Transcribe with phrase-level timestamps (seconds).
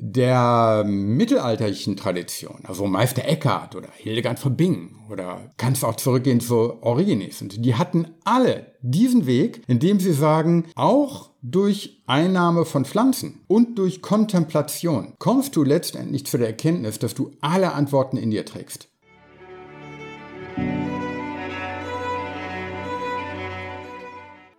[0.00, 6.82] der mittelalterlichen Tradition, also Meister Eckhart oder Hildegard von Bingen oder kannst auch zurückgehen zu
[6.82, 7.42] Origenes.
[7.42, 13.78] Und die hatten alle diesen Weg, indem sie sagen, auch durch Einnahme von Pflanzen und
[13.78, 18.87] durch Kontemplation kommst du letztendlich zu der Erkenntnis, dass du alle Antworten in dir trägst.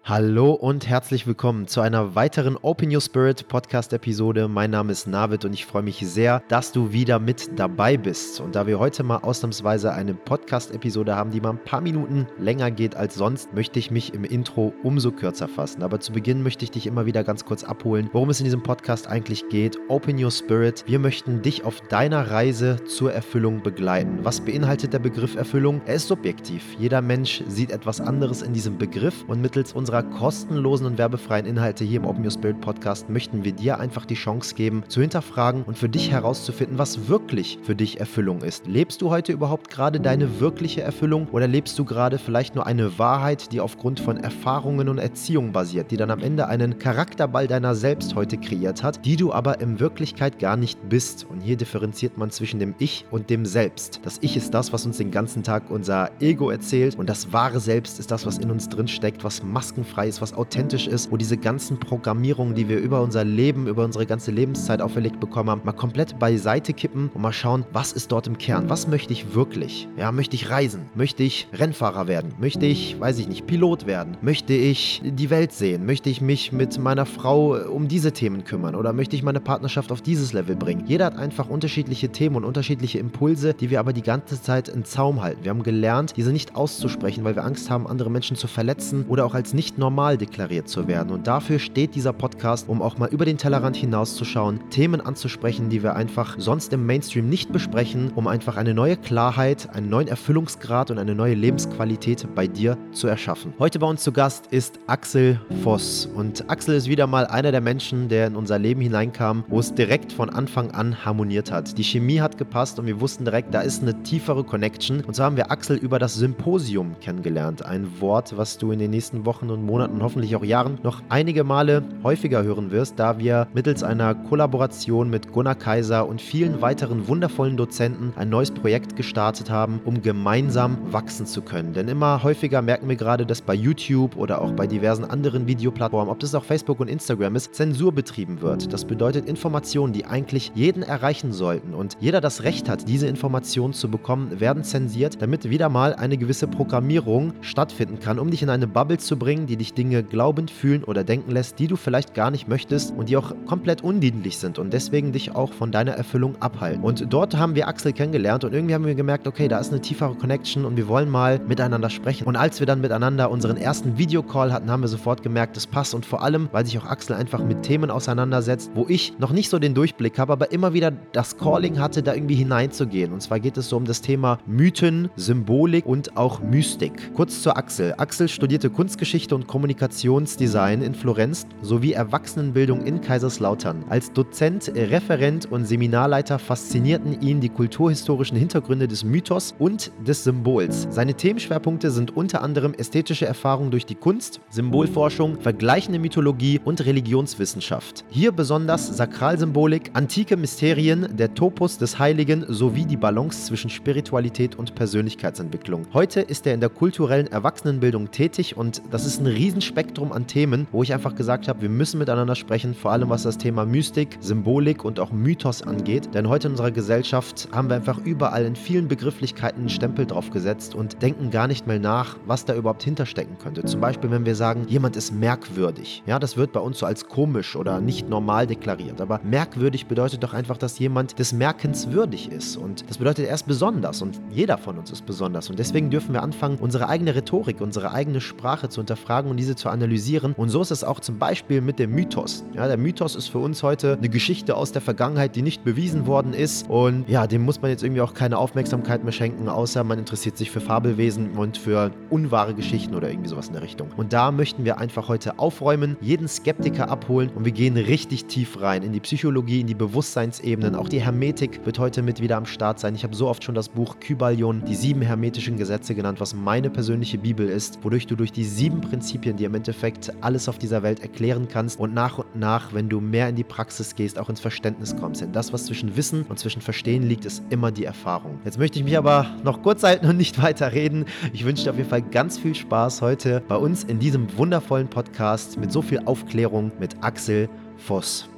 [0.10, 4.48] Hallo und herzlich willkommen zu einer weiteren Open Your Spirit Podcast Episode.
[4.48, 8.42] Mein Name ist Navid und ich freue mich sehr, dass du wieder mit dabei bist.
[8.42, 12.25] Und da wir heute mal ausnahmsweise eine Podcast Episode haben, die mal ein paar Minuten
[12.39, 15.83] länger geht als sonst, möchte ich mich im Intro umso kürzer fassen.
[15.83, 18.64] Aber zu Beginn möchte ich dich immer wieder ganz kurz abholen, worum es in diesem
[18.64, 19.78] Podcast eigentlich geht.
[19.89, 20.86] Open Your Spirit.
[20.88, 24.18] Wir möchten dich auf deiner Reise zur Erfüllung begleiten.
[24.24, 25.83] Was beinhaltet der Begriff Erfüllung?
[25.86, 26.64] Er ist subjektiv.
[26.80, 31.46] Jeder Mensch sieht etwas anderes in diesem Begriff und mittels unserer unserer kostenlosen und werbefreien
[31.46, 35.02] Inhalte hier im Open Your Spirit Podcast möchten wir dir einfach die Chance geben, zu
[35.02, 38.66] hinterfragen und für dich herauszufinden, was wirklich für dich Erfüllung ist.
[38.67, 42.97] Lebst du heute überhaupt gerade deine wirkliche Erfüllung oder lebst du gerade vielleicht nur eine
[42.97, 47.75] Wahrheit, die aufgrund von Erfahrungen und Erziehung basiert, die dann am Ende einen Charakterball deiner
[47.75, 51.25] selbst heute kreiert hat, die du aber in Wirklichkeit gar nicht bist.
[51.30, 54.00] Und hier differenziert man zwischen dem Ich und dem Selbst.
[54.03, 57.59] Das Ich ist das, was uns den ganzen Tag unser Ego erzählt und das wahre
[57.59, 61.11] Selbst ist das, was in uns drin steckt, was maskenfrei fehlerfrei ist, was authentisch ist,
[61.11, 65.49] wo diese ganzen Programmierungen, die wir über unser Leben, über unsere ganze Lebenszeit auferlegt bekommen
[65.49, 68.69] haben, mal komplett beiseite kippen und mal schauen, was ist dort im Kern?
[68.69, 69.87] Was möchte ich wirklich?
[69.97, 70.81] Ja, möchte ich reisen?
[70.95, 72.33] Möchte ich Rennfahrer werden?
[72.39, 74.17] Möchte ich, weiß ich nicht, Pilot werden?
[74.21, 75.85] Möchte ich die Welt sehen?
[75.85, 78.75] Möchte ich mich mit meiner Frau um diese Themen kümmern?
[78.75, 80.83] Oder möchte ich meine Partnerschaft auf dieses Level bringen?
[80.85, 84.85] Jeder hat einfach unterschiedliche Themen und unterschiedliche Impulse, die wir aber die ganze Zeit in
[84.85, 85.43] Zaum halten.
[85.43, 89.25] Wir haben gelernt, diese nicht auszusprechen, weil wir Angst haben, andere Menschen zu verletzen oder
[89.25, 91.11] auch als nicht normal deklariert zu werden.
[91.11, 95.81] Und dafür steht dieser Podcast, um auch mal über den Tellerrand hinauszuschauen, Themen anzusprechen, die
[95.81, 100.91] wir einfach sonst im Mainstream nicht besprechen, um einfach eine neue Klarheit, einen neuen Erfüllungsgrad
[100.91, 103.53] und eine neue Lebensqualität bei dir zu erschaffen.
[103.57, 106.06] Heute bei uns zu Gast ist Axel Voss.
[106.06, 109.73] Und Axel ist wieder mal einer der Menschen, der in unser Leben hineinkam, wo es
[109.73, 111.78] direkt von Anfang an harmoniert hat.
[111.78, 115.01] Die Chemie hat gepasst und wir wussten direkt, da ist eine tiefere Connection.
[115.06, 117.66] Und so haben wir Axel über das Symposium kennengelernt.
[117.66, 121.44] Ein Wort, was du in den nächsten Wochen und Monaten, hoffentlich auch Jahren noch einige
[121.44, 127.07] Male häufiger hören wirst, da wir mittels einer Kollaboration mit Gunnar Kaiser und vielen weiteren
[127.07, 131.74] wundervollen Dozenten ein neues Projekt gestartet haben, um gemeinsam wachsen zu können.
[131.74, 136.12] Denn immer häufiger merken wir gerade, dass bei YouTube oder auch bei diversen anderen Videoplattformen,
[136.12, 138.74] ob das auch Facebook und Instagram ist, Zensur betrieben wird.
[138.74, 143.74] Das bedeutet Informationen, die eigentlich jeden erreichen sollten und jeder das Recht hat, diese Informationen
[143.74, 148.50] zu bekommen, werden zensiert, damit wieder mal eine gewisse Programmierung stattfinden kann, um dich in
[148.50, 152.14] eine Bubble zu bringen, die dich Dinge glaubend fühlen oder denken lässt, die du vielleicht
[152.14, 155.92] gar nicht möchtest und die auch komplett undienlich sind und deswegen dich auch von deiner
[155.92, 156.84] Erfüllung abhalten.
[156.84, 159.81] Und dort haben wir Axel kennengelernt und irgendwie haben wir gemerkt, okay, da ist eine
[159.81, 162.25] tiefere Connection und wir wollen mal miteinander sprechen.
[162.25, 165.94] Und als wir dann miteinander unseren ersten Videocall hatten, haben wir sofort gemerkt, das passt
[165.94, 169.50] und vor allem, weil sich auch Axel einfach mit Themen auseinandersetzt, wo ich noch nicht
[169.50, 173.14] so den Durchblick habe, aber immer wieder das Calling hatte, da irgendwie hineinzugehen.
[173.14, 177.14] Und zwar geht es so um das Thema Mythen, Symbolik und auch Mystik.
[177.14, 177.94] Kurz zu Axel.
[177.97, 183.83] Axel studierte Kunstgeschichte und Kommunikationsdesign in Florenz sowie Erwachsenenbildung in Kaiserslautern.
[183.89, 190.88] Als Dozent, Referent und Seminarleiter faszinierten ihn die kulturhistorischen Hintergründe des Mythos und des Symbols.
[190.89, 198.05] Seine Themenschwerpunkte sind unter anderem ästhetische Erfahrungen durch die Kunst, Symbolforschung, vergleichende Mythologie und Religionswissenschaft.
[198.09, 204.75] Hier besonders Sakralsymbolik, antike Mysterien, der Topos des Heiligen sowie die Balance zwischen Spiritualität und
[204.75, 205.88] Persönlichkeitsentwicklung.
[205.94, 210.67] Heute ist er in der kulturellen Erwachsenenbildung tätig und das ist ein Riesenspektrum an Themen,
[210.72, 214.17] wo ich einfach gesagt habe, wir müssen miteinander sprechen, vor allem was das Thema Mystik,
[214.19, 216.13] Symbolik und auch Mythos angeht.
[216.13, 220.29] Denn heute in unserer Gesellschaft haben wir einfach überall in vielen Begrifflichkeiten einen Stempel drauf
[220.29, 223.63] gesetzt und denken gar nicht mehr nach, was da überhaupt hinterstecken könnte.
[223.63, 226.03] Zum Beispiel, wenn wir sagen, jemand ist merkwürdig.
[226.06, 229.01] Ja, das wird bei uns so als komisch oder nicht normal deklariert.
[229.01, 232.58] Aber merkwürdig bedeutet doch einfach, dass jemand des Merkens würdig ist.
[232.58, 235.49] Und das bedeutet, er ist besonders und jeder von uns ist besonders.
[235.49, 238.81] Und deswegen dürfen wir anfangen, unsere eigene Rhetorik, unsere eigene Sprache zu
[239.19, 240.33] unterfragen und diese zu analysieren.
[240.37, 242.43] Und so ist es auch zum Beispiel mit dem Mythos.
[242.53, 246.07] Ja, der Mythos ist für uns heute eine Geschichte aus der Vergangenheit, die nicht bewiesen
[246.07, 246.69] worden ist.
[246.69, 250.37] Und ja, dem muss man jetzt irgendwie auch keine Aufmerksamkeit mehr schenken, außer man interessiert
[250.37, 253.89] sich für Fabelwesen und für unwahre Geschichten oder irgendwie sowas in der Richtung.
[253.97, 258.62] Und da möchten wir einfach heute aufräumen, jeden Skeptiker abholen und wir gehen richtig tief
[258.62, 260.75] rein in die Psychologie, in die Bewusstseinsebenen.
[260.75, 262.95] Auch die Hermetik wird heute mit wieder am Start sein.
[262.95, 266.69] Ich habe so oft schon das Buch Kybalion, die sieben hermetischen Gesetze genannt, was meine
[266.69, 270.60] persönliche Bibel ist, wodurch du durch die sieben Prinzipien Prinzipien, die im Endeffekt alles auf
[270.60, 274.20] dieser Welt erklären kannst und nach und nach, wenn du mehr in die Praxis gehst,
[274.20, 275.22] auch ins Verständnis kommst.
[275.22, 278.40] Denn das, was zwischen Wissen und zwischen Verstehen liegt, ist immer die Erfahrung.
[278.46, 281.06] Jetzt möchte ich mich aber noch kurz halten und nicht weiter reden.
[281.34, 284.88] Ich wünsche dir auf jeden Fall ganz viel Spaß heute bei uns in diesem wundervollen
[284.88, 288.30] Podcast mit so viel Aufklärung mit Axel Voss.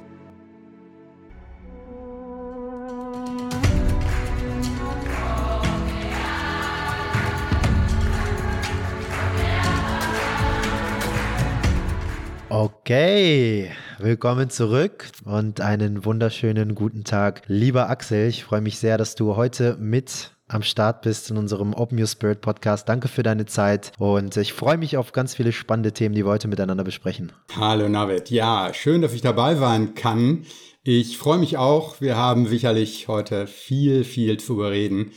[12.54, 17.44] Okay, willkommen zurück und einen wunderschönen guten Tag.
[17.46, 21.72] Lieber Axel, ich freue mich sehr, dass du heute mit am Start bist in unserem
[21.72, 22.90] Open Your Spirit Podcast.
[22.90, 26.30] Danke für deine Zeit und ich freue mich auf ganz viele spannende Themen, die wir
[26.30, 27.32] heute miteinander besprechen.
[27.56, 30.44] Hallo Navid, ja, schön, dass ich dabei sein kann.
[30.82, 32.02] Ich freue mich auch.
[32.02, 35.12] Wir haben sicherlich heute viel, viel zu bereden,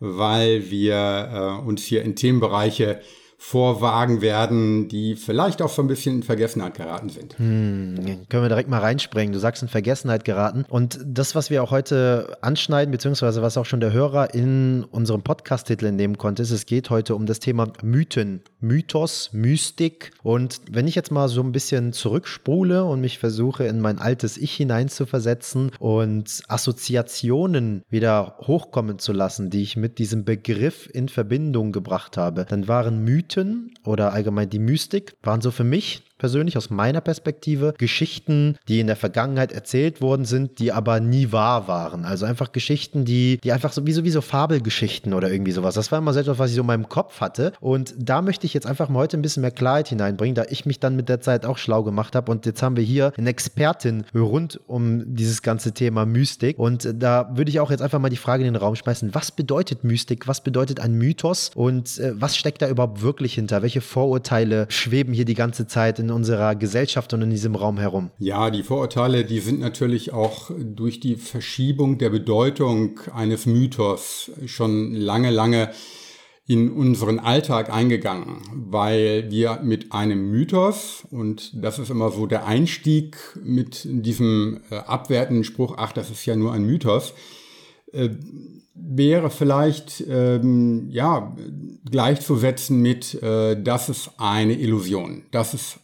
[0.00, 3.00] weil wir äh, uns hier in Themenbereiche
[3.46, 7.38] vorwagen werden, die vielleicht auch so ein bisschen in Vergessenheit geraten sind.
[7.38, 9.34] Hm, können wir direkt mal reinspringen.
[9.34, 10.64] Du sagst in Vergessenheit geraten.
[10.66, 15.22] Und das, was wir auch heute anschneiden, beziehungsweise was auch schon der Hörer in unserem
[15.22, 20.12] Podcast-Titel entnehmen konnte, ist, es geht heute um das Thema Mythen, Mythos, Mystik.
[20.22, 24.38] Und wenn ich jetzt mal so ein bisschen zurückspule und mich versuche, in mein altes
[24.38, 31.72] Ich hineinzuversetzen und Assoziationen wieder hochkommen zu lassen, die ich mit diesem Begriff in Verbindung
[31.72, 36.56] gebracht habe, dann waren Mythen Mythen oder allgemein die Mystik waren so für mich persönlich
[36.56, 41.68] aus meiner Perspektive Geschichten, die in der Vergangenheit erzählt worden sind, die aber nie wahr
[41.68, 42.06] waren.
[42.06, 45.74] Also einfach Geschichten, die, die einfach so wie, so wie so Fabelgeschichten oder irgendwie sowas.
[45.74, 47.52] Das war immer so etwas, was ich so in meinem Kopf hatte.
[47.60, 50.64] Und da möchte ich jetzt einfach mal heute ein bisschen mehr Klarheit hineinbringen, da ich
[50.64, 52.32] mich dann mit der Zeit auch schlau gemacht habe.
[52.32, 56.58] Und jetzt haben wir hier eine Expertin rund um dieses ganze Thema Mystik.
[56.58, 59.30] Und da würde ich auch jetzt einfach mal die Frage in den Raum schmeißen, was
[59.30, 60.26] bedeutet Mystik?
[60.26, 61.50] Was bedeutet ein Mythos?
[61.54, 63.60] Und äh, was steckt da überhaupt wirklich hinter?
[63.60, 68.10] Welche Vorurteile schweben hier die ganze Zeit in unserer Gesellschaft und in diesem Raum herum?
[68.18, 74.94] Ja, die Vorurteile, die sind natürlich auch durch die Verschiebung der Bedeutung eines Mythos schon
[74.94, 75.70] lange, lange
[76.46, 82.46] in unseren Alltag eingegangen, weil wir mit einem Mythos, und das ist immer so der
[82.46, 87.14] Einstieg mit diesem äh, abwertenden Spruch, ach, das ist ja nur ein Mythos,
[87.92, 88.10] äh,
[88.74, 91.34] wäre vielleicht ähm, ja
[91.90, 95.78] gleichzusetzen mit, äh, das ist eine Illusion, das ist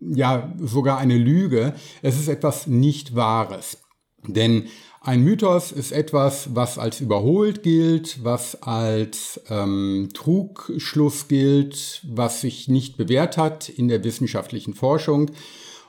[0.00, 1.74] ja sogar eine Lüge.
[2.02, 3.78] Es ist etwas nicht Wahres.
[4.26, 4.64] Denn
[5.00, 12.66] ein Mythos ist etwas, was als überholt gilt, was als ähm, Trugschluss gilt, was sich
[12.66, 15.30] nicht bewährt hat in der wissenschaftlichen Forschung.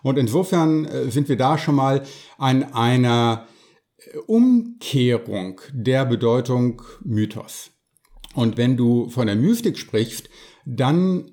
[0.04, 2.04] Und insofern äh, sind wir da schon mal
[2.38, 3.48] an einer
[4.28, 7.72] Umkehrung der Bedeutung Mythos.
[8.36, 10.30] Und wenn du von der Mystik sprichst,
[10.66, 11.32] dann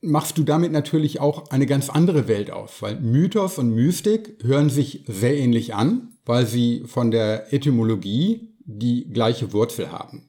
[0.00, 4.70] machst du damit natürlich auch eine ganz andere Welt auf, weil Mythos und Mystik hören
[4.70, 10.28] sich sehr ähnlich an, weil sie von der Etymologie die gleiche Wurzel haben.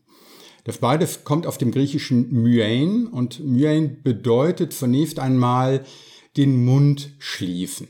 [0.64, 5.84] Das beides kommt auf dem griechischen Myein und Myein bedeutet zunächst einmal
[6.38, 7.88] den Mund schließen.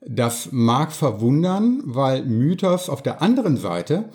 [0.00, 4.10] Das mag verwundern, weil Mythos auf der anderen Seite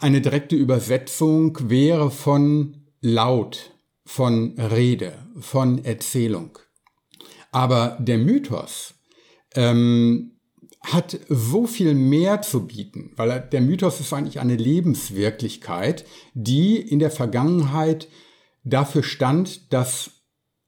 [0.00, 3.73] eine direkte Übersetzung wäre von laut,
[4.04, 6.58] von Rede, von Erzählung.
[7.52, 8.94] Aber der Mythos
[9.54, 10.32] ähm,
[10.82, 16.76] hat so viel mehr zu bieten, weil er, der Mythos ist eigentlich eine Lebenswirklichkeit, die
[16.76, 18.08] in der Vergangenheit
[18.64, 20.10] dafür stand, dass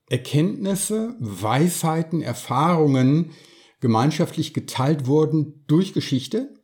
[0.09, 3.33] Erkenntnisse, Weisheiten, Erfahrungen
[3.81, 6.55] gemeinschaftlich geteilt wurden durch Geschichte.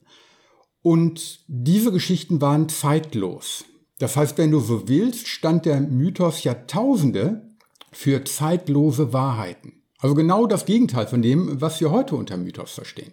[0.80, 3.64] Und diese Geschichten waren zeitlos.
[3.98, 7.48] Das heißt, wenn du so willst, stand der Mythos Jahrtausende
[7.92, 9.82] für zeitlose Wahrheiten.
[9.98, 13.12] Also genau das Gegenteil von dem, was wir heute unter Mythos verstehen.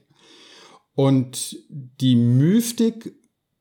[0.96, 3.14] Und die Mystik,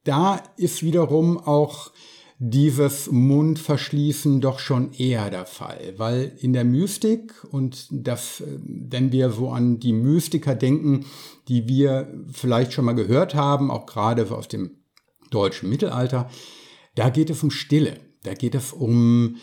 [0.05, 1.93] da ist wiederum auch
[2.41, 9.31] dieses Mundverschließen doch schon eher der Fall, weil in der Mystik und das, wenn wir
[9.31, 11.05] so an die Mystiker denken,
[11.49, 14.71] die wir vielleicht schon mal gehört haben, auch gerade aus dem
[15.31, 16.31] deutschen Mittelalter,
[16.99, 18.01] da geht es um Stille.
[18.25, 19.37] Da geht es um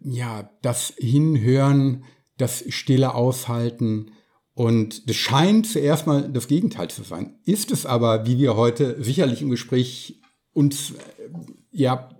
[0.00, 2.04] ja, das Hinhören,
[2.36, 4.10] das Stille aushalten.
[4.54, 7.38] Und das scheint zuerst mal das Gegenteil zu sein.
[7.44, 10.20] Ist es aber, wie wir heute sicherlich im Gespräch
[10.52, 10.94] uns
[11.70, 12.10] ja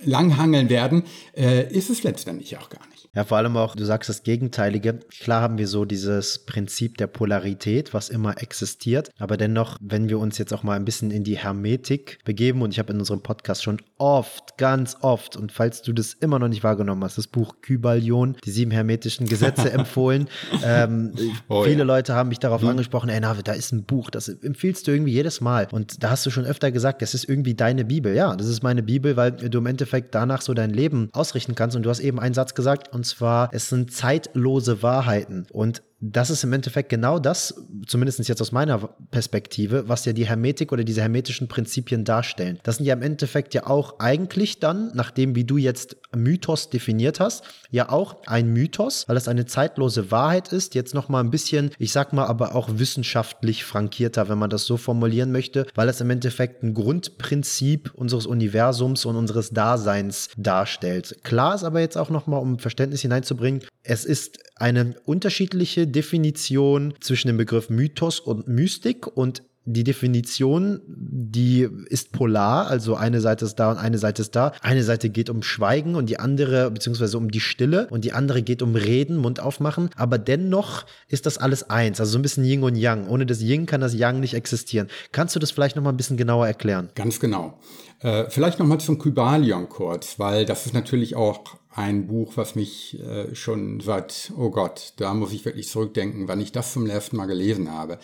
[0.00, 1.04] langhangeln werden,
[1.36, 2.93] äh, ist es letztendlich auch gar nicht.
[3.14, 4.98] Ja, vor allem auch, du sagst das Gegenteilige.
[5.20, 9.10] Klar haben wir so dieses Prinzip der Polarität, was immer existiert.
[9.18, 12.72] Aber dennoch, wenn wir uns jetzt auch mal ein bisschen in die Hermetik begeben, und
[12.72, 16.48] ich habe in unserem Podcast schon oft, ganz oft, und falls du das immer noch
[16.48, 20.28] nicht wahrgenommen hast, das Buch Kybalion, die sieben hermetischen Gesetze empfohlen.
[20.62, 21.14] Ähm,
[21.48, 21.84] oh, viele ja.
[21.84, 22.68] Leute haben mich darauf mhm.
[22.68, 25.68] angesprochen, ey, Navi, da ist ein Buch, das empfiehlst du irgendwie jedes Mal.
[25.70, 28.14] Und da hast du schon öfter gesagt, das ist irgendwie deine Bibel.
[28.14, 31.74] Ja, das ist meine Bibel, weil du im Endeffekt danach so dein Leben ausrichten kannst.
[31.74, 35.46] Und du hast eben einen Satz gesagt, und zwar, es sind zeitlose Wahrheiten.
[35.50, 37.54] Und das ist im Endeffekt genau das,
[37.86, 38.78] zumindest jetzt aus meiner
[39.10, 42.58] Perspektive, was ja die Hermetik oder diese hermetischen Prinzipien darstellen.
[42.62, 47.20] Das sind ja im Endeffekt ja auch eigentlich dann, nachdem wie du jetzt Mythos definiert
[47.20, 51.70] hast, ja auch ein Mythos, weil es eine zeitlose Wahrheit ist, jetzt nochmal ein bisschen,
[51.78, 56.00] ich sag mal, aber auch wissenschaftlich frankierter, wenn man das so formulieren möchte, weil es
[56.00, 61.18] im Endeffekt ein Grundprinzip unseres Universums und unseres Daseins darstellt.
[61.22, 67.28] Klar ist aber jetzt auch nochmal, um Verständnis hineinzubringen, es ist eine unterschiedliche Definition zwischen
[67.28, 73.54] dem Begriff Mythos und Mystik und die Definition, die ist polar, also eine Seite ist
[73.54, 74.52] da und eine Seite ist da.
[74.60, 78.42] Eine Seite geht um Schweigen und die andere, beziehungsweise um die Stille und die andere
[78.42, 79.88] geht um Reden, Mund aufmachen.
[79.96, 83.08] Aber dennoch ist das alles eins, also so ein bisschen Yin und Yang.
[83.08, 84.88] Ohne das Yin kann das Yang nicht existieren.
[85.12, 86.90] Kannst du das vielleicht nochmal ein bisschen genauer erklären?
[86.94, 87.58] Ganz genau.
[88.00, 92.98] Äh, vielleicht nochmal zum Kybalion kurz, weil das ist natürlich auch ein Buch, was mich
[93.00, 97.16] äh, schon seit, oh Gott, da muss ich wirklich zurückdenken, wann ich das zum letzten
[97.16, 97.98] Mal gelesen habe.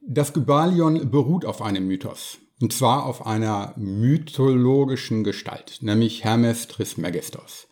[0.00, 2.38] Das Kybalion beruht auf einem Mythos.
[2.60, 7.66] Und zwar auf einer mythologischen Gestalt, nämlich Hermes Trismegistos.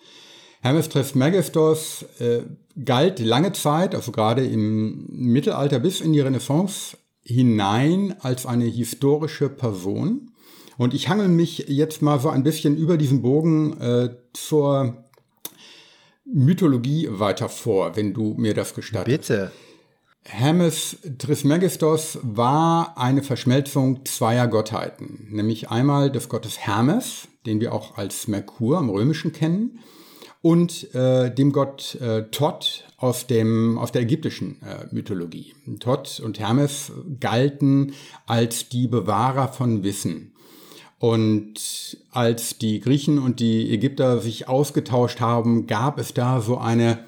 [0.61, 2.43] Hermes Trismegistos äh,
[2.85, 9.49] galt lange Zeit, also gerade im Mittelalter bis in die Renaissance hinein, als eine historische
[9.49, 10.31] Person
[10.81, 15.05] und ich hangel mich jetzt mal so ein bisschen über diesen Bogen äh, zur
[16.33, 19.29] Mythologie weiter vor, wenn du mir das gestattest.
[19.29, 19.53] Bitte.
[20.25, 27.97] Hermes Trismegistos war eine Verschmelzung zweier Gottheiten, nämlich einmal des Gottes Hermes, den wir auch
[27.97, 29.81] als Merkur im Römischen kennen,
[30.43, 35.55] und äh, dem Gott äh, Thoth aus, dem, aus der ägyptischen äh, Mythologie.
[35.81, 37.93] Thoth und Hermes galten
[38.27, 40.33] als die Bewahrer von Wissen.
[41.01, 46.99] Und als die Griechen und die Ägypter sich ausgetauscht haben, gab es da so eine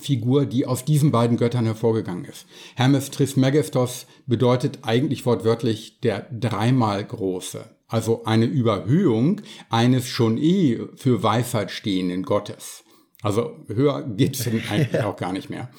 [0.00, 2.46] Figur, die aus diesen beiden Göttern hervorgegangen ist.
[2.76, 7.64] Hermes Trismegistos bedeutet eigentlich wortwörtlich der dreimal Große.
[7.88, 12.84] Also eine Überhöhung eines schon eh für Weisheit stehenden Gottes.
[13.20, 15.70] Also höher geht es eigentlich auch gar nicht mehr.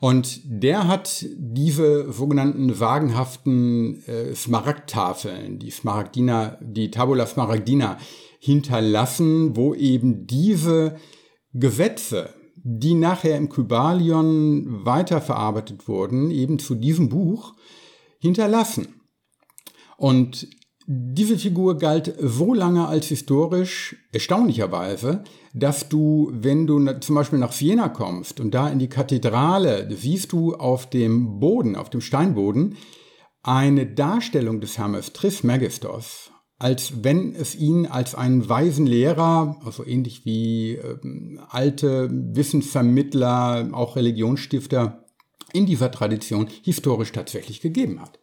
[0.00, 7.98] Und der hat diese sogenannten sagenhaften äh, Smaragdtafeln, die Smaragdina, die Tabula Smaragdina
[8.38, 10.96] hinterlassen, wo eben diese
[11.54, 17.54] Gesetze, die nachher im Kybalion weiterverarbeitet wurden, eben zu diesem Buch
[18.18, 18.88] hinterlassen.
[19.96, 20.48] Und
[20.86, 25.24] diese Figur galt so lange als historisch, erstaunlicherweise,
[25.56, 30.32] dass du, wenn du zum Beispiel nach Siena kommst und da in die Kathedrale, siehst
[30.32, 32.76] du auf dem Boden, auf dem Steinboden,
[33.42, 40.26] eine Darstellung des Hermes Trismegistos, als wenn es ihn als einen weisen Lehrer, also ähnlich
[40.26, 40.98] wie äh,
[41.48, 45.06] alte Wissensvermittler, auch Religionsstifter
[45.54, 48.18] in dieser Tradition historisch tatsächlich gegeben hat.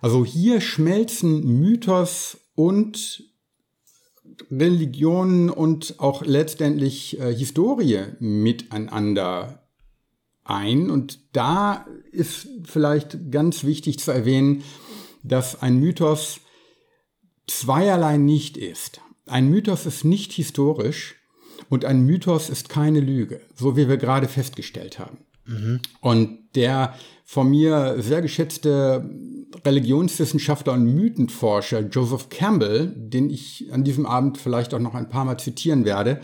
[0.00, 3.22] Also hier schmelzen Mythos und
[4.50, 9.64] Religion und auch letztendlich äh, Historie miteinander
[10.44, 10.90] ein.
[10.90, 14.62] Und da ist vielleicht ganz wichtig zu erwähnen,
[15.22, 16.40] dass ein Mythos
[17.46, 19.00] zweierlei nicht ist.
[19.26, 21.16] Ein Mythos ist nicht historisch
[21.70, 25.18] und ein Mythos ist keine Lüge, so wie wir gerade festgestellt haben.
[25.46, 25.80] Mhm.
[26.00, 29.08] Und der von mir sehr geschätzte
[29.64, 35.24] Religionswissenschaftler und Mythenforscher Joseph Campbell, den ich an diesem Abend vielleicht auch noch ein paar
[35.24, 36.20] Mal zitieren werde,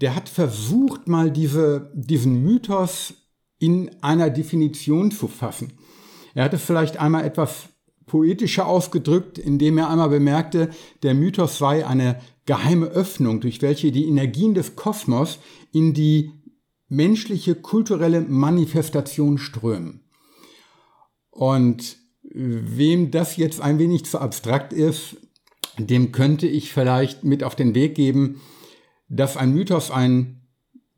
[0.00, 3.14] der hat versucht, mal diese, diesen Mythos
[3.58, 5.74] in einer Definition zu fassen.
[6.34, 7.68] Er hat es vielleicht einmal etwas
[8.06, 10.70] poetischer ausgedrückt, indem er einmal bemerkte,
[11.02, 15.38] der Mythos sei eine geheime Öffnung, durch welche die Energien des Kosmos
[15.72, 16.32] in die
[16.92, 20.04] menschliche kulturelle Manifestation strömen.
[21.30, 25.16] Und wem das jetzt ein wenig zu abstrakt ist,
[25.78, 28.42] dem könnte ich vielleicht mit auf den Weg geben,
[29.08, 30.46] dass ein Mythos ein,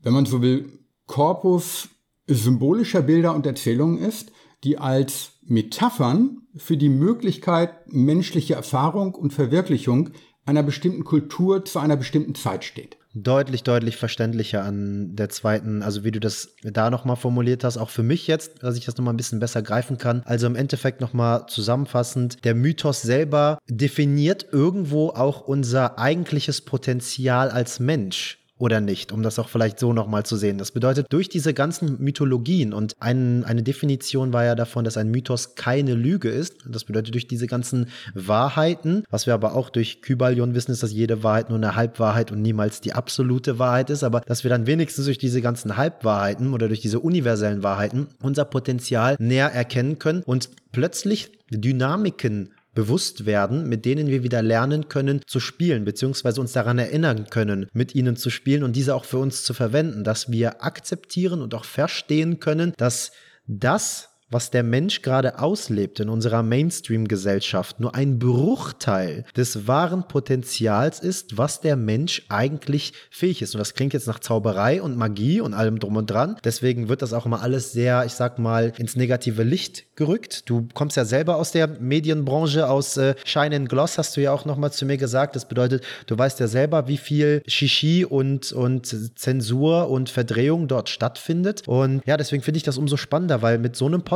[0.01, 0.69] wenn man so will,
[1.07, 1.89] Korpus
[2.27, 4.33] symbolischer Bilder und Erzählungen ist,
[4.65, 10.11] die als Metaphern für die Möglichkeit menschlicher Erfahrung und Verwirklichung
[10.47, 16.05] einer bestimmten Kultur zu einer bestimmten Zeit steht deutlich, deutlich verständlicher an der zweiten, also
[16.05, 19.15] wie du das da nochmal formuliert hast, auch für mich jetzt, dass ich das nochmal
[19.15, 20.23] ein bisschen besser greifen kann.
[20.25, 27.79] Also im Endeffekt nochmal zusammenfassend, der Mythos selber definiert irgendwo auch unser eigentliches Potenzial als
[27.79, 30.59] Mensch oder nicht, um das auch vielleicht so nochmal zu sehen.
[30.59, 35.11] Das bedeutet, durch diese ganzen Mythologien und ein, eine Definition war ja davon, dass ein
[35.11, 36.59] Mythos keine Lüge ist.
[36.69, 40.93] Das bedeutet, durch diese ganzen Wahrheiten, was wir aber auch durch Kybalion wissen, ist, dass
[40.93, 44.67] jede Wahrheit nur eine Halbwahrheit und niemals die absolute Wahrheit ist, aber dass wir dann
[44.67, 50.23] wenigstens durch diese ganzen Halbwahrheiten oder durch diese universellen Wahrheiten unser Potenzial näher erkennen können
[50.23, 56.53] und plötzlich Dynamiken bewusst werden, mit denen wir wieder lernen können zu spielen, beziehungsweise uns
[56.53, 60.31] daran erinnern können, mit ihnen zu spielen und diese auch für uns zu verwenden, dass
[60.31, 63.13] wir akzeptieren und auch verstehen können, dass
[63.47, 70.99] das, was der Mensch gerade auslebt in unserer Mainstream-Gesellschaft, nur ein Bruchteil des wahren Potenzials
[71.01, 73.55] ist, was der Mensch eigentlich fähig ist.
[73.55, 76.37] Und das klingt jetzt nach Zauberei und Magie und allem drum und dran.
[76.43, 80.49] Deswegen wird das auch immer alles sehr, ich sag mal, ins negative Licht gerückt.
[80.49, 84.33] Du kommst ja selber aus der Medienbranche, aus äh, Shine and Gloss, hast du ja
[84.33, 85.37] auch nochmal zu mir gesagt.
[85.37, 90.89] Das bedeutet, du weißt ja selber, wie viel Shishi und, und Zensur und Verdrehung dort
[90.89, 91.63] stattfindet.
[91.67, 94.14] Und ja, deswegen finde ich das umso spannender, weil mit so einem Podcast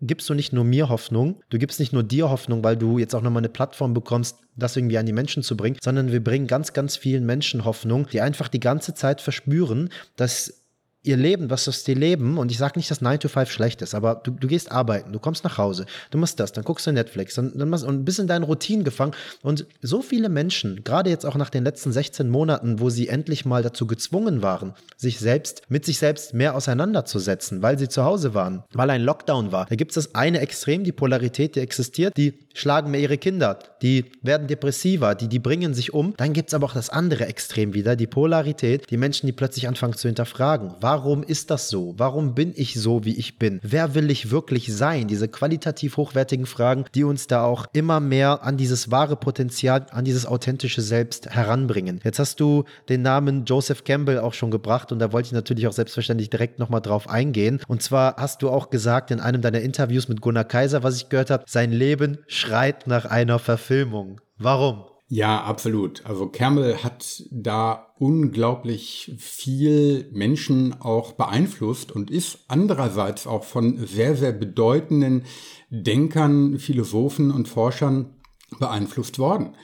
[0.00, 3.14] gibst du nicht nur mir Hoffnung, du gibst nicht nur dir Hoffnung, weil du jetzt
[3.14, 6.46] auch nochmal eine Plattform bekommst, das irgendwie an die Menschen zu bringen, sondern wir bringen
[6.46, 10.67] ganz, ganz vielen Menschen Hoffnung, die einfach die ganze Zeit verspüren, dass
[11.02, 13.82] ihr Leben, was das die leben, und ich sage nicht, dass 9 to 5 schlecht
[13.82, 16.86] ist, aber du, du gehst arbeiten, du kommst nach Hause, du machst das, dann guckst
[16.86, 19.12] du Netflix, dann, dann machst, und bist in deinen Routinen gefangen.
[19.42, 23.44] Und so viele Menschen, gerade jetzt auch nach den letzten 16 Monaten, wo sie endlich
[23.44, 28.34] mal dazu gezwungen waren, sich selbst, mit sich selbst mehr auseinanderzusetzen, weil sie zu Hause
[28.34, 29.66] waren, weil ein Lockdown war.
[29.66, 33.58] Da gibt es das eine Extrem, die Polarität, die existiert, die schlagen mehr ihre Kinder,
[33.82, 36.14] die werden depressiver, die, die bringen sich um.
[36.16, 39.68] Dann gibt es aber auch das andere Extrem wieder, die Polarität, die Menschen, die plötzlich
[39.68, 40.74] anfangen zu hinterfragen.
[40.90, 41.92] Warum ist das so?
[41.98, 43.60] Warum bin ich so, wie ich bin?
[43.62, 45.06] Wer will ich wirklich sein?
[45.06, 50.06] Diese qualitativ hochwertigen Fragen, die uns da auch immer mehr an dieses wahre Potenzial, an
[50.06, 52.00] dieses authentische Selbst heranbringen.
[52.04, 55.66] Jetzt hast du den Namen Joseph Campbell auch schon gebracht und da wollte ich natürlich
[55.66, 57.60] auch selbstverständlich direkt nochmal drauf eingehen.
[57.68, 61.10] Und zwar hast du auch gesagt in einem deiner Interviews mit Gunnar Kaiser, was ich
[61.10, 64.22] gehört habe, sein Leben schreit nach einer Verfilmung.
[64.38, 64.86] Warum?
[65.10, 66.04] Ja, absolut.
[66.04, 74.16] Also Campbell hat da unglaublich viel Menschen auch beeinflusst und ist andererseits auch von sehr,
[74.16, 75.24] sehr bedeutenden
[75.70, 78.16] Denkern, Philosophen und Forschern
[78.58, 79.54] beeinflusst worden.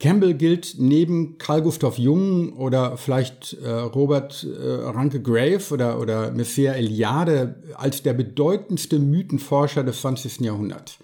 [0.00, 6.30] Campbell gilt neben Carl Gustav Jung oder vielleicht äh, Robert äh, Ranke Grave oder, oder
[6.32, 10.40] Messier Eliade als der bedeutendste Mythenforscher des 20.
[10.40, 10.98] Jahrhunderts.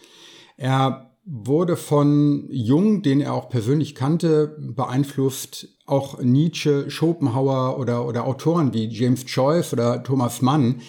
[0.57, 5.69] Er wurde von Jung, den er auch persönlich kannte, beeinflusst.
[5.87, 10.81] Auch Nietzsche, Schopenhauer oder, oder Autoren wie James Joyce oder Thomas Mann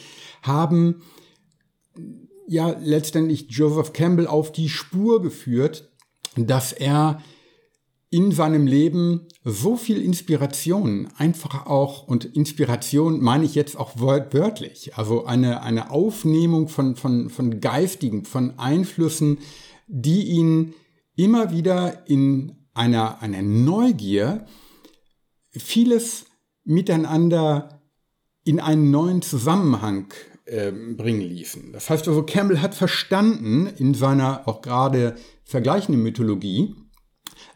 [0.41, 1.01] haben
[2.47, 5.91] ja letztendlich Joseph Campbell auf die Spur geführt,
[6.35, 7.21] dass er
[8.09, 14.97] in seinem Leben so viel Inspiration einfach auch, und Inspiration meine ich jetzt auch wörtlich,
[14.97, 19.37] also eine, eine Aufnehmung von, von, von geistigen, von Einflüssen,
[19.91, 20.73] die ihn
[21.15, 24.45] immer wieder in einer, einer Neugier
[25.51, 26.25] vieles
[26.63, 27.81] miteinander
[28.45, 30.13] in einen neuen Zusammenhang
[30.45, 31.73] äh, bringen ließen.
[31.73, 36.73] Das heißt also, Campbell hat verstanden in seiner auch gerade vergleichenden Mythologie,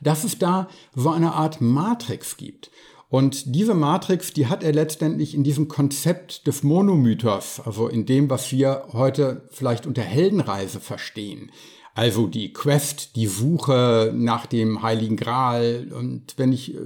[0.02, 2.70] dass es da so eine Art Matrix gibt.
[3.08, 8.30] Und diese Matrix, die hat er letztendlich in diesem Konzept des Monomythos, also in dem,
[8.30, 11.52] was wir heute vielleicht unter Heldenreise verstehen,
[11.96, 15.88] also die Quest, die Suche nach dem Heiligen Gral.
[15.98, 16.80] Und wenn ich äh,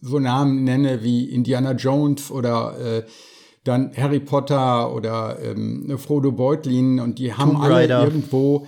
[0.00, 3.04] so Namen nenne wie Indiana Jones oder äh,
[3.64, 8.66] dann Harry Potter oder ähm, Frodo Beutlin und die haben alle irgendwo,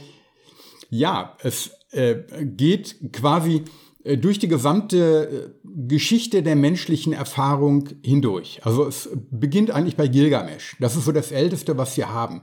[0.91, 3.65] ja, es äh, geht quasi
[4.05, 8.61] äh, durch die gesamte äh, Geschichte der menschlichen Erfahrung hindurch.
[8.63, 10.77] Also es beginnt eigentlich bei Gilgamesch.
[10.81, 12.43] Das ist so das Älteste, was wir haben.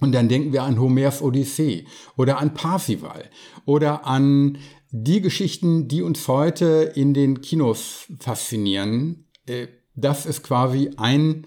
[0.00, 3.30] Und dann denken wir an Homers Odyssee oder an Parsival
[3.64, 4.58] oder an
[4.90, 9.26] die Geschichten, die uns heute in den Kinos faszinieren.
[9.46, 11.46] Äh, das ist quasi ein,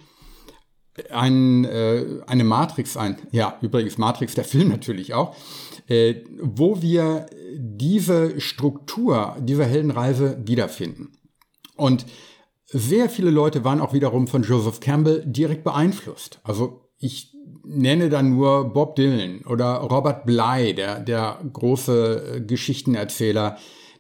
[1.12, 5.36] ein, äh, eine Matrix, ein, ja, übrigens Matrix, der Film natürlich auch,
[5.88, 11.14] äh, wo wir diese Struktur dieser Heldenreise wiederfinden.
[11.76, 12.06] Und
[12.66, 16.40] sehr viele Leute waren auch wiederum von Joseph Campbell direkt beeinflusst.
[16.44, 17.29] Also ich
[17.70, 23.58] nenne dann nur Bob Dylan oder Robert Bly, der, der große äh, Geschichtenerzähler,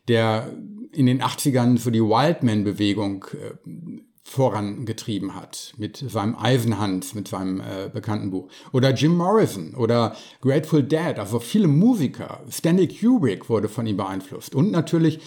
[0.07, 0.51] der
[0.91, 7.89] in den 80ern so die Wildman-Bewegung äh, vorangetrieben hat mit seinem Eisenhand, mit seinem äh,
[7.91, 8.47] bekannten Buch.
[8.73, 12.41] Oder Jim Morrison oder Grateful Dead, also viele Musiker.
[12.49, 14.53] Stanley Kubrick wurde von ihm beeinflusst.
[14.53, 15.19] Und natürlich,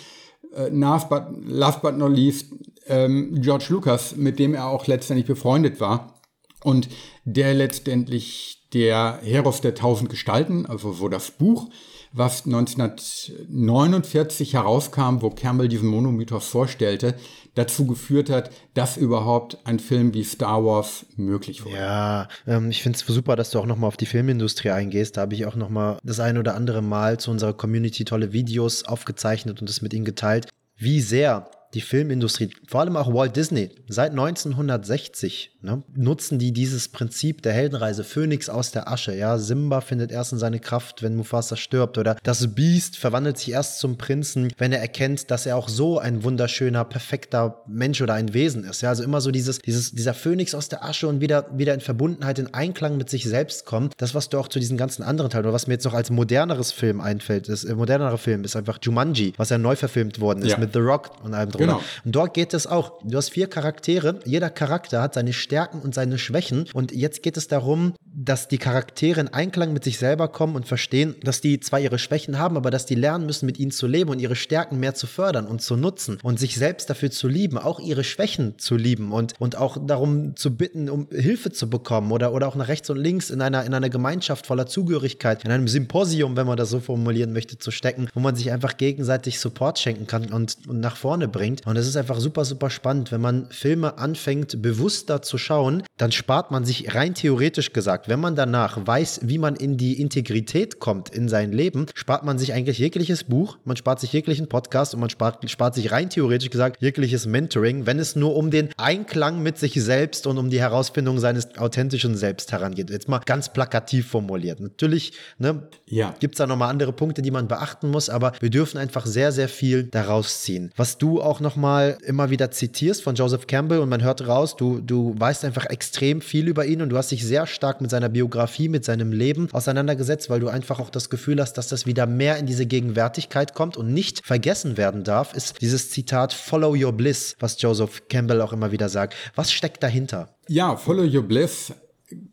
[0.54, 2.52] äh, last, but, last but not least,
[2.86, 6.20] ähm, George Lucas, mit dem er auch letztendlich befreundet war.
[6.62, 6.88] Und
[7.24, 11.68] der letztendlich der Heros der tausend Gestalten, also so das Buch,
[12.12, 17.14] was 1949 herauskam, wo Campbell diesen Monomythos vorstellte,
[17.54, 21.76] dazu geführt hat, dass überhaupt ein Film wie Star Wars möglich wurde.
[21.76, 25.16] Ja, ähm, ich finde es super, dass du auch nochmal auf die Filmindustrie eingehst.
[25.16, 28.84] Da habe ich auch nochmal das ein oder andere Mal zu unserer Community tolle Videos
[28.84, 33.70] aufgezeichnet und es mit ihnen geteilt, wie sehr die Filmindustrie, vor allem auch Walt Disney,
[33.88, 39.14] seit 1960 ne, nutzen die dieses Prinzip der Heldenreise, Phönix aus der Asche.
[39.14, 43.52] Ja, Simba findet erst in seine Kraft, wenn Mufasa stirbt, oder das Biest verwandelt sich
[43.52, 48.14] erst zum Prinzen, wenn er erkennt, dass er auch so ein wunderschöner, perfekter Mensch oder
[48.14, 48.82] ein Wesen ist.
[48.82, 51.80] Ja, also immer so dieses, dieses, dieser Phönix aus der Asche und wieder, wieder in
[51.80, 53.94] Verbundenheit, in Einklang mit sich selbst kommt.
[53.96, 56.10] Das, was du auch zu diesen ganzen anderen Teilen, oder was mir jetzt noch als
[56.10, 60.42] moderneres Film einfällt, ist, äh, modernerer Film ist einfach Jumanji, was ja neu verfilmt worden
[60.42, 60.58] ist ja.
[60.58, 61.61] mit The Rock und allem drum.
[61.66, 61.80] Genau.
[62.04, 63.00] Und dort geht es auch.
[63.04, 64.20] Du hast vier Charaktere.
[64.24, 66.66] Jeder Charakter hat seine Stärken und seine Schwächen.
[66.72, 70.66] Und jetzt geht es darum, dass die Charaktere in Einklang mit sich selber kommen und
[70.66, 73.86] verstehen, dass die zwar ihre Schwächen haben, aber dass die lernen müssen, mit ihnen zu
[73.86, 77.28] leben und ihre Stärken mehr zu fördern und zu nutzen und sich selbst dafür zu
[77.28, 81.70] lieben, auch ihre Schwächen zu lieben und, und auch darum zu bitten, um Hilfe zu
[81.70, 85.44] bekommen oder, oder auch nach rechts und links in einer, in einer Gemeinschaft voller Zugehörigkeit,
[85.44, 88.76] in einem Symposium, wenn man das so formulieren möchte, zu stecken, wo man sich einfach
[88.76, 91.66] gegenseitig Support schenken kann und, und nach vorne bringt.
[91.66, 96.12] Und es ist einfach super, super spannend, wenn man Filme anfängt, bewusster zu schauen, dann
[96.12, 100.80] spart man sich rein theoretisch gesagt, wenn man danach weiß, wie man in die Integrität
[100.80, 104.94] kommt in sein Leben, spart man sich eigentlich jegliches Buch, man spart sich jeglichen Podcast
[104.94, 108.70] und man spart, spart sich rein theoretisch gesagt jegliches Mentoring, wenn es nur um den
[108.76, 112.90] Einklang mit sich selbst und um die Herausfindung seines authentischen Selbst herangeht.
[112.90, 114.60] Jetzt mal ganz plakativ formuliert.
[114.60, 116.14] Natürlich ne, ja.
[116.20, 119.32] gibt es da nochmal andere Punkte, die man beachten muss, aber wir dürfen einfach sehr,
[119.32, 120.70] sehr viel daraus ziehen.
[120.76, 124.80] Was du auch nochmal immer wieder zitierst von Joseph Campbell und man hört raus, du,
[124.80, 128.08] du weißt einfach extrem viel über ihn und du hast dich sehr stark mit seiner
[128.08, 132.06] Biografie, mit seinem Leben auseinandergesetzt, weil du einfach auch das Gefühl hast, dass das wieder
[132.06, 136.92] mehr in diese Gegenwärtigkeit kommt und nicht vergessen werden darf, ist dieses Zitat Follow Your
[136.92, 139.14] Bliss, was Joseph Campbell auch immer wieder sagt.
[139.36, 140.34] Was steckt dahinter?
[140.48, 141.72] Ja, Follow Your Bliss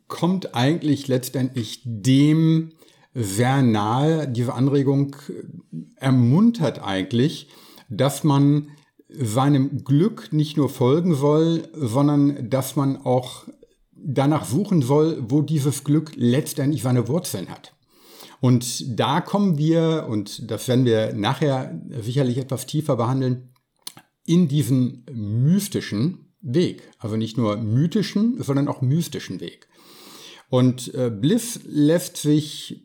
[0.08, 2.72] kommt eigentlich letztendlich dem
[3.14, 4.28] sehr nahe.
[4.28, 5.16] Diese Anregung
[5.96, 7.48] ermuntert eigentlich,
[7.88, 8.68] dass man
[9.08, 13.44] seinem Glück nicht nur folgen soll, sondern dass man auch
[14.02, 17.74] danach suchen soll, wo dieses Glück letztendlich seine Wurzeln hat.
[18.40, 23.50] Und da kommen wir, und das werden wir nachher sicherlich etwas tiefer behandeln,
[24.24, 26.88] in diesen mystischen Weg.
[26.98, 29.68] Also nicht nur mythischen, sondern auch mystischen Weg.
[30.48, 32.84] Und äh, Bliss lässt sich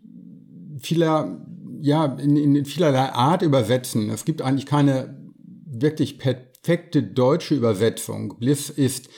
[0.79, 1.45] vieler,
[1.81, 4.09] ja, in, in vielerlei Art übersetzen.
[4.09, 5.17] Es gibt eigentlich keine
[5.65, 8.37] wirklich perfekte deutsche Übersetzung.
[8.39, 9.09] Bliss ist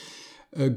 [0.51, 0.71] äh,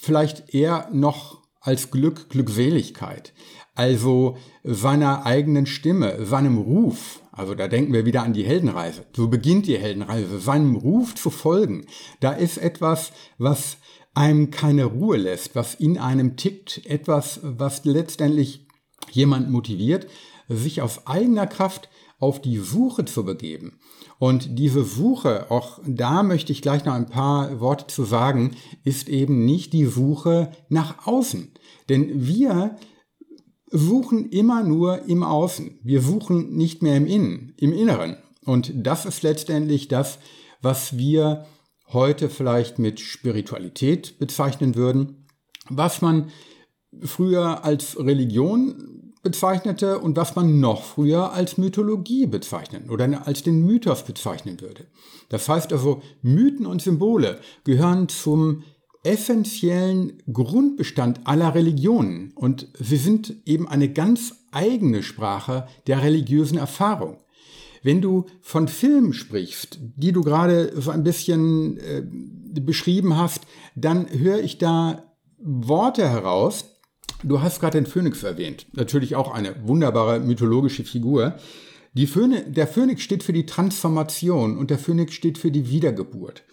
[0.00, 3.32] vielleicht eher noch als Glück Glückseligkeit.
[3.74, 7.20] Also seiner eigenen Stimme, seinem Ruf.
[7.32, 9.04] Also da denken wir wieder an die Heldenreise.
[9.16, 11.86] So beginnt die Heldenreise, seinem Ruf zu folgen.
[12.20, 13.78] Da ist etwas, was
[14.14, 18.68] einem keine Ruhe lässt, was in einem tickt, etwas, was letztendlich
[19.10, 20.06] jemand motiviert,
[20.48, 21.88] sich aus eigener Kraft
[22.24, 23.78] auf die Suche zu begeben.
[24.18, 29.10] Und diese Suche, auch da möchte ich gleich noch ein paar Worte zu sagen, ist
[29.10, 31.52] eben nicht die Suche nach außen.
[31.90, 32.76] Denn wir
[33.70, 35.80] suchen immer nur im Außen.
[35.82, 38.16] Wir suchen nicht mehr im Innen, im Inneren.
[38.46, 40.18] Und das ist letztendlich das,
[40.62, 41.44] was wir
[41.92, 45.26] heute vielleicht mit Spiritualität bezeichnen würden,
[45.68, 46.30] was man
[47.02, 53.66] früher als Religion bezeichnete und was man noch früher als Mythologie bezeichnen oder als den
[53.66, 54.86] Mythos bezeichnen würde.
[55.28, 58.62] Das heißt also, Mythen und Symbole gehören zum
[59.02, 67.18] essentiellen Grundbestand aller Religionen und sie sind eben eine ganz eigene Sprache der religiösen Erfahrung.
[67.82, 72.02] Wenn du von Filmen sprichst, die du gerade so ein bisschen äh,
[72.60, 73.42] beschrieben hast,
[73.74, 76.73] dann höre ich da Worte heraus,
[77.24, 78.66] Du hast gerade den Phönix erwähnt.
[78.72, 81.36] Natürlich auch eine wunderbare mythologische Figur.
[82.06, 86.44] Phönix, der Phönix steht für die Transformation und der Phönix steht für die Wiedergeburt.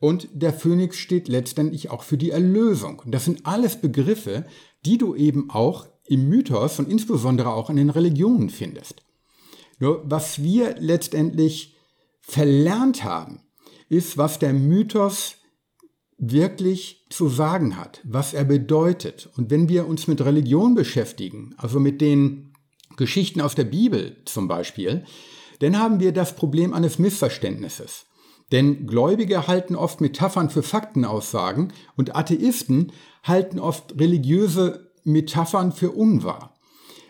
[0.00, 3.00] Und der Phönix steht letztendlich auch für die Erlösung.
[3.04, 4.44] Und das sind alles Begriffe,
[4.84, 9.02] die du eben auch im Mythos und insbesondere auch in den Religionen findest.
[9.78, 11.76] Nur was wir letztendlich
[12.20, 13.42] verlernt haben,
[13.88, 15.36] ist, was der Mythos
[16.18, 19.28] wirklich zu sagen hat, was er bedeutet.
[19.36, 22.52] Und wenn wir uns mit Religion beschäftigen, also mit den
[22.96, 25.04] Geschichten aus der Bibel zum Beispiel,
[25.60, 28.06] dann haben wir das Problem eines Missverständnisses.
[28.52, 36.55] Denn Gläubige halten oft Metaphern für Faktenaussagen und Atheisten halten oft religiöse Metaphern für unwahr.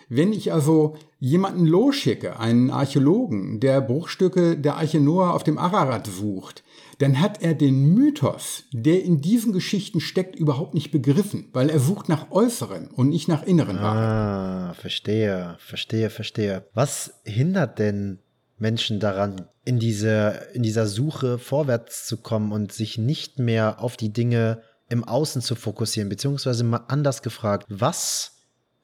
[0.08, 6.06] Wenn ich also jemanden losschicke, einen Archäologen, der Bruchstücke der Arche Noah auf dem Ararat
[6.06, 6.62] sucht,
[6.98, 11.80] dann hat er den Mythos, der in diesen Geschichten steckt, überhaupt nicht begriffen, weil er
[11.80, 14.70] sucht nach äußeren und nicht nach inneren Wahrheit.
[14.70, 16.66] Ah, verstehe, verstehe, verstehe.
[16.72, 18.20] Was hindert denn
[18.58, 23.96] Menschen daran, in, diese, in dieser Suche vorwärts zu kommen und sich nicht mehr auf
[23.96, 28.35] die Dinge im Außen zu fokussieren, beziehungsweise mal anders gefragt, was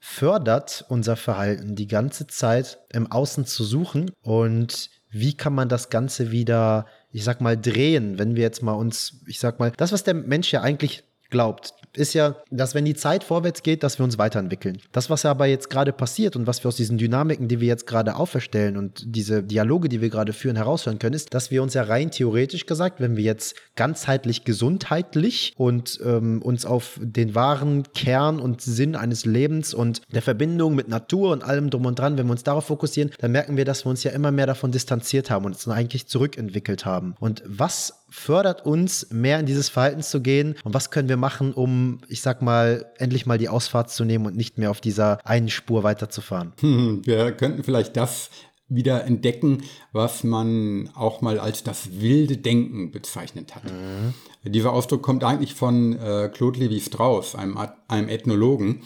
[0.05, 4.11] fördert unser Verhalten die ganze Zeit im Außen zu suchen?
[4.21, 8.73] Und wie kann man das Ganze wieder, ich sag mal, drehen, wenn wir jetzt mal
[8.73, 12.85] uns, ich sag mal, das, was der Mensch ja eigentlich glaubt, ist ja, dass wenn
[12.85, 14.79] die Zeit vorwärts geht, dass wir uns weiterentwickeln.
[14.93, 17.87] Das, was aber jetzt gerade passiert und was wir aus diesen Dynamiken, die wir jetzt
[17.87, 21.75] gerade auferstellen und diese Dialoge, die wir gerade führen, heraushören können, ist, dass wir uns
[21.75, 27.85] ja rein theoretisch gesagt, wenn wir jetzt ganzheitlich gesundheitlich und ähm, uns auf den wahren
[27.95, 32.17] Kern und Sinn eines Lebens und der Verbindung mit Natur und allem drum und dran,
[32.17, 34.73] wenn wir uns darauf fokussieren, dann merken wir, dass wir uns ja immer mehr davon
[34.73, 37.15] distanziert haben und uns eigentlich zurückentwickelt haben.
[37.21, 41.53] Und was fördert uns, mehr in dieses Verhalten zu gehen und was können wir machen,
[41.53, 45.19] um, ich sag mal, endlich mal die Ausfahrt zu nehmen und nicht mehr auf dieser
[45.27, 46.53] einen Spur weiterzufahren?
[46.63, 48.31] Hm, wir könnten vielleicht das
[48.69, 53.65] wieder entdecken, was man auch mal als das wilde Denken bezeichnet hat.
[53.65, 54.15] Mhm.
[54.45, 58.83] Dieser Ausdruck kommt eigentlich von äh, Claude Lévi-Strauss, einem, einem Ethnologen,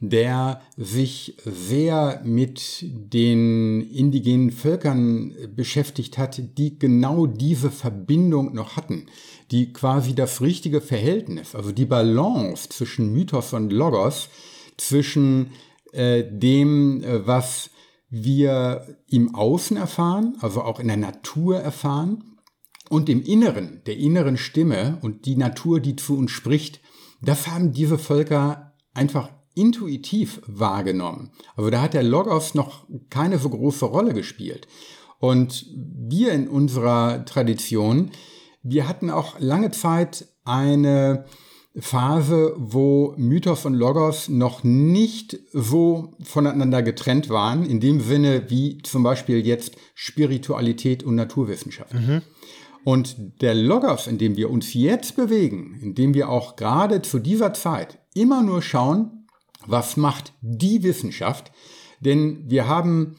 [0.00, 9.06] der sich sehr mit den indigenen Völkern beschäftigt hat, die genau diese Verbindung noch hatten,
[9.50, 14.28] die quasi das richtige Verhältnis, also die Balance zwischen Mythos und Logos,
[14.76, 15.50] zwischen
[15.92, 17.70] äh, dem, äh, was
[18.08, 22.24] wir im Außen erfahren, also auch in der Natur erfahren,
[22.90, 26.80] und im Inneren, der inneren Stimme und die Natur, die zu uns spricht,
[27.22, 31.30] das haben diese Völker einfach intuitiv wahrgenommen.
[31.56, 34.66] Also da hat der Logos noch keine so große Rolle gespielt.
[35.18, 38.10] Und wir in unserer Tradition,
[38.62, 41.26] wir hatten auch lange Zeit eine
[41.78, 48.78] Phase, wo Mythos und Logos noch nicht so voneinander getrennt waren, in dem Sinne wie
[48.78, 51.94] zum Beispiel jetzt Spiritualität und Naturwissenschaft.
[51.94, 52.22] Mhm.
[52.82, 57.18] Und der Logos, in dem wir uns jetzt bewegen, in dem wir auch gerade zu
[57.18, 59.19] dieser Zeit immer nur schauen,
[59.66, 61.52] was macht die Wissenschaft,
[62.00, 63.16] denn wir haben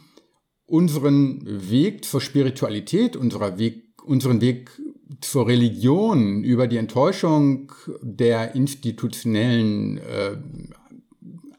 [0.66, 4.72] unseren Weg zur Spiritualität, Weg, unseren Weg
[5.20, 10.38] zur Religion, über die Enttäuschung der institutionellen äh,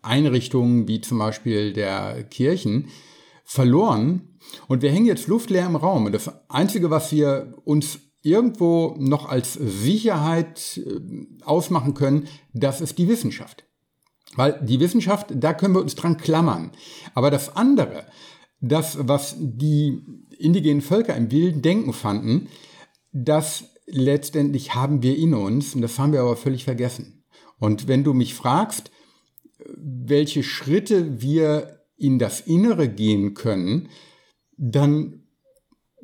[0.02, 2.88] Einrichtungen, wie zum Beispiel der Kirchen,
[3.44, 4.38] verloren.
[4.66, 6.06] Und wir hängen jetzt luftleer im Raum.
[6.06, 12.98] Und das Einzige, was wir uns irgendwo noch als Sicherheit äh, ausmachen können, das ist
[12.98, 13.64] die Wissenschaft.
[14.34, 16.70] Weil die Wissenschaft, da können wir uns dran klammern.
[17.14, 18.06] Aber das andere,
[18.60, 20.00] das, was die
[20.38, 22.48] indigenen Völker im wilden Denken fanden,
[23.12, 27.24] das letztendlich haben wir in uns und das haben wir aber völlig vergessen.
[27.58, 28.90] Und wenn du mich fragst,
[29.76, 33.88] welche Schritte wir in das Innere gehen können,
[34.56, 35.22] dann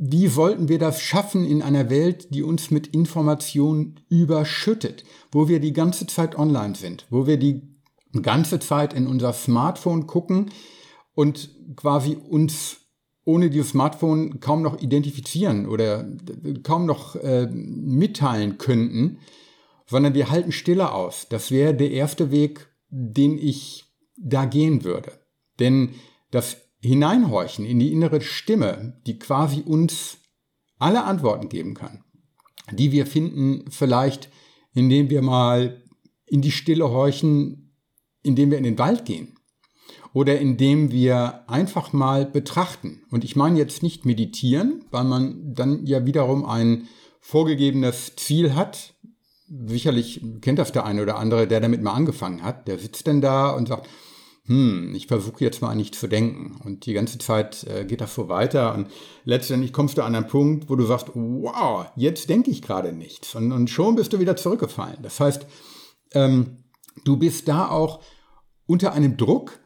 [0.01, 5.59] wie wollten wir das schaffen in einer Welt, die uns mit Informationen überschüttet, wo wir
[5.59, 7.78] die ganze Zeit online sind, wo wir die
[8.23, 10.51] ganze Zeit in unser Smartphone gucken
[11.15, 12.79] und quasi uns
[13.25, 16.09] ohne dieses Smartphone kaum noch identifizieren oder
[16.63, 19.19] kaum noch äh, mitteilen könnten,
[19.87, 21.27] sondern wir halten Stille aus.
[21.29, 23.85] Das wäre der erste Weg, den ich
[24.17, 25.13] da gehen würde.
[25.59, 25.91] Denn
[26.31, 30.19] das Hineinhorchen in die innere Stimme, die quasi uns
[30.79, 32.05] alle Antworten geben kann,
[32.73, 34.31] die wir finden vielleicht,
[34.75, 35.83] indem wir mal
[36.27, 37.68] in die Stille horchen,
[38.23, 39.39] indem wir in den Wald gehen
[40.13, 43.03] oder indem wir einfach mal betrachten.
[43.11, 46.89] Und ich meine jetzt nicht meditieren, weil man dann ja wiederum ein
[47.21, 48.95] vorgegebenes Ziel hat.
[49.67, 52.69] Sicherlich kennt das der eine oder andere, der damit mal angefangen hat.
[52.69, 53.89] Der sitzt denn da und sagt,
[54.47, 56.59] hm, ich versuche jetzt mal nicht zu denken.
[56.65, 58.75] Und die ganze Zeit äh, geht das so weiter.
[58.75, 58.89] Und
[59.25, 63.35] letztendlich kommst du an einen Punkt, wo du sagst, wow, jetzt denke ich gerade nichts.
[63.35, 64.99] Und, und, schon bist du wieder zurückgefallen.
[65.03, 65.47] Das heißt,
[66.13, 66.65] ähm,
[67.05, 68.01] du bist da auch
[68.67, 69.59] unter einem Druck,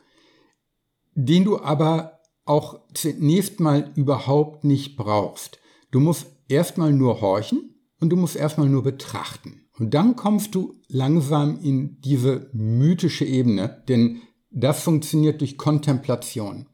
[1.14, 5.58] den du aber auch zunächst mal überhaupt nicht brauchst.
[5.90, 9.62] Du musst erstmal nur horchen und du musst erstmal nur betrachten.
[9.78, 16.66] Und dann kommst du langsam in diese mythische Ebene, denn das funktioniert durch Kontemplation.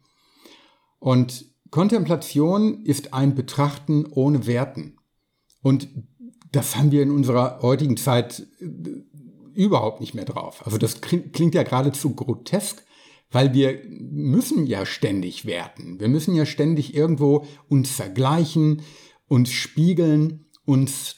[0.99, 4.97] Und Kontemplation ist ein Betrachten ohne Werten.
[5.63, 5.89] Und
[6.51, 8.67] das haben wir in unserer heutigen Zeit äh,
[9.59, 10.65] überhaupt nicht mehr drauf.
[10.65, 12.85] Also das klingt ja geradezu grotesk,
[13.31, 15.99] weil wir müssen ja ständig werten.
[15.99, 18.83] Wir müssen ja ständig irgendwo uns vergleichen,
[19.27, 21.17] uns spiegeln, uns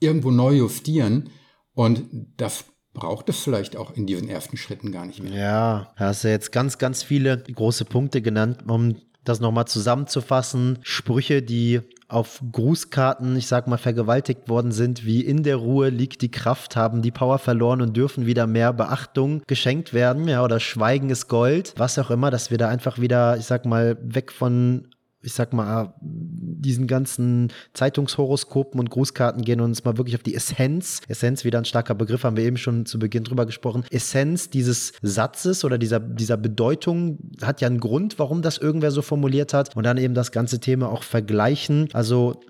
[0.00, 1.28] irgendwo neu justieren.
[1.74, 2.04] Und
[2.38, 5.32] das braucht es vielleicht auch in diesen ersten Schritten gar nicht mehr.
[5.34, 10.78] Ja, hast du jetzt ganz, ganz viele große Punkte genannt, um das nochmal zusammenzufassen.
[10.82, 11.80] Sprüche, die
[12.14, 16.76] auf Grußkarten, ich sag mal, vergewaltigt worden sind, wie in der Ruhe liegt die Kraft,
[16.76, 21.28] haben die Power verloren und dürfen wieder mehr Beachtung geschenkt werden, ja, oder Schweigen ist
[21.28, 24.88] Gold, was auch immer, dass wir da einfach wieder, ich sag mal, weg von
[25.24, 30.34] ich sag mal, diesen ganzen Zeitungshoroskopen und Grußkarten gehen und uns mal wirklich auf die
[30.34, 34.50] Essenz, Essenz wieder ein starker Begriff, haben wir eben schon zu Beginn drüber gesprochen, Essenz
[34.50, 39.54] dieses Satzes oder dieser, dieser Bedeutung hat ja einen Grund, warum das irgendwer so formuliert
[39.54, 39.76] hat.
[39.76, 42.40] Und dann eben das ganze Thema auch vergleichen, also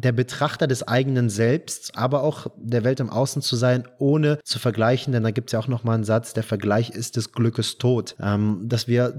[0.00, 4.58] der Betrachter des eigenen Selbst, aber auch der Welt im Außen zu sein, ohne zu
[4.58, 7.78] vergleichen, denn da gibt es ja auch nochmal einen Satz, der Vergleich ist des Glückes
[7.78, 8.14] Tod.
[8.20, 9.14] Ähm, dass wir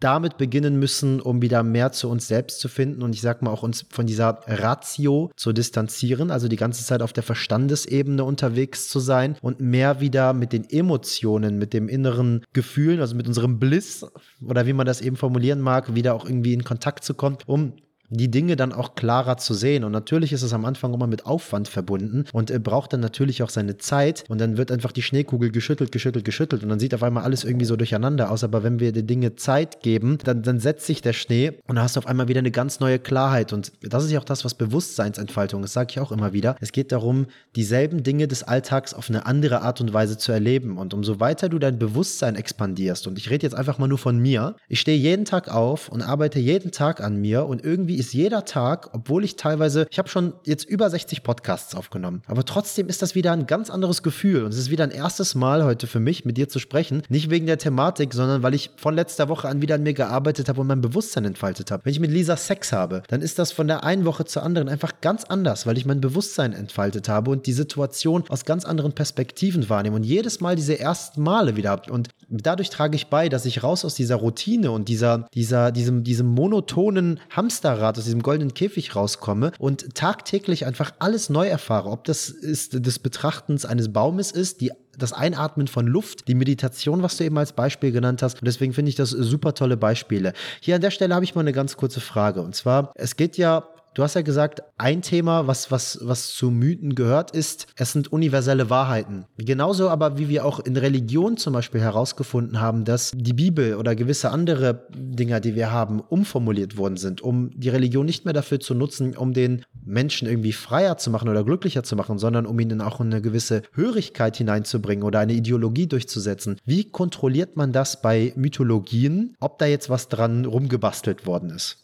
[0.00, 3.50] damit beginnen müssen, um wieder mehr zu uns selbst zu finden und ich sag mal
[3.50, 8.88] auch uns von dieser Ratio zu distanzieren, also die ganze Zeit auf der Verstandesebene unterwegs
[8.88, 13.58] zu sein und mehr wieder mit den Emotionen, mit dem inneren Gefühlen, also mit unserem
[13.60, 14.04] Bliss
[14.42, 17.74] oder wie man das eben formulieren mag, wieder auch irgendwie in Kontakt zu kommen, um
[18.10, 19.84] die Dinge dann auch klarer zu sehen.
[19.84, 23.42] Und natürlich ist es am Anfang immer mit Aufwand verbunden und er braucht dann natürlich
[23.42, 26.94] auch seine Zeit und dann wird einfach die Schneekugel geschüttelt, geschüttelt, geschüttelt und dann sieht
[26.94, 28.44] auf einmal alles irgendwie so durcheinander aus.
[28.44, 31.84] Aber wenn wir den Dinge Zeit geben, dann, dann setzt sich der Schnee und dann
[31.84, 33.52] hast du auf einmal wieder eine ganz neue Klarheit.
[33.52, 36.56] Und das ist ja auch das, was Bewusstseinsentfaltung ist, sage ich auch immer wieder.
[36.60, 40.78] Es geht darum, dieselben Dinge des Alltags auf eine andere Art und Weise zu erleben.
[40.78, 44.18] Und umso weiter du dein Bewusstsein expandierst, und ich rede jetzt einfach mal nur von
[44.18, 48.12] mir, ich stehe jeden Tag auf und arbeite jeden Tag an mir und irgendwie ist
[48.12, 52.88] jeder Tag, obwohl ich teilweise, ich habe schon jetzt über 60 Podcasts aufgenommen, aber trotzdem
[52.88, 55.86] ist das wieder ein ganz anderes Gefühl und es ist wieder ein erstes Mal heute
[55.86, 57.02] für mich, mit dir zu sprechen.
[57.08, 60.48] Nicht wegen der Thematik, sondern weil ich von letzter Woche an wieder an mir gearbeitet
[60.48, 61.84] habe und mein Bewusstsein entfaltet habe.
[61.84, 64.68] Wenn ich mit Lisa Sex habe, dann ist das von der einen Woche zur anderen
[64.68, 68.92] einfach ganz anders, weil ich mein Bewusstsein entfaltet habe und die Situation aus ganz anderen
[68.92, 71.92] Perspektiven wahrnehme und jedes Mal diese ersten Male wieder habe.
[71.92, 76.04] Und dadurch trage ich bei, dass ich raus aus dieser Routine und dieser, dieser, diesem,
[76.04, 81.90] diesem monotonen Hamsterrad Hamsterrad, aus diesem goldenen Käfig rauskomme und tagtäglich einfach alles neu erfahre.
[81.90, 87.02] Ob das ist des Betrachtens eines Baumes ist, die das Einatmen von Luft, die Meditation,
[87.02, 88.40] was du eben als Beispiel genannt hast.
[88.40, 90.32] Und deswegen finde ich das super tolle Beispiele.
[90.60, 92.42] Hier an der Stelle habe ich mal eine ganz kurze Frage.
[92.42, 96.50] Und zwar, es geht ja Du hast ja gesagt, ein Thema, was, was, was zu
[96.50, 99.26] Mythen gehört, ist, es sind universelle Wahrheiten.
[99.38, 103.94] Genauso aber, wie wir auch in Religion zum Beispiel herausgefunden haben, dass die Bibel oder
[103.94, 108.58] gewisse andere Dinge, die wir haben, umformuliert worden sind, um die Religion nicht mehr dafür
[108.58, 112.58] zu nutzen, um den Menschen irgendwie freier zu machen oder glücklicher zu machen, sondern um
[112.58, 116.56] ihnen auch eine gewisse Hörigkeit hineinzubringen oder eine Ideologie durchzusetzen.
[116.64, 121.83] Wie kontrolliert man das bei Mythologien, ob da jetzt was dran rumgebastelt worden ist?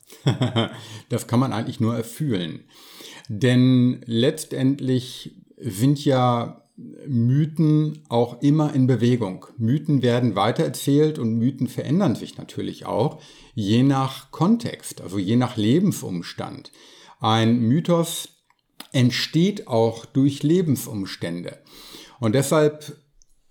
[1.09, 2.65] Das kann man eigentlich nur erfühlen.
[3.29, 6.63] Denn letztendlich sind ja
[7.07, 9.47] Mythen auch immer in Bewegung.
[9.59, 13.21] Mythen werden weitererzählt und Mythen verändern sich natürlich auch,
[13.55, 16.73] je nach Kontext, also je nach Lebensumstand.
[17.21, 18.29] Ein Mythos
[18.93, 21.59] entsteht auch durch Lebensumstände.
[22.19, 22.97] Und deshalb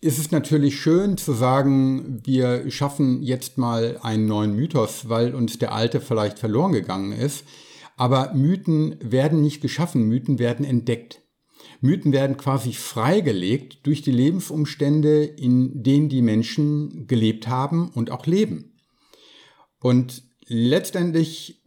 [0.01, 5.59] ist es natürlich schön zu sagen, wir schaffen jetzt mal einen neuen Mythos, weil uns
[5.59, 7.43] der alte vielleicht verloren gegangen ist.
[7.97, 11.21] Aber Mythen werden nicht geschaffen, Mythen werden entdeckt.
[11.81, 18.25] Mythen werden quasi freigelegt durch die Lebensumstände, in denen die Menschen gelebt haben und auch
[18.25, 18.79] leben.
[19.81, 21.61] Und letztendlich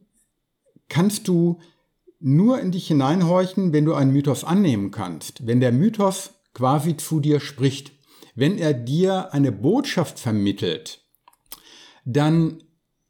[0.89, 1.61] kannst du
[2.19, 7.21] nur in dich hineinhorchen, wenn du einen Mythos annehmen kannst, wenn der Mythos quasi zu
[7.21, 7.93] dir spricht
[8.35, 11.05] wenn er dir eine Botschaft vermittelt,
[12.05, 12.63] dann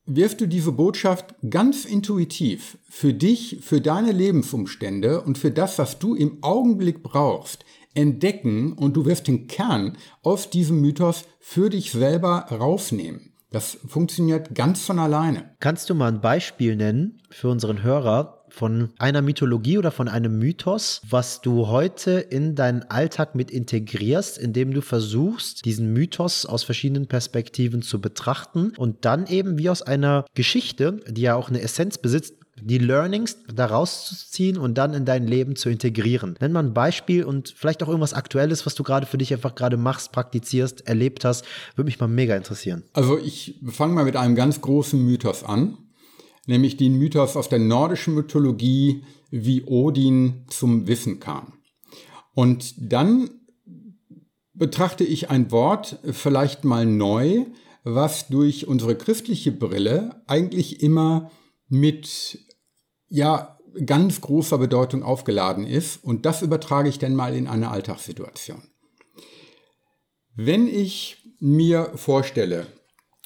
[0.04, 5.98] wirst du diese Botschaft ganz intuitiv für dich, für deine Lebensumstände und für das, was
[5.98, 11.92] du im Augenblick brauchst, entdecken und du wirst den Kern aus diesem Mythos für dich
[11.92, 13.32] selber rausnehmen.
[13.50, 15.54] Das funktioniert ganz von alleine.
[15.60, 20.38] Kannst du mal ein Beispiel nennen für unseren Hörer, von einer Mythologie oder von einem
[20.38, 26.62] Mythos, was du heute in deinen Alltag mit integrierst, indem du versuchst, diesen Mythos aus
[26.62, 31.62] verschiedenen Perspektiven zu betrachten und dann eben wie aus einer Geschichte, die ja auch eine
[31.62, 36.36] Essenz besitzt, die Learnings daraus zu ziehen und dann in dein Leben zu integrieren.
[36.40, 39.54] Nenn mal ein Beispiel und vielleicht auch irgendwas Aktuelles, was du gerade für dich einfach
[39.54, 41.44] gerade machst, praktizierst, erlebt hast.
[41.74, 42.84] Würde mich mal mega interessieren.
[42.92, 45.78] Also ich fange mal mit einem ganz großen Mythos an,
[46.46, 51.54] nämlich den Mythos aus der nordischen Mythologie, wie Odin zum Wissen kam.
[52.34, 53.30] Und dann
[54.52, 57.46] betrachte ich ein Wort vielleicht mal neu,
[57.84, 61.30] was durch unsere christliche Brille eigentlich immer
[61.68, 62.38] mit
[63.08, 68.62] ja ganz großer Bedeutung aufgeladen ist und das übertrage ich dann mal in eine Alltagssituation.
[70.34, 72.66] Wenn ich mir vorstelle,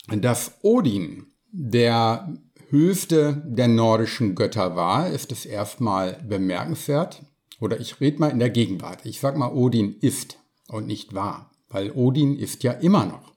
[0.09, 2.33] dass Odin der
[2.69, 7.23] höchste der nordischen Götter war, ist es erstmal bemerkenswert.
[7.61, 9.05] Oder ich rede mal in der Gegenwart.
[9.05, 10.39] Ich sage mal, Odin ist
[10.69, 13.33] und nicht wahr, weil Odin ist ja immer noch.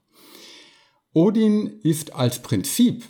[1.14, 3.04] Odin ist als Prinzip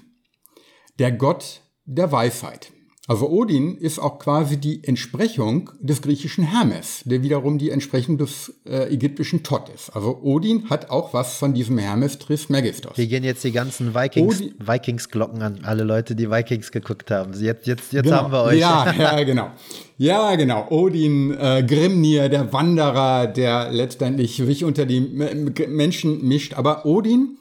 [0.99, 2.71] der Gott der Weisheit.
[3.09, 8.53] Also Odin ist auch quasi die Entsprechung des griechischen Hermes, der wiederum die Entsprechung des
[8.67, 9.89] äh, ägyptischen Tot ist.
[9.95, 12.97] Also Odin hat auch was von diesem Hermes Trismegistos.
[12.97, 17.33] Hier gehen jetzt die ganzen Vikings, Vikings-Glocken an alle Leute, die Vikings geguckt haben.
[17.33, 18.17] Jetzt, jetzt, jetzt genau.
[18.17, 18.59] haben wir euch.
[18.59, 19.53] Ja, ja, genau.
[19.97, 20.67] Ja, genau.
[20.69, 26.53] Odin, äh, Grimnir, der Wanderer, der letztendlich sich unter die Menschen mischt.
[26.53, 27.39] Aber Odin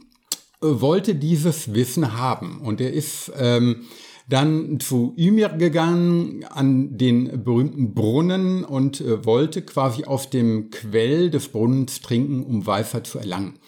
[0.62, 3.30] äh, wollte dieses Wissen haben und er ist...
[3.38, 3.84] Ähm,
[4.28, 11.30] dann zu Ymir gegangen an den berühmten Brunnen und äh, wollte quasi aus dem Quell
[11.30, 13.58] des Brunnens trinken, um Weisheit zu erlangen.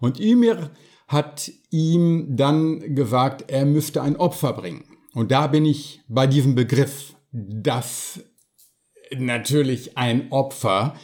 [0.00, 0.70] Und Ymir
[1.08, 4.84] hat ihm dann gesagt, er müsste ein Opfer bringen.
[5.14, 8.20] Und da bin ich bei diesem Begriff, dass
[9.16, 10.94] natürlich ein Opfer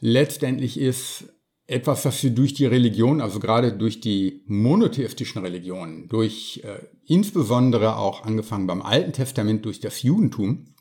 [0.00, 1.24] letztendlich ist
[1.66, 6.80] etwas, was wir durch die Religion, also gerade durch die monotheistischen Religionen, durch äh,
[7.10, 10.74] insbesondere auch angefangen beim Alten Testament durch das Judentum,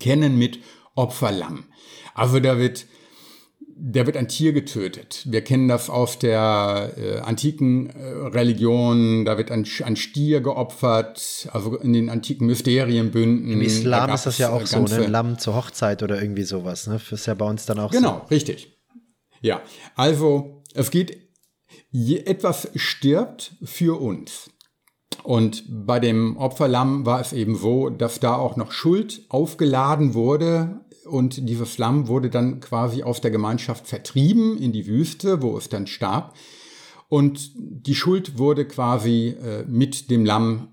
[0.00, 0.60] kennen mit
[0.94, 1.64] Opferlamm.
[2.14, 2.86] Also da wird,
[3.76, 5.26] da wird ein Tier getötet.
[5.28, 11.48] Wir kennen das aus der äh, antiken äh, Religion, da wird ein, ein, Stier geopfert,
[11.52, 13.50] also in den antiken Mysterienbünden.
[13.50, 15.04] Im Islam da ist das ja auch so, ne?
[15.04, 16.86] ein Lamm zur Hochzeit oder irgendwie sowas.
[16.86, 16.94] Ne?
[16.94, 18.14] Das ist ja bei uns dann auch genau, so.
[18.14, 18.78] Genau, richtig.
[19.42, 19.60] Ja,
[19.96, 21.18] also es geht,
[21.92, 24.50] etwas stirbt für uns.
[25.22, 30.80] Und bei dem Opferlamm war es eben so, dass da auch noch Schuld aufgeladen wurde
[31.06, 35.68] und dieses Lamm wurde dann quasi aus der Gemeinschaft vertrieben in die Wüste, wo es
[35.68, 36.34] dann starb.
[37.08, 40.68] Und die Schuld wurde quasi äh, mit dem Lamm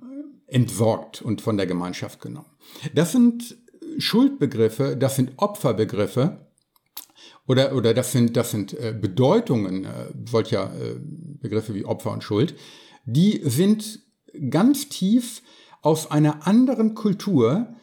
[0.47, 2.49] entsorgt und von der Gemeinschaft genommen.
[2.93, 3.57] Das sind
[3.97, 6.47] Schuldbegriffe, das sind Opferbegriffe,
[7.47, 9.89] oder, oder das sind, das sind äh, Bedeutungen äh,
[10.29, 12.55] solcher äh, Begriffe wie Opfer und Schuld,
[13.05, 14.00] die sind
[14.49, 15.41] ganz tief
[15.81, 17.75] aus einer anderen Kultur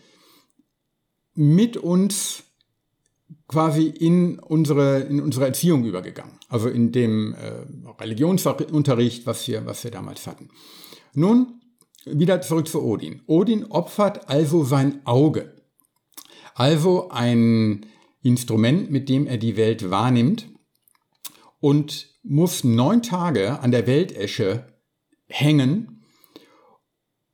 [1.34, 2.44] mit uns
[3.46, 6.38] quasi in unsere, in unsere Erziehung übergegangen.
[6.48, 7.66] Also in dem äh,
[8.00, 10.50] Religionsunterricht, was wir, was wir damals hatten.
[11.14, 11.60] Nun,
[12.04, 13.22] wieder zurück zu Odin.
[13.26, 15.54] Odin opfert also sein Auge.
[16.54, 17.86] Also ein,
[18.22, 20.48] Instrument, mit dem er die Welt wahrnimmt
[21.60, 24.66] und muss neun Tage an der Weltesche
[25.28, 25.97] hängen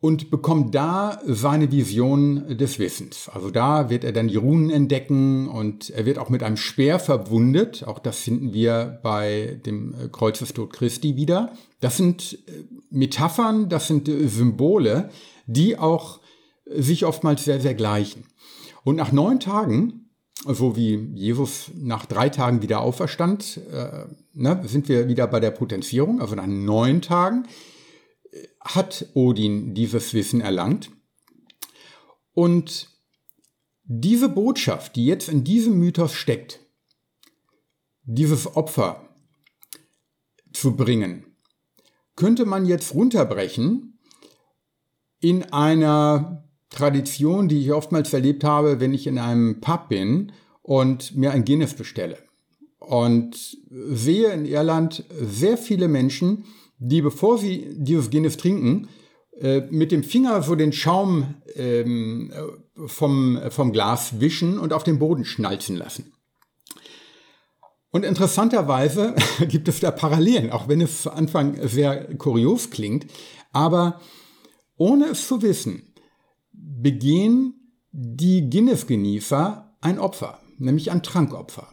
[0.04, 3.30] und bekommt da seine Vision des Wissens.
[3.32, 6.98] Also da wird er dann die Runen entdecken und er wird auch mit einem Speer
[6.98, 7.84] verwundet.
[7.86, 11.54] Auch das finden wir bei dem Kreuzestod Christi wieder.
[11.80, 15.08] Das sind äh, Metaphern, das sind äh, Symbole,
[15.46, 16.20] die auch
[16.66, 18.26] sich oftmals sehr, sehr gleichen.
[18.84, 20.10] Und nach neun Tagen
[20.46, 25.52] so wie Jesus nach drei Tagen wieder auferstand, äh, ne, sind wir wieder bei der
[25.52, 27.73] Potenzierung, also nach neun Tagen äh,
[28.64, 30.90] hat Odin dieses Wissen erlangt.
[32.32, 32.90] Und
[33.84, 36.60] diese Botschaft, die jetzt in diesem Mythos steckt,
[38.02, 39.08] dieses Opfer
[40.52, 41.26] zu bringen,
[42.16, 43.98] könnte man jetzt runterbrechen
[45.20, 51.14] in einer Tradition, die ich oftmals erlebt habe, wenn ich in einem Pub bin und
[51.14, 52.18] mir ein Guinness bestelle.
[52.78, 56.44] Und sehe in Irland sehr viele Menschen,
[56.88, 58.88] die bevor sie dieses Guinness trinken,
[59.40, 62.32] äh, mit dem Finger so den Schaum ähm,
[62.86, 66.12] vom, vom Glas wischen und auf den Boden schnalzen lassen.
[67.90, 69.14] Und interessanterweise
[69.48, 73.06] gibt es da Parallelen, auch wenn es zu Anfang sehr kurios klingt.
[73.52, 74.00] Aber
[74.76, 75.94] ohne es zu wissen,
[76.52, 77.54] begehen
[77.92, 81.68] die Guinness-Genießer ein Opfer, nämlich ein Trankopfer.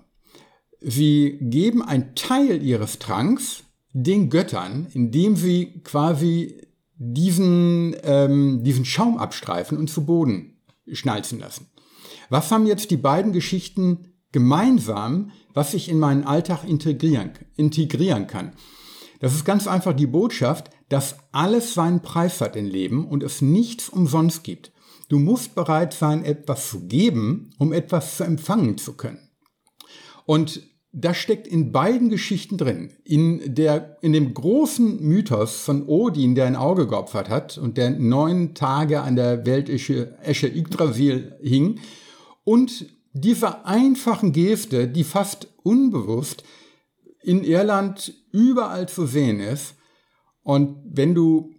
[0.79, 3.63] Sie geben einen Teil ihres Tranks
[3.93, 6.61] den Göttern, indem sie quasi
[6.95, 10.57] diesen, ähm, diesen Schaum abstreifen und zu Boden
[10.91, 11.67] schnalzen lassen.
[12.29, 18.53] Was haben jetzt die beiden Geschichten gemeinsam, was ich in meinen Alltag integrieren, integrieren kann?
[19.19, 23.41] Das ist ganz einfach die Botschaft, dass alles seinen Preis hat im Leben und es
[23.41, 24.71] nichts umsonst gibt.
[25.09, 29.29] Du musst bereit sein, etwas zu geben, um etwas zu empfangen zu können.
[30.25, 30.61] Und
[30.93, 32.91] das steckt in beiden Geschichten drin.
[33.05, 37.91] In, der, in dem großen Mythos von Odin, der ein Auge geopfert hat und der
[37.91, 41.79] neun Tage an der Weltesche Esche Yggdrasil hing,
[42.43, 46.43] und dieser einfachen Geste, die fast unbewusst
[47.21, 49.75] in Irland überall zu sehen ist.
[50.41, 51.53] Und wenn du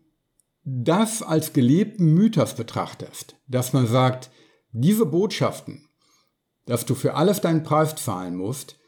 [0.64, 4.30] das als gelebten Mythos betrachtest, dass man sagt,
[4.72, 5.89] diese Botschaften,
[6.66, 8.78] dass du für alles deinen Preis zahlen musst,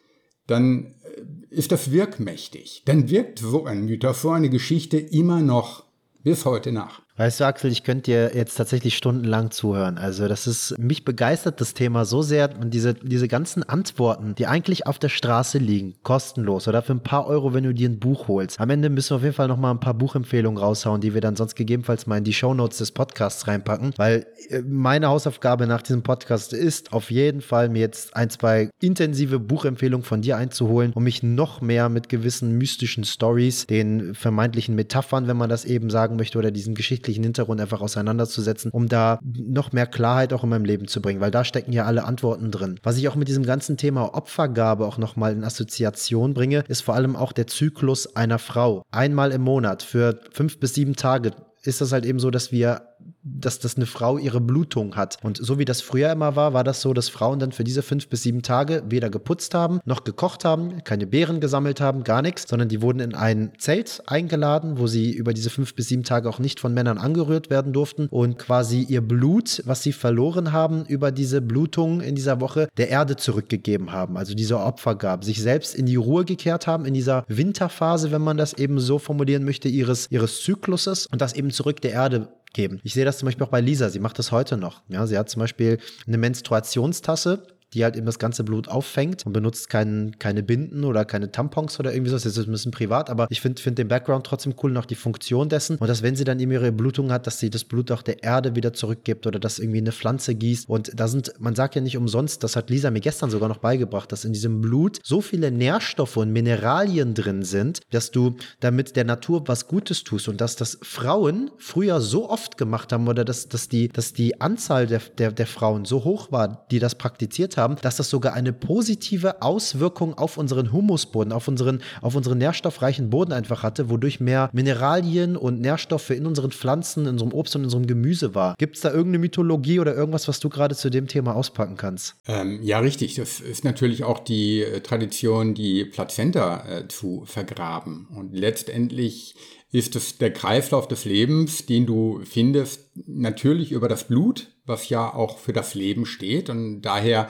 [0.47, 2.83] dann äh, ist das wirkmächtig.
[2.85, 5.85] Dann wirkt so ein Mythos, so eine Geschichte immer noch
[6.23, 7.03] bis heute nach.
[7.17, 9.99] Weißt du, Axel, ich könnte dir jetzt tatsächlich stundenlang zuhören.
[9.99, 14.49] Also, das ist, mich begeistert das Thema so sehr und diese, diese ganzen Antworten, die
[14.49, 18.01] eigentlich auf der Straße liegen, kostenlos oder für ein paar Euro, wenn du dir ein
[18.01, 18.59] Buch holst.
[18.59, 21.37] Am Ende müssen wir auf jeden Fall nochmal ein paar Buchempfehlungen raushauen, die wir dann
[21.37, 26.03] sonst gegebenenfalls mal in die Shownotes des Podcasts reinpacken, weil äh, meine Hausaufgabe nach diesem
[26.03, 31.05] Podcast ist, auf jeden Fall mir jetzt ein, zwei intensive Buchempfehlungen von dir einzuholen, um
[31.05, 36.17] mich noch mehr mit gewissen mystischen Stories, den vermeintlichen Metaphern, wenn man das eben sagen
[36.17, 40.51] möchte, oder diesen Geschichten geschichtlichen Hintergrund einfach auseinanderzusetzen, um da noch mehr Klarheit auch in
[40.51, 42.81] meinem Leben zu bringen, weil da stecken ja alle Antworten drin.
[42.83, 46.95] Was ich auch mit diesem ganzen Thema Opfergabe auch nochmal in Assoziation bringe, ist vor
[46.95, 48.83] allem auch der Zyklus einer Frau.
[48.91, 51.33] Einmal im Monat für fünf bis sieben Tage
[51.63, 52.83] ist das halt eben so, dass wir
[53.23, 55.17] dass das eine Frau ihre Blutung hat.
[55.23, 57.83] Und so wie das früher immer war, war das so, dass Frauen dann für diese
[57.83, 62.23] fünf bis sieben Tage weder geputzt haben, noch gekocht haben, keine Beeren gesammelt haben, gar
[62.23, 66.05] nichts, sondern die wurden in ein Zelt eingeladen, wo sie über diese fünf bis sieben
[66.05, 70.53] Tage auch nicht von Männern angerührt werden durften und quasi ihr Blut, was sie verloren
[70.53, 74.17] haben über diese Blutung in dieser Woche, der Erde zurückgegeben haben.
[74.17, 78.23] Also diese Opfer gab, sich selbst in die Ruhe gekehrt haben, in dieser Winterphase, wenn
[78.23, 82.29] man das eben so formulieren möchte, ihres, ihres Zykluses und das eben zurück der Erde
[82.55, 82.81] geben.
[82.83, 84.81] Ich sehe das zum Beispiel auch bei Lisa, sie macht das heute noch.
[84.89, 89.33] Ja, sie hat zum Beispiel eine Menstruationstasse, die halt eben das ganze Blut auffängt und
[89.33, 92.17] benutzt kein, keine Binden oder keine Tampons oder irgendwie so.
[92.17, 94.95] Das ist ein bisschen privat, aber ich finde find den Background trotzdem cool, noch die
[94.95, 95.77] Funktion dessen.
[95.77, 98.23] Und dass, wenn sie dann eben ihre Blutung hat, dass sie das Blut auch der
[98.23, 100.69] Erde wieder zurückgibt oder dass irgendwie eine Pflanze gießt.
[100.69, 103.59] Und da sind, man sagt ja nicht umsonst, das hat Lisa mir gestern sogar noch
[103.59, 108.95] beigebracht, dass in diesem Blut so viele Nährstoffe und Mineralien drin sind, dass du damit
[108.95, 113.25] der Natur was Gutes tust und dass das Frauen früher so oft gemacht haben oder
[113.25, 116.95] dass, dass, die, dass die Anzahl der, der, der Frauen so hoch war, die das
[116.95, 122.15] praktiziert haben, haben, dass das sogar eine positive Auswirkung auf unseren Humusboden, auf unseren, auf
[122.15, 127.33] unseren nährstoffreichen Boden einfach hatte, wodurch mehr Mineralien und Nährstoffe in unseren Pflanzen, in unserem
[127.33, 128.55] Obst und in unserem Gemüse war.
[128.59, 132.17] Gibt es da irgendeine Mythologie oder irgendwas, was du gerade zu dem Thema auspacken kannst?
[132.27, 133.15] Ähm, ja, richtig.
[133.15, 138.07] Das ist natürlich auch die äh, Tradition, die Plazenta äh, zu vergraben.
[138.15, 139.35] Und letztendlich
[139.75, 145.13] ist es der Kreislauf des Lebens, den du findest, natürlich über das Blut, was ja
[145.13, 146.49] auch für das Leben steht.
[146.49, 147.29] Und daher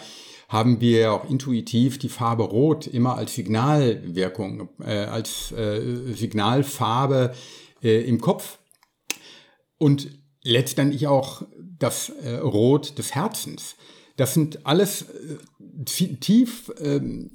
[0.50, 7.32] haben wir auch intuitiv die Farbe Rot immer als Signalwirkung, äh, als äh, Signalfarbe
[7.82, 8.58] äh, im Kopf.
[9.78, 10.10] Und
[10.42, 11.46] letztendlich auch
[11.78, 13.74] das äh, Rot des Herzens.
[14.16, 15.06] Das sind alles
[15.86, 17.30] äh, tief ähm,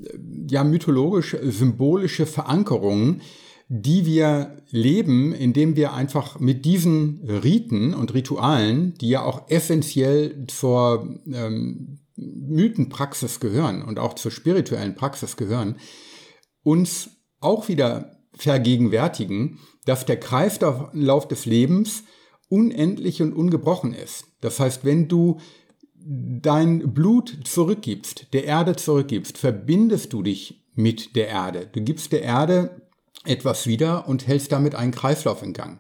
[0.48, 3.24] ja, mythologisch symbolische Verankerungen,
[3.72, 10.48] die wir leben, indem wir einfach mit diesen Riten und Ritualen, die ja auch essentiell
[10.48, 15.76] zur ähm, Mythenpraxis gehören und auch zur spirituellen Praxis gehören,
[16.64, 22.04] uns auch wieder vergegenwärtigen, dass der Kreislauf des Lebens
[22.50, 24.26] unendlich und ungebrochen ist.
[24.42, 25.40] Das heißt, wenn du
[25.96, 31.70] dein Blut zurückgibst, der Erde zurückgibst, verbindest du dich mit der Erde.
[31.72, 32.89] Du gibst der Erde
[33.26, 35.80] etwas wieder und hältst damit einen Kreislauf in Gang.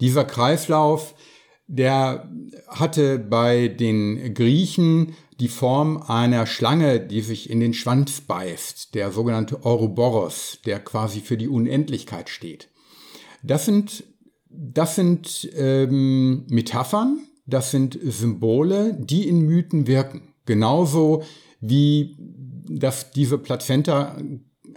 [0.00, 1.14] Dieser Kreislauf,
[1.66, 2.30] der
[2.68, 9.10] hatte bei den Griechen die Form einer Schlange, die sich in den Schwanz beißt, der
[9.12, 12.68] sogenannte Ouroboros, der quasi für die Unendlichkeit steht.
[13.42, 14.04] Das sind,
[14.48, 20.34] das sind ähm, Metaphern, das sind Symbole, die in Mythen wirken.
[20.46, 21.22] Genauso
[21.60, 22.16] wie
[22.68, 24.16] dass diese Plazenta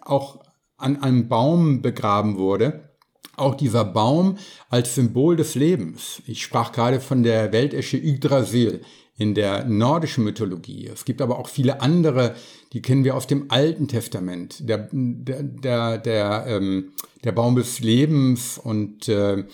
[0.01, 0.43] auch
[0.77, 2.89] an einem Baum begraben wurde.
[3.37, 4.37] Auch dieser Baum
[4.69, 6.21] als Symbol des Lebens.
[6.25, 8.81] Ich sprach gerade von der Weltesche Yggdrasil
[9.17, 10.87] in der nordischen Mythologie.
[10.87, 12.35] Es gibt aber auch viele andere,
[12.73, 14.67] die kennen wir aus dem Alten Testament.
[14.67, 16.91] Der, der, der, der, ähm,
[17.23, 19.45] der Baum des Lebens und äh,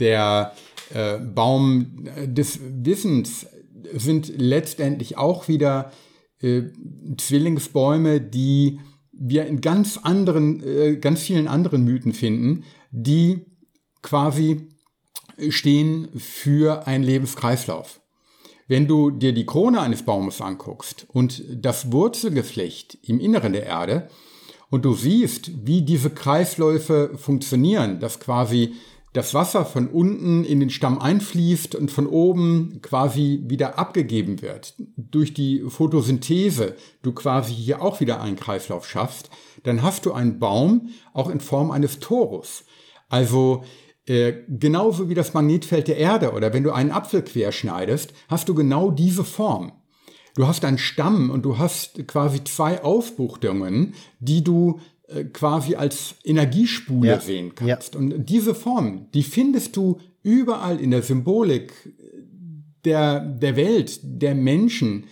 [0.00, 0.52] der
[0.92, 3.46] äh, Baum des Wissens
[3.94, 5.92] sind letztendlich auch wieder
[6.42, 6.64] äh,
[7.16, 8.80] Zwillingsbäume, die
[9.18, 13.46] wir in ganz anderen, äh, ganz vielen anderen Mythen finden, die
[14.02, 14.68] quasi
[15.50, 18.00] stehen für einen Lebenskreislauf.
[18.68, 24.08] Wenn du dir die Krone eines Baumes anguckst und das Wurzelgeflecht im Inneren der Erde
[24.70, 28.74] und du siehst, wie diese Kreisläufe funktionieren, dass quasi
[29.16, 34.74] das Wasser von unten in den Stamm einfließt und von oben quasi wieder abgegeben wird,
[34.96, 39.30] durch die Photosynthese du quasi hier auch wieder einen Kreislauf schaffst,
[39.62, 42.64] dann hast du einen Baum auch in Form eines Torus.
[43.08, 43.64] Also
[44.04, 48.54] äh, genauso wie das Magnetfeld der Erde oder wenn du einen Apfel querschneidest, hast du
[48.54, 49.72] genau diese Form.
[50.34, 56.16] Du hast einen Stamm und du hast quasi zwei Aufbuchtungen, die du äh, quasi als
[56.24, 57.20] Energiespule ja.
[57.20, 57.94] sehen kannst.
[57.94, 58.00] Ja.
[58.00, 61.72] Und diese Form, die findest du überall in der Symbolik
[62.84, 65.04] der, der Welt, der Menschen.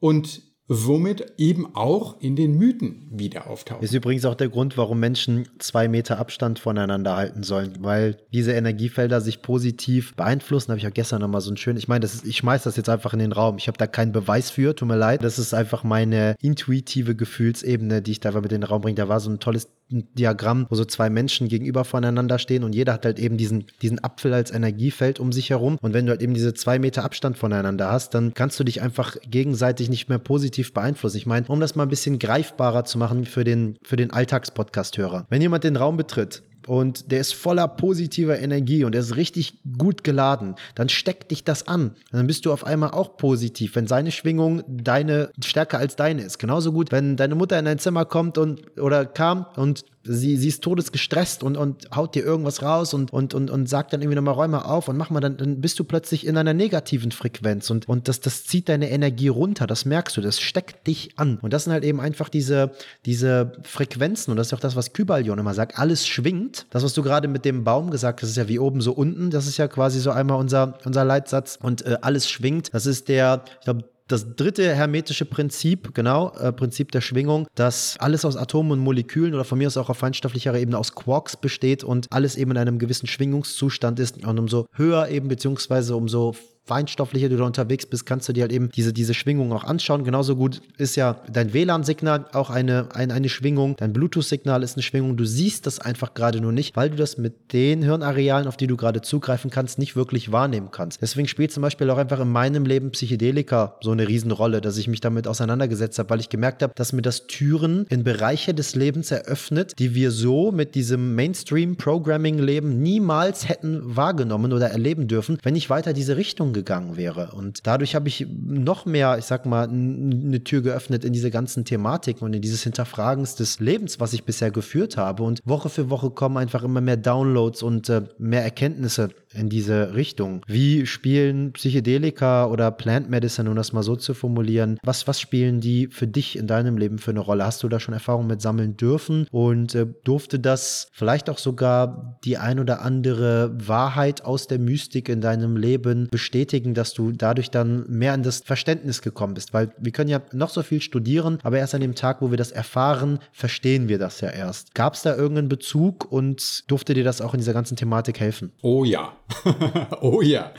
[0.00, 3.82] Und somit eben auch in den Mythen wieder auftauchen.
[3.82, 8.52] Ist übrigens auch der Grund, warum Menschen zwei Meter Abstand voneinander halten sollen, weil diese
[8.52, 10.70] Energiefelder sich positiv beeinflussen.
[10.70, 12.90] Habe ich auch gestern nochmal so ein schön, ich meine, ist, ich schmeiß das jetzt
[12.90, 13.56] einfach in den Raum.
[13.56, 15.24] Ich habe da keinen Beweis für, tut mir leid.
[15.24, 18.96] Das ist einfach meine intuitive Gefühlsebene, die ich da mit in den Raum bringe.
[18.96, 22.92] Da war so ein tolles Diagramm, wo so zwei Menschen gegenüber voneinander stehen und jeder
[22.92, 25.78] hat halt eben diesen, diesen Apfel als Energiefeld um sich herum.
[25.80, 28.82] Und wenn du halt eben diese zwei Meter Abstand voneinander hast, dann kannst du dich
[28.82, 31.16] einfach gegenseitig nicht mehr positiv beeinflussen.
[31.16, 35.26] Ich meine, um das mal ein bisschen greifbarer zu machen für den, für den Alltagspodcast-Hörer.
[35.28, 39.58] Wenn jemand den Raum betritt und der ist voller positiver Energie und der ist richtig
[39.78, 41.92] gut geladen, dann steckt dich das an.
[42.12, 46.38] Dann bist du auf einmal auch positiv, wenn seine Schwingung deine stärker als deine ist.
[46.38, 50.48] Genauso gut, wenn deine Mutter in dein Zimmer kommt und oder kam und sie, sie
[50.48, 54.16] ist todesgestresst und, und haut dir irgendwas raus und, und, und, und sagt dann irgendwie
[54.16, 57.70] nochmal, räum auf und mach mal, dann, dann bist du plötzlich in einer negativen Frequenz
[57.70, 61.38] und, und das, das zieht deine Energie runter, das merkst du, das steckt dich an.
[61.42, 62.72] Und das sind halt eben einfach diese,
[63.04, 66.66] diese Frequenzen und das ist auch das, was Kybalion immer sagt, alles schwingt.
[66.70, 69.30] Das, was du gerade mit dem Baum gesagt hast, ist ja wie oben so unten,
[69.30, 72.72] das ist ja quasi so einmal unser, unser Leitsatz und äh, alles schwingt.
[72.72, 77.96] Das ist der, ich glaube, das dritte hermetische Prinzip, genau, äh, Prinzip der Schwingung, dass
[77.98, 81.36] alles aus Atomen und Molekülen oder von mir aus auch auf feinstofflicher Ebene aus Quarks
[81.36, 84.24] besteht und alles eben in einem gewissen Schwingungszustand ist.
[84.24, 86.34] Und umso höher eben, beziehungsweise umso
[86.68, 90.04] feinstofflicher du da unterwegs bist, kannst du dir halt eben diese, diese Schwingung auch anschauen.
[90.04, 94.82] Genauso gut ist ja dein WLAN-Signal auch eine, eine, eine Schwingung, dein Bluetooth-Signal ist eine
[94.82, 95.16] Schwingung.
[95.16, 98.66] Du siehst das einfach gerade nur nicht, weil du das mit den Hirnarealen, auf die
[98.66, 101.00] du gerade zugreifen kannst, nicht wirklich wahrnehmen kannst.
[101.00, 104.88] Deswegen spielt zum Beispiel auch einfach in meinem Leben Psychedelika so eine Riesenrolle, dass ich
[104.88, 108.74] mich damit auseinandergesetzt habe, weil ich gemerkt habe, dass mir das Türen in Bereiche des
[108.74, 115.56] Lebens eröffnet, die wir so mit diesem Mainstream-Programming-Leben niemals hätten wahrgenommen oder erleben dürfen, wenn
[115.56, 117.32] ich weiter diese Richtung gegangen wäre.
[117.32, 121.64] Und dadurch habe ich noch mehr, ich sag mal, eine Tür geöffnet in diese ganzen
[121.64, 125.22] Thematiken und in dieses Hinterfragens des Lebens, was ich bisher geführt habe.
[125.22, 129.94] Und Woche für Woche kommen einfach immer mehr Downloads und äh, mehr Erkenntnisse in diese
[129.94, 130.42] Richtung.
[130.46, 135.60] Wie spielen Psychedelika oder Plant Medicine, um das mal so zu formulieren, was, was spielen
[135.60, 137.44] die für dich in deinem Leben für eine Rolle?
[137.44, 142.18] Hast du da schon Erfahrungen mit sammeln dürfen und äh, durfte das vielleicht auch sogar
[142.24, 147.50] die ein oder andere Wahrheit aus der Mystik in deinem Leben bestätigen, dass du dadurch
[147.50, 149.52] dann mehr in das Verständnis gekommen bist?
[149.52, 152.36] Weil wir können ja noch so viel studieren, aber erst an dem Tag, wo wir
[152.36, 154.74] das erfahren, verstehen wir das ja erst.
[154.74, 158.52] Gab es da irgendeinen Bezug und durfte dir das auch in dieser ganzen Thematik helfen?
[158.62, 159.12] Oh ja.
[160.00, 160.52] oh ja,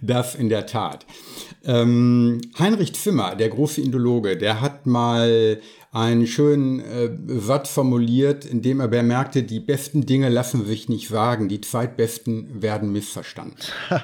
[0.00, 1.06] das in der Tat.
[1.64, 5.60] Ähm, Heinrich Zimmer, der große Indologe, der hat mal
[5.92, 11.08] einen schönen äh, Satz formuliert, in dem er bemerkte, die besten Dinge lassen sich nicht
[11.08, 13.58] sagen, die zweitbesten werden missverstanden.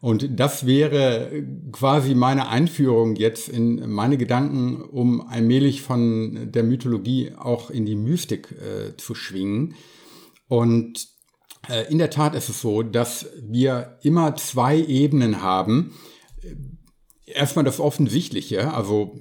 [0.00, 1.30] Und das wäre
[1.72, 7.96] quasi meine Einführung jetzt in meine Gedanken, um allmählich von der Mythologie auch in die
[7.96, 9.74] Mystik äh, zu schwingen.
[10.48, 11.06] Und
[11.88, 15.94] in der Tat ist es so, dass wir immer zwei Ebenen haben.
[17.26, 19.16] Erstmal das Offensichtliche, also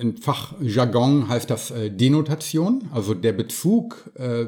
[0.00, 4.46] im Fachjargon heißt das äh, Denotation, also der Bezug äh,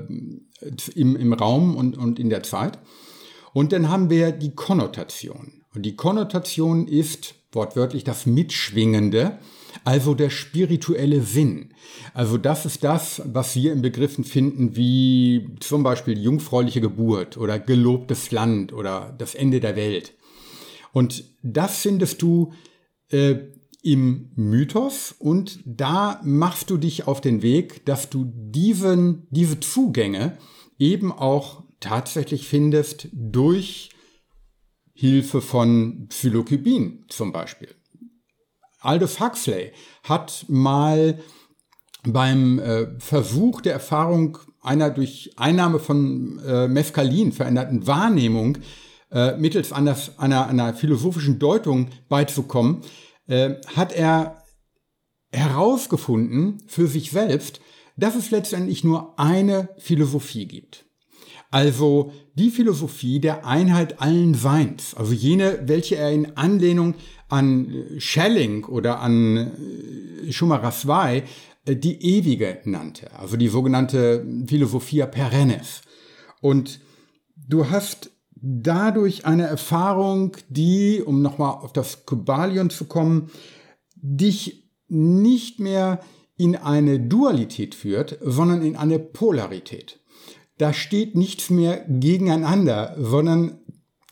[0.95, 2.79] im, im Raum und, und in der Zeit.
[3.53, 5.63] Und dann haben wir die Konnotation.
[5.75, 9.39] Und die Konnotation ist wortwörtlich das Mitschwingende,
[9.85, 11.75] also der spirituelle Sinn.
[12.15, 17.59] Also das ist das, was wir in Begriffen finden wie zum Beispiel jungfräuliche Geburt oder
[17.59, 20.15] gelobtes Land oder das Ende der Welt.
[20.93, 22.53] Und das findest du
[23.11, 23.37] äh,
[23.83, 30.37] im Mythos und da machst du dich auf den Weg, dass du diesen, diese Zugänge
[30.79, 33.91] eben auch tatsächlich findest durch
[34.93, 37.78] Hilfe von Psilocybin zum Beispiel.
[38.81, 39.73] Aldous Huxley
[40.05, 41.19] hat mal
[42.05, 48.59] beim äh, Versuch der Erfahrung einer durch Einnahme von äh, Mescalin veränderten Wahrnehmung
[49.11, 52.83] äh, mittels einer, einer, einer philosophischen Deutung beizukommen,
[53.27, 54.43] äh, hat er
[55.33, 57.61] herausgefunden für sich selbst,
[57.97, 60.88] dass es letztendlich nur eine Philosophie gibt.
[61.51, 66.95] Also die Philosophie der Einheit allen Seins, also jene, welche er in Anlehnung
[67.29, 69.37] an Schelling oder an
[70.27, 71.23] äh, Schumacher II
[71.65, 75.81] äh, die ewige nannte, also die sogenannte Philosophia perennis.
[76.41, 76.81] Und
[77.37, 83.31] du hast dadurch eine Erfahrung, die, um nochmal auf das Kybalion zu kommen,
[83.97, 86.01] dich nicht mehr
[86.37, 89.99] in eine Dualität führt, sondern in eine Polarität.
[90.59, 93.59] Da steht nichts mehr gegeneinander, sondern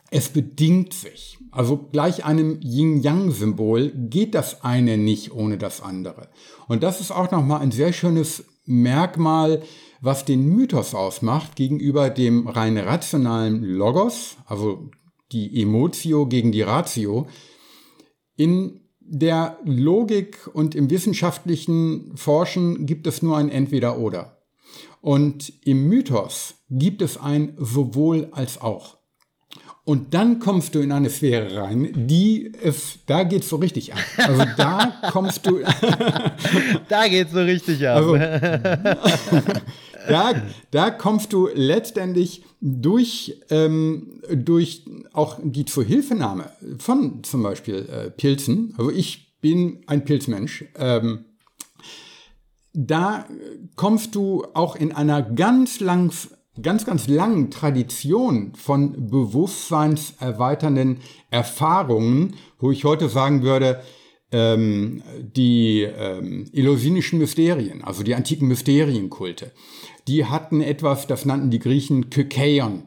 [0.09, 1.37] es bedingt sich.
[1.51, 6.29] Also gleich einem Yin-Yang-Symbol geht das eine nicht ohne das andere.
[6.67, 9.63] Und das ist auch nochmal ein sehr schönes Merkmal,
[10.01, 14.89] was den Mythos ausmacht gegenüber dem rein rationalen Logos, also
[15.31, 17.27] die Emotio gegen die Ratio.
[18.35, 24.36] In der Logik und im wissenschaftlichen Forschen gibt es nur ein Entweder-Oder.
[25.01, 28.97] Und im Mythos gibt es ein sowohl als auch.
[29.87, 33.99] Und dann kommst du in eine Sphäre rein, die ist, da geht's so richtig ab.
[34.17, 35.61] Also da kommst du.
[36.89, 37.95] da geht's so richtig ab.
[37.95, 38.15] Also,
[40.09, 40.33] da,
[40.71, 44.83] da kommst du letztendlich durch, ähm, durch
[45.13, 48.73] auch die Zuhilfenahme von zum Beispiel äh, Pilzen.
[48.77, 50.65] Also ich bin ein Pilzmensch.
[50.77, 51.26] Ähm,
[52.79, 53.25] da
[53.75, 56.13] kommst du auch in einer ganz lang,
[56.61, 60.99] ganz, ganz langen Tradition von bewusstseinserweiternden
[61.31, 63.81] Erfahrungen, wo ich heute sagen würde,
[64.31, 69.53] ähm, die ähm, illusinischen Mysterien, also die antiken Mysterienkulte,
[70.07, 72.83] die hatten etwas, das nannten die Griechen Kykeion.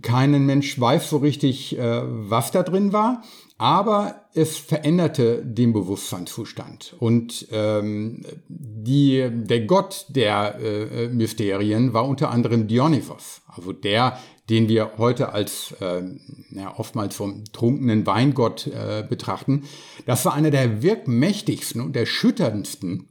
[0.00, 3.22] Keinen Mensch weiß so richtig, äh, was da drin war,
[3.58, 6.94] aber es veränderte den Bewusstseinszustand.
[6.98, 14.18] Und ähm, die, der Gott der äh, Mysterien war unter anderem Dionysos, also der,
[14.50, 16.02] den wir heute als äh,
[16.50, 19.64] ja, oftmals vom trunkenen Weingott äh, betrachten.
[20.04, 23.08] Das war einer der wirkmächtigsten und erschütterndsten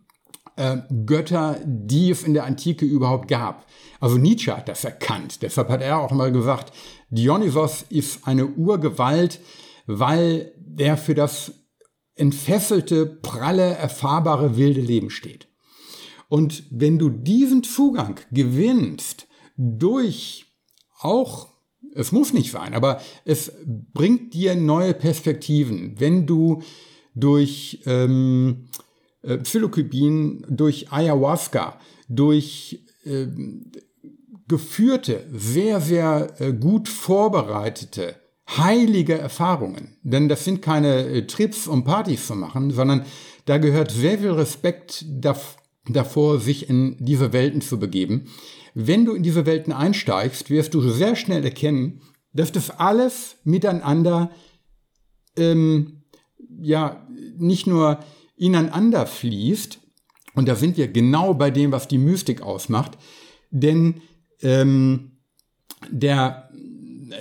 [0.58, 3.66] äh, Götter, die es in der Antike überhaupt gab.
[4.00, 5.42] Also Nietzsche hat das erkannt.
[5.42, 6.72] Deshalb hat er auch mal gesagt,
[7.10, 9.40] Dionysos ist eine Urgewalt,
[9.88, 11.54] weil der für das
[12.16, 15.48] entfesselte, pralle, erfahrbare, wilde Leben steht.
[16.28, 20.46] Und wenn du diesen Zugang gewinnst durch
[21.00, 21.50] auch,
[21.94, 23.52] es muss nicht sein, aber es
[23.94, 26.62] bringt dir neue Perspektiven, wenn du
[27.14, 28.68] durch ähm,
[29.22, 33.28] äh, Psilocybin, durch Ayahuasca, durch äh,
[34.48, 38.16] geführte, sehr, sehr äh, gut vorbereitete
[38.48, 39.98] heilige Erfahrungen.
[40.04, 43.06] Denn das sind keine äh, Trips, um Partys zu machen, sondern
[43.46, 45.06] da gehört sehr viel Respekt
[45.88, 48.28] davor, sich in diese Welten zu begeben.
[48.74, 52.02] Wenn du in diese Welten einsteigst, wirst du sehr schnell erkennen,
[52.34, 54.32] dass das alles miteinander
[55.38, 56.04] ähm,
[56.60, 58.00] ja nicht nur
[58.36, 59.80] ineinander fließt,
[60.34, 62.98] und da sind wir genau bei dem, was die Mystik ausmacht,
[63.52, 64.02] denn
[64.42, 65.12] ähm,
[65.90, 66.45] der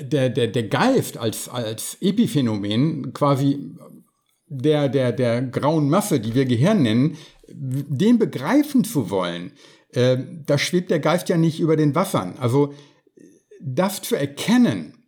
[0.03, 3.75] der, der, der Geist als, als Epiphänomen quasi
[4.47, 7.17] der, der, der grauen Masse, die wir Gehirn nennen,
[7.49, 9.53] den begreifen zu wollen,
[9.91, 12.35] äh, da schwebt der Geist ja nicht über den Wassern.
[12.39, 12.75] Also
[13.61, 15.05] das zu erkennen,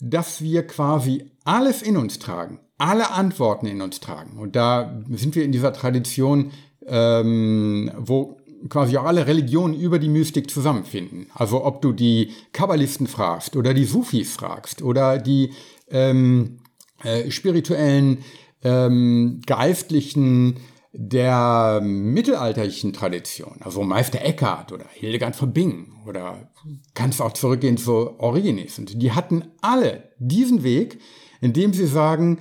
[0.00, 4.38] dass wir quasi alles in uns tragen, alle Antworten in uns tragen.
[4.38, 6.52] Und da sind wir in dieser Tradition,
[6.86, 8.38] ähm, wo
[8.68, 11.26] quasi auch alle Religionen über die Mystik zusammenfinden.
[11.34, 15.52] Also ob du die Kabbalisten fragst oder die Sufis fragst oder die
[15.90, 16.58] ähm,
[17.02, 18.18] äh, spirituellen
[18.62, 20.56] ähm, Geistlichen
[20.98, 26.50] der mittelalterlichen Tradition, also Meister Eckhart oder Hildegard von Bingen oder
[26.94, 28.78] kannst auch zurückgehen zu Origenes.
[28.78, 30.98] Und die hatten alle diesen Weg,
[31.42, 32.38] indem sie sagen,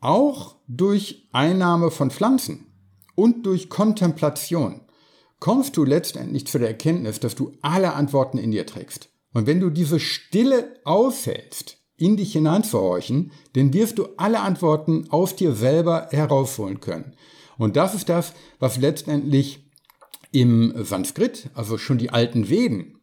[0.00, 2.66] auch durch Einnahme von Pflanzen
[3.14, 4.80] und durch Kontemplation
[5.40, 9.08] kommst du letztendlich zu der Erkenntnis, dass du alle Antworten in dir trägst.
[9.32, 15.36] Und wenn du diese Stille aushältst, in dich hineinzuhorchen, dann wirst du alle Antworten aus
[15.36, 17.14] dir selber herausholen können.
[17.58, 19.60] Und das ist das, was letztendlich
[20.32, 22.98] im Sanskrit, also schon die alten Veden,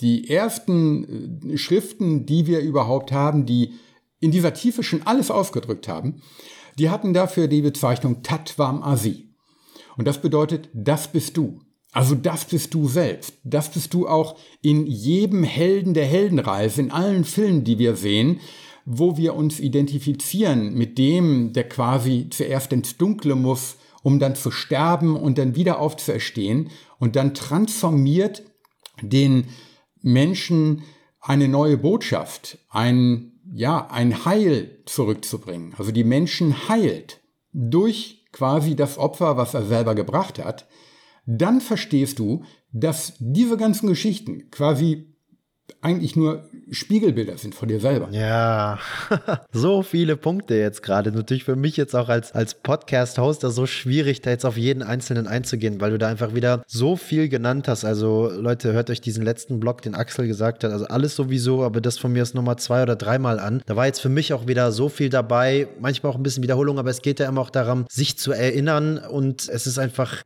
[0.00, 3.74] die ersten äh, Schriften, die wir überhaupt haben, die
[4.20, 6.22] in dieser Tiefe schon alles ausgedrückt haben,
[6.78, 9.28] Die hatten dafür die Bezeichnung Tatwam Asi.
[9.96, 11.60] Und das bedeutet, das bist du.
[11.92, 13.34] Also das bist du selbst.
[13.44, 18.40] Das bist du auch in jedem Helden der Heldenreise, in allen Filmen, die wir sehen,
[18.84, 24.50] wo wir uns identifizieren mit dem, der quasi zuerst ins Dunkle muss, um dann zu
[24.50, 28.42] sterben und dann wieder aufzuerstehen und dann transformiert
[29.02, 29.48] den
[30.00, 30.82] Menschen
[31.20, 35.74] eine neue Botschaft, ein, ja, ein Heil zurückzubringen.
[35.76, 37.20] Also die Menschen heilt
[37.52, 40.66] durch quasi das Opfer, was er selber gebracht hat.
[41.30, 45.14] Dann verstehst du, dass diese ganzen Geschichten quasi
[45.80, 48.08] eigentlich nur Spiegelbilder sind von dir selber.
[48.10, 48.78] Ja,
[49.52, 51.12] so viele Punkte jetzt gerade.
[51.12, 55.26] Natürlich für mich jetzt auch als, als Podcast-Hoster so schwierig, da jetzt auf jeden Einzelnen
[55.26, 57.84] einzugehen, weil du da einfach wieder so viel genannt hast.
[57.84, 60.72] Also Leute, hört euch diesen letzten Blog, den Axel gesagt hat.
[60.72, 63.62] Also alles sowieso, aber das von mir ist nochmal zwei oder dreimal an.
[63.66, 65.68] Da war jetzt für mich auch wieder so viel dabei.
[65.80, 68.98] Manchmal auch ein bisschen Wiederholung, aber es geht ja immer auch darum, sich zu erinnern.
[68.98, 70.22] Und es ist einfach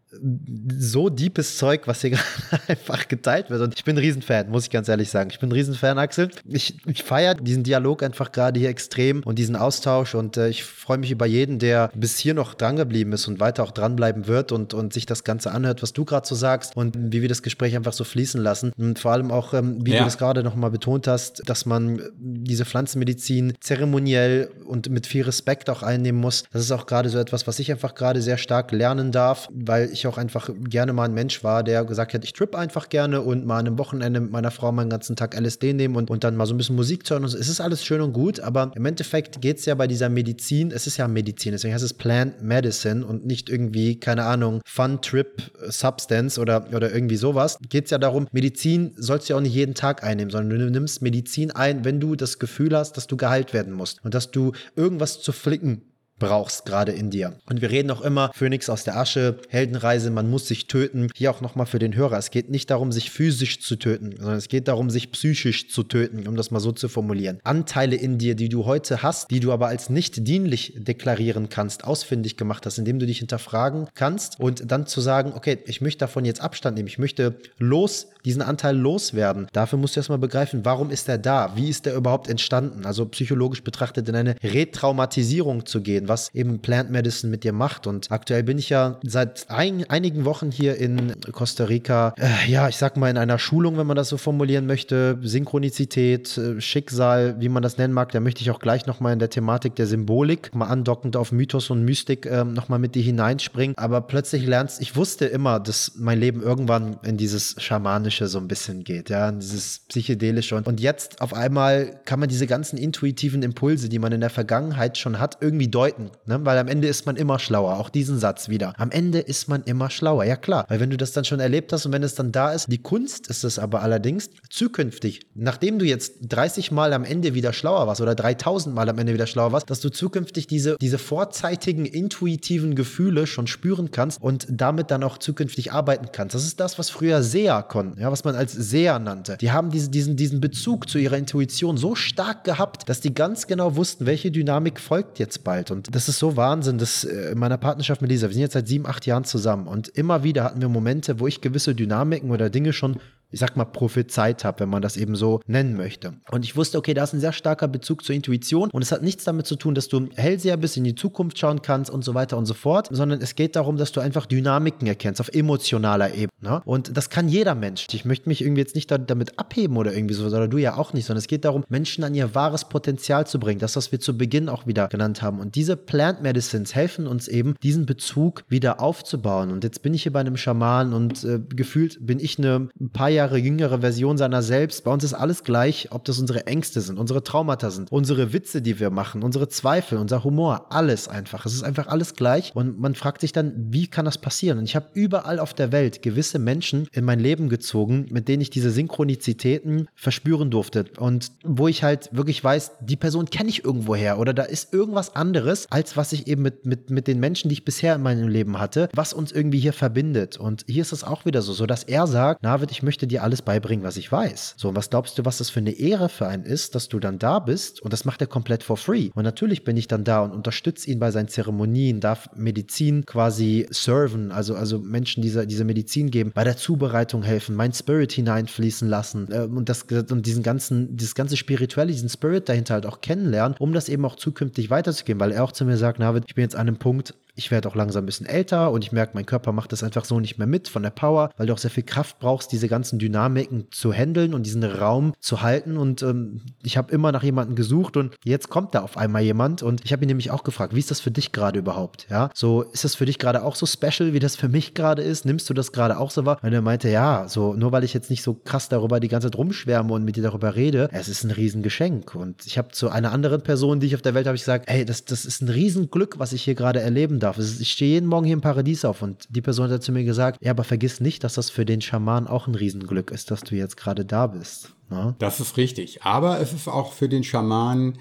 [0.78, 3.60] so deepes Zeug, was hier gerade einfach geteilt wird.
[3.60, 5.31] Und ich bin ein Riesenfan, muss ich ganz ehrlich sagen.
[5.32, 6.28] Ich bin ein Riesenfan, Axel.
[6.46, 10.62] Ich, ich feiere diesen Dialog einfach gerade hier extrem und diesen Austausch und äh, ich
[10.62, 14.52] freue mich über jeden, der bis hier noch drangeblieben ist und weiter auch dranbleiben wird
[14.52, 17.42] und, und sich das Ganze anhört, was du gerade so sagst und wie wir das
[17.42, 18.72] Gespräch einfach so fließen lassen.
[18.76, 20.00] Und vor allem auch, ähm, wie ja.
[20.00, 25.70] du das gerade nochmal betont hast, dass man diese Pflanzenmedizin zeremoniell und mit viel Respekt
[25.70, 26.44] auch einnehmen muss.
[26.52, 29.88] Das ist auch gerade so etwas, was ich einfach gerade sehr stark lernen darf, weil
[29.94, 33.22] ich auch einfach gerne mal ein Mensch war, der gesagt hat, ich trip einfach gerne
[33.22, 36.24] und mal an einem Wochenende mit meiner Frau meinen ganzen Tag LSD nehmen und, und
[36.24, 37.24] dann mal so ein bisschen Musik zu hören.
[37.24, 37.38] Und so.
[37.38, 40.70] Es ist alles schön und gut, aber im Endeffekt geht es ja bei dieser Medizin,
[40.70, 45.00] es ist ja Medizin, deswegen heißt es Plant Medicine und nicht irgendwie, keine Ahnung, Fun
[45.00, 47.58] Trip Substance oder, oder irgendwie sowas.
[47.68, 50.70] Geht es ja darum, Medizin sollst du ja auch nicht jeden Tag einnehmen, sondern du
[50.70, 54.30] nimmst Medizin ein, wenn du das Gefühl hast, dass du geheilt werden musst und dass
[54.30, 55.82] du irgendwas zu flicken
[56.22, 57.34] brauchst, gerade in dir.
[57.46, 61.08] Und wir reden auch immer, Phönix aus der Asche, Heldenreise, man muss sich töten.
[61.16, 62.16] Hier auch nochmal für den Hörer.
[62.16, 65.82] Es geht nicht darum, sich physisch zu töten, sondern es geht darum, sich psychisch zu
[65.82, 67.40] töten, um das mal so zu formulieren.
[67.42, 71.82] Anteile in dir, die du heute hast, die du aber als nicht dienlich deklarieren kannst,
[71.82, 75.98] ausfindig gemacht hast, indem du dich hinterfragen kannst und dann zu sagen, okay, ich möchte
[75.98, 79.48] davon jetzt Abstand nehmen, ich möchte los, diesen Anteil loswerden.
[79.52, 81.56] Dafür musst du erstmal begreifen, warum ist er da?
[81.56, 82.86] Wie ist er überhaupt entstanden?
[82.86, 87.86] Also psychologisch betrachtet in eine Retraumatisierung zu gehen was eben Plant Medicine mit dir macht.
[87.86, 92.68] Und aktuell bin ich ja seit ein, einigen Wochen hier in Costa Rica, äh, ja,
[92.68, 97.36] ich sag mal in einer Schulung, wenn man das so formulieren möchte, Synchronizität, äh, Schicksal,
[97.40, 98.12] wie man das nennen mag.
[98.12, 101.70] Da möchte ich auch gleich nochmal in der Thematik der Symbolik, mal andockend auf Mythos
[101.70, 103.76] und Mystik äh, nochmal mit dir hineinspringen.
[103.78, 108.48] Aber plötzlich lernst, ich wusste immer, dass mein Leben irgendwann in dieses Schamanische so ein
[108.48, 110.56] bisschen geht, ja, in dieses Psychedelische.
[110.56, 114.98] Und jetzt auf einmal kann man diese ganzen intuitiven Impulse, die man in der Vergangenheit
[114.98, 116.44] schon hat, irgendwie deuten denken, ne?
[116.44, 117.78] weil am Ende ist man immer schlauer.
[117.78, 118.74] Auch diesen Satz wieder.
[118.78, 120.24] Am Ende ist man immer schlauer.
[120.24, 122.52] Ja klar, weil wenn du das dann schon erlebt hast und wenn es dann da
[122.52, 127.34] ist, die Kunst ist es aber allerdings zukünftig, nachdem du jetzt 30 Mal am Ende
[127.34, 130.76] wieder schlauer warst oder 3000 Mal am Ende wieder schlauer warst, dass du zukünftig diese,
[130.80, 136.34] diese vorzeitigen, intuitiven Gefühle schon spüren kannst und damit dann auch zukünftig arbeiten kannst.
[136.34, 139.36] Das ist das, was früher Seher konnten, ja, was man als Seher nannte.
[139.40, 143.46] Die haben diese, diesen, diesen Bezug zu ihrer Intuition so stark gehabt, dass die ganz
[143.46, 145.70] genau wussten, welche Dynamik folgt jetzt bald.
[145.70, 148.54] Und das ist so Wahnsinn, dass äh, in meiner Partnerschaft mit Lisa, wir sind jetzt
[148.54, 152.30] seit sieben, acht Jahren zusammen und immer wieder hatten wir Momente, wo ich gewisse Dynamiken
[152.30, 152.96] oder Dinge schon
[153.32, 156.14] ich sag mal, prophezeit habe, wenn man das eben so nennen möchte.
[156.30, 159.02] Und ich wusste, okay, da ist ein sehr starker Bezug zur Intuition und es hat
[159.02, 162.14] nichts damit zu tun, dass du Hellseher bist, in die Zukunft schauen kannst und so
[162.14, 166.14] weiter und so fort, sondern es geht darum, dass du einfach Dynamiken erkennst auf emotionaler
[166.14, 166.62] Ebene.
[166.64, 167.86] Und das kann jeder Mensch.
[167.92, 170.92] Ich möchte mich irgendwie jetzt nicht damit abheben oder irgendwie so, oder du ja auch
[170.92, 173.58] nicht, sondern es geht darum, Menschen an ihr wahres Potenzial zu bringen.
[173.58, 175.40] Das, was wir zu Beginn auch wieder genannt haben.
[175.40, 179.50] Und diese Plant Medicines helfen uns eben, diesen Bezug wieder aufzubauen.
[179.50, 182.90] Und jetzt bin ich hier bei einem Schaman und äh, gefühlt bin ich eine, ein
[182.90, 184.82] paar Jahre Jahre jüngere Version seiner selbst.
[184.82, 188.62] Bei uns ist alles gleich, ob das unsere Ängste sind, unsere Traumata sind, unsere Witze,
[188.62, 191.46] die wir machen, unsere Zweifel, unser Humor, alles einfach.
[191.46, 194.58] Es ist einfach alles gleich und man fragt sich dann, wie kann das passieren?
[194.58, 198.42] Und ich habe überall auf der Welt gewisse Menschen in mein Leben gezogen, mit denen
[198.42, 203.64] ich diese Synchronizitäten verspüren durfte und wo ich halt wirklich weiß, die Person kenne ich
[203.64, 207.48] irgendwoher oder da ist irgendwas anderes, als was ich eben mit, mit, mit den Menschen,
[207.48, 210.38] die ich bisher in meinem Leben hatte, was uns irgendwie hier verbindet.
[210.38, 213.22] Und hier ist es auch wieder so, so dass er sagt, Navid, ich möchte dir
[213.22, 214.54] alles beibringen, was ich weiß.
[214.56, 216.98] So, und was glaubst du, was das für eine Ehre für einen ist, dass du
[216.98, 219.10] dann da bist und das macht er komplett for free.
[219.14, 223.66] Und natürlich bin ich dann da und unterstütze ihn bei seinen Zeremonien, darf Medizin quasi
[223.70, 228.88] serven, also, also Menschen diese, diese Medizin geben, bei der Zubereitung helfen, mein Spirit hineinfließen
[228.88, 233.00] lassen äh, und, das, und diesen ganzen, dieses ganze Spirituelle, diesen Spirit dahinter halt auch
[233.00, 236.34] kennenlernen, um das eben auch zukünftig weiterzugeben, weil er auch zu mir sagt, Navid, ich
[236.34, 239.12] bin jetzt an einem Punkt, ich werde auch langsam ein bisschen älter und ich merke,
[239.14, 241.58] mein Körper macht das einfach so nicht mehr mit von der Power, weil du auch
[241.58, 245.76] sehr viel Kraft brauchst, diese ganzen Dynamiken zu handeln und diesen Raum zu halten.
[245.76, 249.62] Und ähm, ich habe immer nach jemandem gesucht und jetzt kommt da auf einmal jemand
[249.62, 252.06] und ich habe ihn nämlich auch gefragt, wie ist das für dich gerade überhaupt?
[252.10, 255.02] Ja, so ist das für dich gerade auch so special, wie das für mich gerade
[255.02, 255.24] ist?
[255.24, 256.38] Nimmst du das gerade auch so wahr?
[256.42, 259.28] Und er meinte, ja, so nur weil ich jetzt nicht so krass darüber die ganze
[259.30, 262.14] Zeit rumschwärme und mit dir darüber rede, es ist ein Riesengeschenk.
[262.14, 264.68] Und ich habe zu einer anderen Person, die ich auf der Welt habe, ich gesagt,
[264.68, 267.38] ey, das, das ist ein Riesenglück, was ich hier gerade erleben darf.
[267.38, 270.38] Ich stehe jeden Morgen hier im Paradies auf und die Person hat zu mir gesagt,
[270.42, 273.54] ja, aber vergiss nicht, dass das für den Schaman auch ein Riesenglück ist, dass du
[273.54, 274.74] jetzt gerade da bist.
[274.90, 275.14] Ne?
[275.18, 276.02] Das ist richtig.
[276.02, 277.98] Aber es ist auch für den Schaman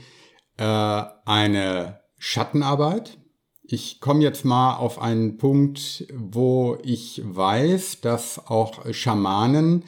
[0.57, 3.17] äh, eine Schattenarbeit.
[3.63, 9.83] Ich komme jetzt mal auf einen Punkt, wo ich weiß, dass auch Schamanen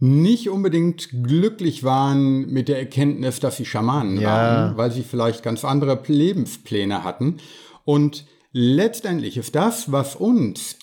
[0.00, 4.28] nicht unbedingt glücklich waren mit der Erkenntnis, dass sie Schamanen ja.
[4.28, 7.38] waren, weil sie vielleicht ganz andere Lebenspläne hatten.
[7.88, 10.76] Und letztendlich ist das, was uns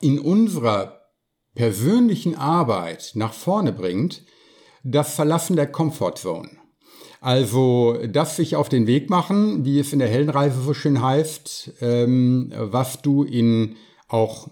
[0.00, 1.10] in unserer
[1.54, 4.22] persönlichen Arbeit nach vorne bringt,
[4.82, 6.48] das Verlassen der Comfortzone.
[7.20, 11.74] Also das sich auf den Weg machen, wie es in der Heldenreise so schön heißt,
[11.82, 13.76] ähm, was du in
[14.06, 14.48] auch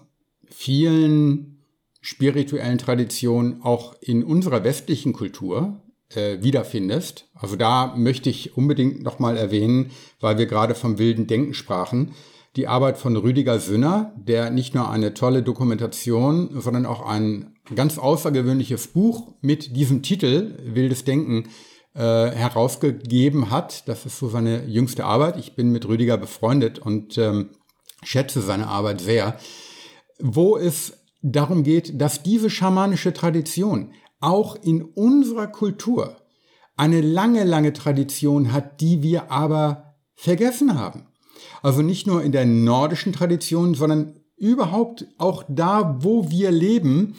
[0.51, 1.63] vielen
[2.01, 5.81] spirituellen Traditionen, auch in unserer westlichen Kultur
[6.15, 7.25] äh, wiederfindest.
[7.33, 12.13] Also da möchte ich unbedingt nochmal erwähnen, weil wir gerade vom wilden Denken sprachen,
[12.55, 17.99] die Arbeit von Rüdiger Sünner, der nicht nur eine tolle Dokumentation, sondern auch ein ganz
[17.99, 21.49] außergewöhnliches Buch mit diesem Titel Wildes Denken
[21.93, 21.99] äh,
[22.31, 23.87] herausgegeben hat.
[23.87, 25.37] Das ist so seine jüngste Arbeit.
[25.37, 27.49] Ich bin mit Rüdiger befreundet und ähm,
[28.03, 29.37] schätze seine Arbeit sehr,
[30.19, 36.17] wo es darum geht, dass diese schamanische Tradition auch in unserer Kultur
[36.75, 41.07] eine lange, lange Tradition hat, die wir aber vergessen haben.
[41.61, 47.15] Also nicht nur in der nordischen Tradition, sondern überhaupt auch da, wo wir leben,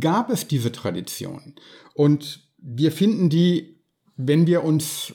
[0.00, 1.54] gab es diese Tradition.
[1.94, 3.82] Und wir finden die,
[4.16, 5.14] wenn wir uns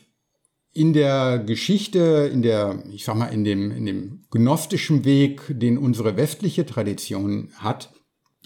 [0.73, 5.77] in der Geschichte, in der, ich sag mal, in dem, in dem gnostischen Weg, den
[5.77, 7.91] unsere westliche Tradition hat,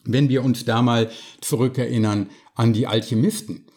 [0.06, 1.10] wenn wir uns da mal
[1.42, 3.68] zurückerinnern an die Alchemisten.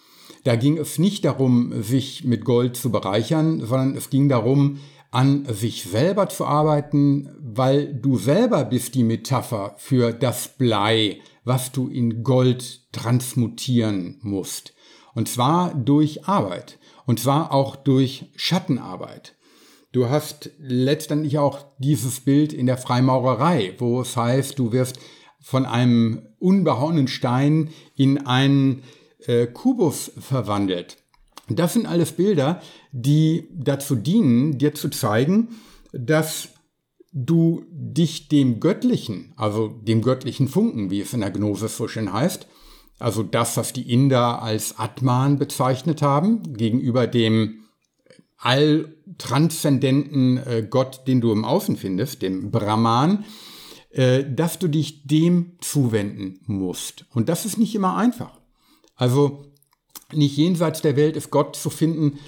[0.45, 4.79] Da ging es nicht darum, sich mit Gold zu bereichern, sondern es ging darum,
[5.11, 11.73] an sich selber zu arbeiten, weil du selber bist die Metapher für das Blei, was
[11.73, 14.75] du in Gold transmutieren musst.
[15.15, 16.79] Und zwar durch Arbeit.
[17.07, 19.37] Und zwar auch durch Schattenarbeit.
[19.93, 24.99] Du hast letztendlich auch dieses Bild in der Freimaurerei, wo es heißt, du wirst
[25.41, 28.85] von einem unbehauenen Stein in einen
[29.27, 30.99] äh, Kubus verwandelt.
[31.49, 35.49] Das sind alles Bilder, die dazu dienen, dir zu zeigen,
[35.93, 36.51] dass
[37.13, 42.13] du dich dem Göttlichen, also dem göttlichen Funken, wie es in der Gnosis so schön
[42.13, 42.47] heißt,
[42.99, 47.65] also das, was die Inder als Atman bezeichnet haben, gegenüber dem
[48.39, 53.25] alltranszendenten äh, Gott, den du im Außen findest, dem Brahman,
[53.97, 57.07] äh, dass du dich dem zuwenden musst.
[57.15, 58.39] Und das ist nicht immer einfach.
[58.95, 59.47] Also
[60.13, 62.19] nicht jenseits der Welt ist Gott zu finden,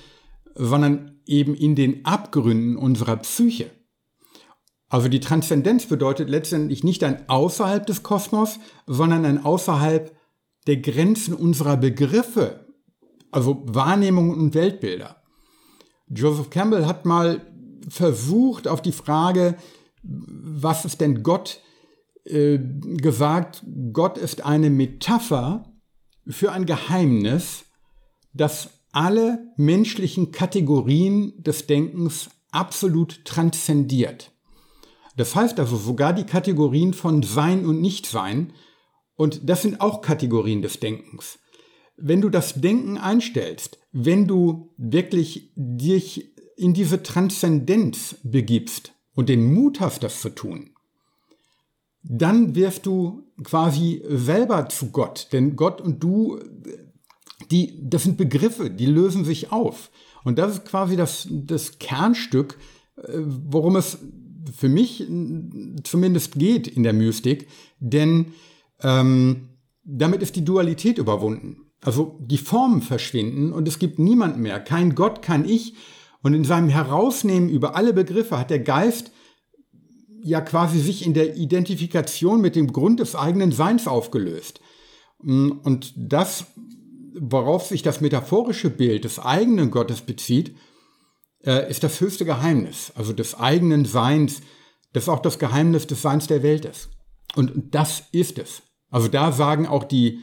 [0.54, 3.70] sondern eben in den Abgründen unserer Psyche.
[4.88, 10.16] Also die Transzendenz bedeutet letztendlich nicht ein außerhalb des Kosmos, sondern ein außerhalb
[10.66, 12.64] der Grenzen unserer Begriffe,
[13.30, 15.22] also Wahrnehmungen und Weltbilder.
[16.08, 17.42] Joseph Campbell hat mal
[17.90, 19.58] versucht, auf die Frage,
[20.09, 21.61] was ist denn Gott,
[22.24, 25.72] äh, gesagt, Gott ist eine Metapher
[26.26, 27.64] für ein Geheimnis,
[28.32, 34.32] das alle menschlichen Kategorien des Denkens absolut transzendiert.
[35.16, 38.52] Das heißt also sogar die Kategorien von Sein und Nichtsein,
[39.14, 41.40] und das sind auch Kategorien des Denkens.
[41.96, 49.52] Wenn du das Denken einstellst, wenn du wirklich dich in diese Transzendenz begibst und den
[49.52, 50.70] Mut hast, das zu tun,
[52.04, 55.26] dann wirst du quasi selber zu Gott.
[55.32, 56.38] Denn Gott und du
[57.50, 59.90] die, das sind Begriffe, die lösen sich auf.
[60.22, 62.58] Und das ist quasi das, das Kernstück,
[62.96, 63.98] äh, worum es
[64.56, 65.04] für mich
[65.82, 67.48] zumindest geht in der Mystik.
[67.80, 68.26] Denn
[68.84, 69.48] ähm,
[69.82, 71.72] damit ist die Dualität überwunden.
[71.80, 75.74] Also die Formen verschwinden und es gibt niemand mehr, kein Gott, kein Ich.
[76.22, 79.12] Und in seinem Herausnehmen über alle Begriffe hat der Geist
[80.22, 84.60] ja quasi sich in der Identifikation mit dem Grund des eigenen Seins aufgelöst.
[85.18, 86.46] Und das,
[87.18, 90.54] worauf sich das metaphorische Bild des eigenen Gottes bezieht,
[91.44, 94.40] äh, ist das höchste Geheimnis, also des eigenen Seins,
[94.92, 96.90] das auch das Geheimnis des Seins der Welt ist.
[97.36, 98.62] Und das ist es.
[98.90, 100.20] Also da sagen auch die,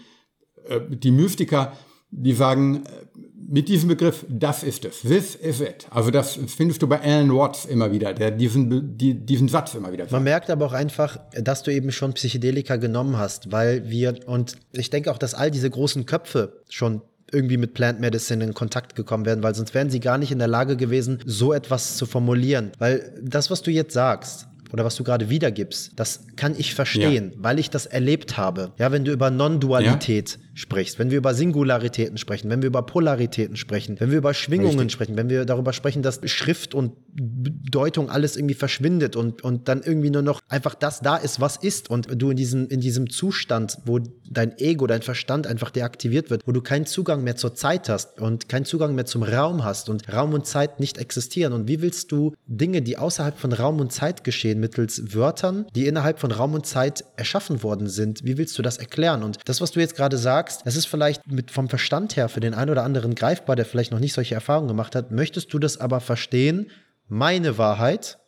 [0.68, 1.74] äh, die Mystiker,
[2.12, 3.05] die sagen äh,
[3.48, 5.88] mit diesem Begriff, das ist es, this is it.
[5.90, 9.92] Also das findest du bei Alan Watts immer wieder, der diesen, die, diesen Satz immer
[9.92, 10.08] wieder.
[10.10, 14.56] Man merkt aber auch einfach, dass du eben schon Psychedelika genommen hast, weil wir, und
[14.72, 18.96] ich denke auch, dass all diese großen Köpfe schon irgendwie mit Plant Medicine in Kontakt
[18.96, 22.06] gekommen wären, weil sonst wären sie gar nicht in der Lage gewesen, so etwas zu
[22.06, 22.72] formulieren.
[22.78, 27.32] Weil das, was du jetzt sagst, oder was du gerade wiedergibst, das kann ich verstehen,
[27.34, 27.44] ja.
[27.44, 28.74] weil ich das erlebt habe.
[28.78, 32.82] Ja, wenn du über Non-Dualität ja sprichst, wenn wir über Singularitäten sprechen, wenn wir über
[32.82, 34.94] Polaritäten sprechen, wenn wir über Schwingungen Richtig.
[34.94, 39.84] sprechen, wenn wir darüber sprechen, dass Schrift und Bedeutung alles irgendwie verschwindet und, und dann
[39.84, 43.10] irgendwie nur noch einfach das da ist, was ist und du in diesem, in diesem
[43.10, 44.00] Zustand, wo
[44.30, 48.22] dein Ego, dein Verstand einfach deaktiviert wird, wo du keinen Zugang mehr zur Zeit hast
[48.22, 51.52] und keinen Zugang mehr zum Raum hast und Raum und Zeit nicht existieren.
[51.52, 55.86] Und wie willst du Dinge, die außerhalb von Raum und Zeit geschehen, mittels Wörtern, die
[55.86, 59.22] innerhalb von Raum und Zeit erschaffen worden sind, wie willst du das erklären?
[59.22, 62.30] Und das, was du jetzt gerade sagst, sagst, es ist vielleicht mit, vom Verstand her
[62.30, 65.54] für den einen oder anderen greifbar, der vielleicht noch nicht solche Erfahrungen gemacht hat, möchtest
[65.54, 66.70] du das aber verstehen,
[67.08, 68.20] meine Wahrheit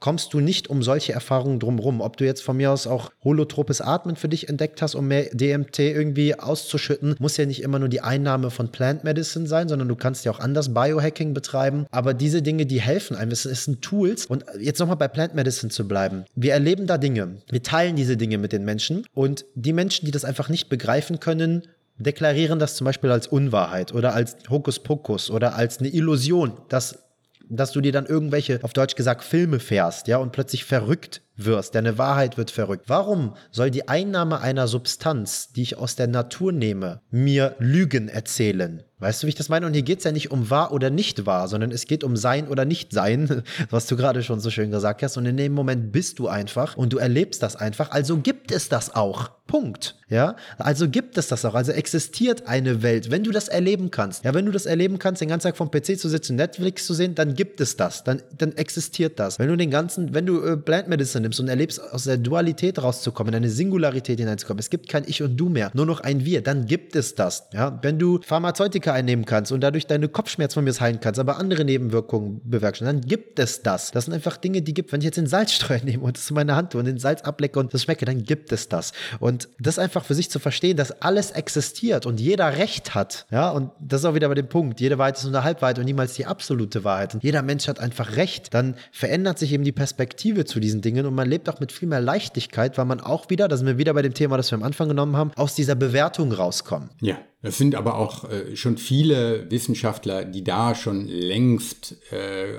[0.00, 2.00] kommst du nicht um solche Erfahrungen drumherum.
[2.00, 5.30] Ob du jetzt von mir aus auch holotropes Atmen für dich entdeckt hast, um mehr
[5.32, 9.88] DMT irgendwie auszuschütten, muss ja nicht immer nur die Einnahme von Plant Medicine sein, sondern
[9.88, 11.86] du kannst ja auch anders Biohacking betreiben.
[11.90, 14.26] Aber diese Dinge, die helfen einem, es sind Tools.
[14.26, 16.24] Und jetzt nochmal bei Plant Medicine zu bleiben.
[16.34, 17.38] Wir erleben da Dinge.
[17.50, 19.04] Wir teilen diese Dinge mit den Menschen.
[19.14, 21.62] Und die Menschen, die das einfach nicht begreifen können,
[21.98, 27.07] deklarieren das zum Beispiel als Unwahrheit oder als Hokuspokus oder als eine Illusion, dass
[27.48, 31.74] dass du dir dann irgendwelche, auf Deutsch gesagt, Filme fährst, ja, und plötzlich verrückt wirst.
[31.74, 32.84] Deine Wahrheit wird verrückt.
[32.88, 38.82] Warum soll die Einnahme einer Substanz, die ich aus der Natur nehme, mir Lügen erzählen?
[39.00, 39.66] Weißt du, wie ich das meine?
[39.66, 42.16] Und hier geht es ja nicht um wahr oder nicht wahr, sondern es geht um
[42.16, 45.16] sein oder nicht sein, was du gerade schon so schön gesagt hast.
[45.16, 47.90] Und in dem Moment bist du einfach und du erlebst das einfach.
[47.90, 49.30] Also gibt es das auch.
[49.48, 49.96] Punkt.
[50.10, 51.54] Ja, also gibt es das auch.
[51.54, 54.24] Also existiert eine Welt, wenn du das erleben kannst.
[54.24, 56.94] Ja, wenn du das erleben kannst, den ganzen Tag vom PC zu sitzen, Netflix zu
[56.94, 58.04] sehen, dann gibt es das.
[58.04, 59.38] Dann, dann existiert das.
[59.38, 62.82] Wenn du den ganzen, wenn du äh, Plant Medicine nimmst und erlebst, aus der Dualität
[62.82, 66.24] rauszukommen, in eine Singularität hineinzukommen, es gibt kein Ich und Du mehr, nur noch ein
[66.24, 67.48] Wir, dann gibt es das.
[67.52, 71.38] Ja, wenn du Pharmazeutika einnehmen kannst und dadurch deine Kopfschmerzen von mir heilen kannst, aber
[71.38, 73.90] andere Nebenwirkungen bewerkstelligen, dann gibt es das.
[73.90, 74.92] Das sind einfach Dinge, die gibt.
[74.92, 77.22] Wenn ich jetzt den Salzstreuer nehme und das in meine Hand tue und den Salz
[77.22, 78.92] ablecke und das schmecke, dann gibt es das.
[79.20, 83.26] Und das einfach für sich zu verstehen, dass alles existiert und jeder Recht hat.
[83.30, 84.80] Ja, und das ist auch wieder bei dem Punkt.
[84.80, 87.14] Jede Wahrheit ist nur eine Halbwahrheit und niemals die absolute Wahrheit.
[87.14, 88.54] Und jeder Mensch hat einfach Recht.
[88.54, 91.88] Dann verändert sich eben die Perspektive zu diesen Dingen und man lebt auch mit viel
[91.88, 94.56] mehr Leichtigkeit, weil man auch wieder, da sind wir wieder bei dem Thema, das wir
[94.56, 96.90] am Anfang genommen haben, aus dieser Bewertung rauskommen.
[97.00, 102.56] Ja, es sind aber auch äh, schon viele Wissenschaftler, die da schon längst äh,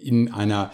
[0.00, 0.70] in einer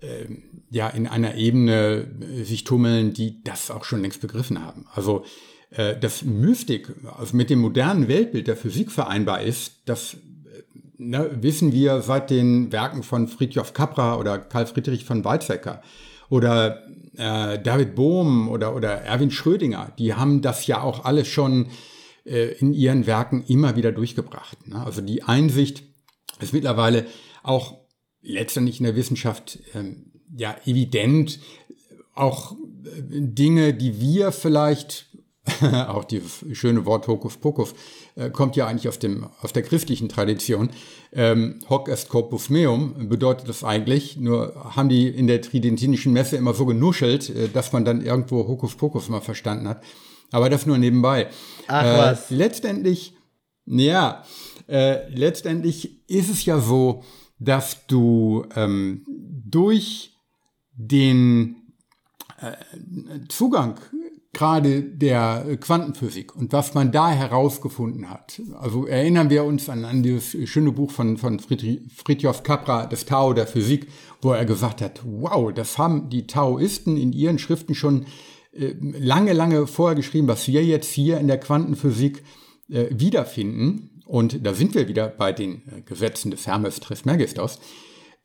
[0.00, 0.26] äh,
[0.70, 4.86] ja in einer Ebene äh, sich tummeln, die das auch schon längst begriffen haben.
[4.92, 5.24] Also
[5.70, 10.16] äh, dass Mystik also mit dem modernen Weltbild der Physik vereinbar ist, das
[10.98, 15.82] ne, wissen wir seit den Werken von Friedjof Capra oder Karl Friedrich von Weizsäcker
[16.28, 16.84] oder
[17.16, 19.92] äh, David Bohm oder, oder Erwin Schrödinger.
[19.98, 21.66] Die haben das ja auch alles schon
[22.24, 24.68] äh, in ihren Werken immer wieder durchgebracht.
[24.68, 24.84] Ne?
[24.84, 25.84] Also die Einsicht
[26.40, 27.06] ist mittlerweile
[27.42, 27.78] auch
[28.22, 31.40] letztendlich in der Wissenschaft ähm, ja evident.
[32.14, 32.56] Auch äh,
[33.08, 35.06] Dinge, die wir vielleicht,
[35.62, 37.74] auch dieses schöne Wort Hokus Pokus,
[38.16, 40.70] äh, kommt ja eigentlich aus, dem, aus der christlichen Tradition.
[41.12, 46.36] Ähm, Hoc est corpus meum bedeutet das eigentlich, nur haben die in der tridentinischen Messe
[46.36, 49.82] immer so genuschelt, dass man dann irgendwo Hokus Pokus mal verstanden hat.
[50.32, 51.28] Aber das nur nebenbei.
[51.68, 52.30] Ach äh, was.
[52.30, 53.14] Letztendlich,
[53.66, 54.24] ja,
[54.68, 57.02] äh, letztendlich ist es ja so,
[57.38, 60.12] dass du ähm, durch
[60.72, 61.56] den
[62.40, 62.52] äh,
[63.28, 63.80] Zugang
[64.32, 68.40] gerade der Quantenphysik und was man da herausgefunden hat.
[68.60, 73.32] Also erinnern wir uns an, an dieses schöne Buch von, von Friedrich Capra, das Tao
[73.32, 73.88] der Physik,
[74.22, 78.06] wo er gesagt hat, wow, das haben die Taoisten in ihren Schriften schon
[78.52, 82.22] lange, lange vorher geschrieben, was wir jetzt hier in der Quantenphysik
[82.68, 84.02] äh, wiederfinden.
[84.06, 87.60] Und da sind wir wieder bei den äh, Gesetzen des Hermes Trismegistos.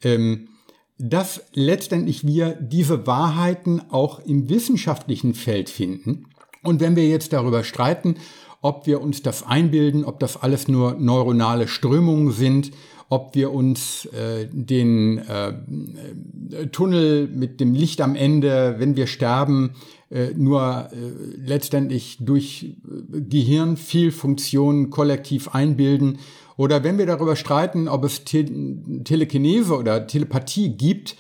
[0.02, 0.50] Ähm,
[0.98, 6.28] dass letztendlich wir diese Wahrheiten auch im wissenschaftlichen Feld finden
[6.64, 8.16] Und wenn wir jetzt darüber streiten,
[8.62, 12.72] ob wir uns das einbilden, ob das alles nur neuronale Strömungen sind,
[13.10, 19.72] ob wir uns äh, den äh, Tunnel mit dem Licht am Ende, wenn wir sterben,
[20.10, 20.96] äh, nur äh,
[21.38, 22.76] letztendlich durch
[23.14, 26.20] äh, Gehirnvielfunktionen kollektiv einbilden.
[26.58, 28.46] Oder wenn wir darüber streiten, ob es Te
[29.04, 31.16] Telekinese oder Telepathie gibt,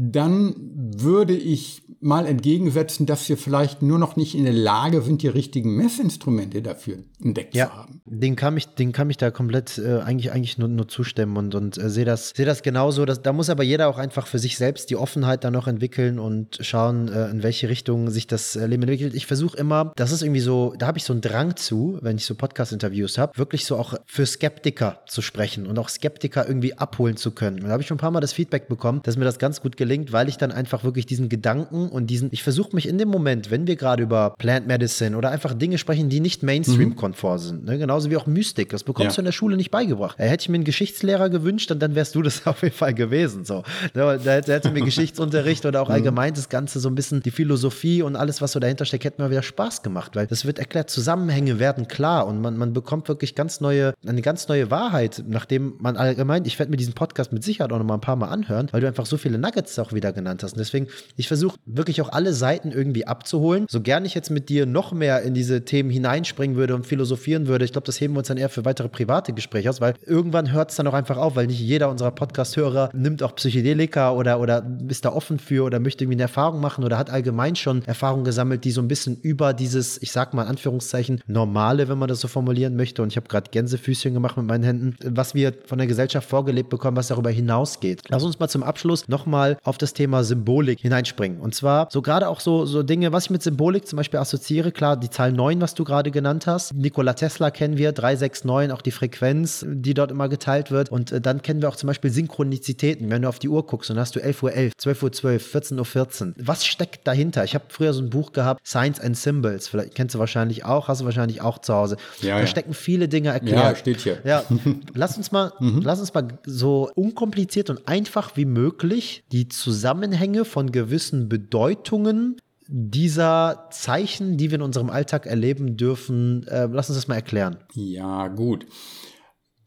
[0.00, 0.54] dann
[0.96, 5.28] würde ich mal entgegensetzen, dass wir vielleicht nur noch nicht in der Lage sind, die
[5.28, 8.00] richtigen Messinstrumente dafür entdeckt ja, zu haben.
[8.04, 11.56] Den kann ich, den kann ich da komplett äh, eigentlich, eigentlich nur, nur zustimmen und,
[11.56, 13.04] und äh, sehe das, seh das genauso.
[13.04, 16.20] Dass, da muss aber jeder auch einfach für sich selbst die Offenheit dann noch entwickeln
[16.20, 19.14] und schauen, äh, in welche Richtung sich das äh, Leben entwickelt.
[19.14, 22.16] Ich versuche immer, das ist irgendwie so, da habe ich so einen Drang zu, wenn
[22.16, 26.74] ich so Podcast-Interviews habe, wirklich so auch für Skeptiker zu sprechen und auch Skeptiker irgendwie
[26.74, 27.58] abholen zu können.
[27.60, 29.76] da habe ich schon ein paar Mal das Feedback bekommen, dass mir das ganz gut
[29.76, 33.08] gelingt, weil ich dann einfach wirklich diesen Gedanken und diesen, ich versuche mich in dem
[33.08, 37.42] Moment, wenn wir gerade über Plant Medicine oder einfach Dinge sprechen, die nicht Mainstream-konform mhm.
[37.42, 37.78] sind, ne?
[37.78, 39.16] genauso wie auch Mystik, das bekommst ja.
[39.16, 40.18] du in der Schule nicht beigebracht.
[40.18, 43.44] Hätte ich mir einen Geschichtslehrer gewünscht, dann, dann wärst du das auf jeden Fall gewesen.
[43.44, 43.62] So.
[43.94, 45.94] Da, da hätte mir Geschichtsunterricht oder auch mhm.
[45.94, 49.22] allgemein das Ganze so ein bisschen, die Philosophie und alles, was so dahinter steckt, hätte
[49.22, 53.08] mir wieder Spaß gemacht, weil das wird erklärt, Zusammenhänge werden klar und man, man bekommt
[53.08, 57.32] wirklich ganz neue, eine ganz neue Wahrheit, nachdem man allgemein, ich werde mir diesen Podcast
[57.32, 59.67] mit Sicherheit auch noch mal ein paar Mal anhören, weil du einfach so viele Nuggets
[59.78, 60.52] auch wieder genannt hast.
[60.52, 60.86] Und deswegen,
[61.16, 63.66] ich versuche wirklich auch alle Seiten irgendwie abzuholen.
[63.68, 67.46] So gern ich jetzt mit dir noch mehr in diese Themen hineinspringen würde und philosophieren
[67.48, 69.94] würde, ich glaube, das heben wir uns dann eher für weitere private Gespräche aus, weil
[70.06, 74.12] irgendwann hört es dann auch einfach auf, weil nicht jeder unserer Podcast-Hörer nimmt auch Psychedelika
[74.12, 77.56] oder, oder ist da offen für oder möchte irgendwie eine Erfahrung machen oder hat allgemein
[77.56, 81.88] schon Erfahrungen gesammelt, die so ein bisschen über dieses, ich sag mal in Anführungszeichen, normale,
[81.88, 83.02] wenn man das so formulieren möchte.
[83.02, 86.70] Und ich habe gerade Gänsefüßchen gemacht mit meinen Händen, was wir von der Gesellschaft vorgelebt
[86.70, 88.02] bekommen, was darüber hinausgeht.
[88.08, 91.40] Lass uns mal zum Abschluss nochmal auf das Thema Symbolik hineinspringen.
[91.40, 94.72] Und zwar so gerade auch so, so Dinge, was ich mit Symbolik zum Beispiel assoziiere,
[94.72, 96.74] klar, die Zahl 9, was du gerade genannt hast.
[96.74, 100.90] Nikola Tesla kennen wir, 369, auch die Frequenz, die dort immer geteilt wird.
[100.90, 103.10] Und äh, dann kennen wir auch zum Beispiel Synchronizitäten.
[103.10, 105.54] Wenn du auf die Uhr guckst, dann hast du 11.11 Uhr, 11, 12.12 Uhr, 12,
[105.54, 105.84] 14.14 Uhr.
[105.84, 106.34] 14.
[106.38, 107.44] Was steckt dahinter?
[107.44, 109.68] Ich habe früher so ein Buch gehabt, Science and Symbols.
[109.68, 111.96] Vielleicht kennst du wahrscheinlich auch, hast du wahrscheinlich auch zu Hause.
[112.20, 112.46] Ja, da ja.
[112.46, 113.56] stecken viele Dinge erklärt.
[113.56, 114.18] Ja, steht hier.
[114.24, 114.44] Ja,
[114.94, 115.80] lass uns mal, mhm.
[115.82, 122.36] lass uns mal so unkompliziert und einfach wie möglich die Zusammenhänge von gewissen Bedeutungen
[122.68, 127.56] dieser Zeichen, die wir in unserem Alltag erleben dürfen, äh, lass uns das mal erklären.
[127.72, 128.66] Ja, gut.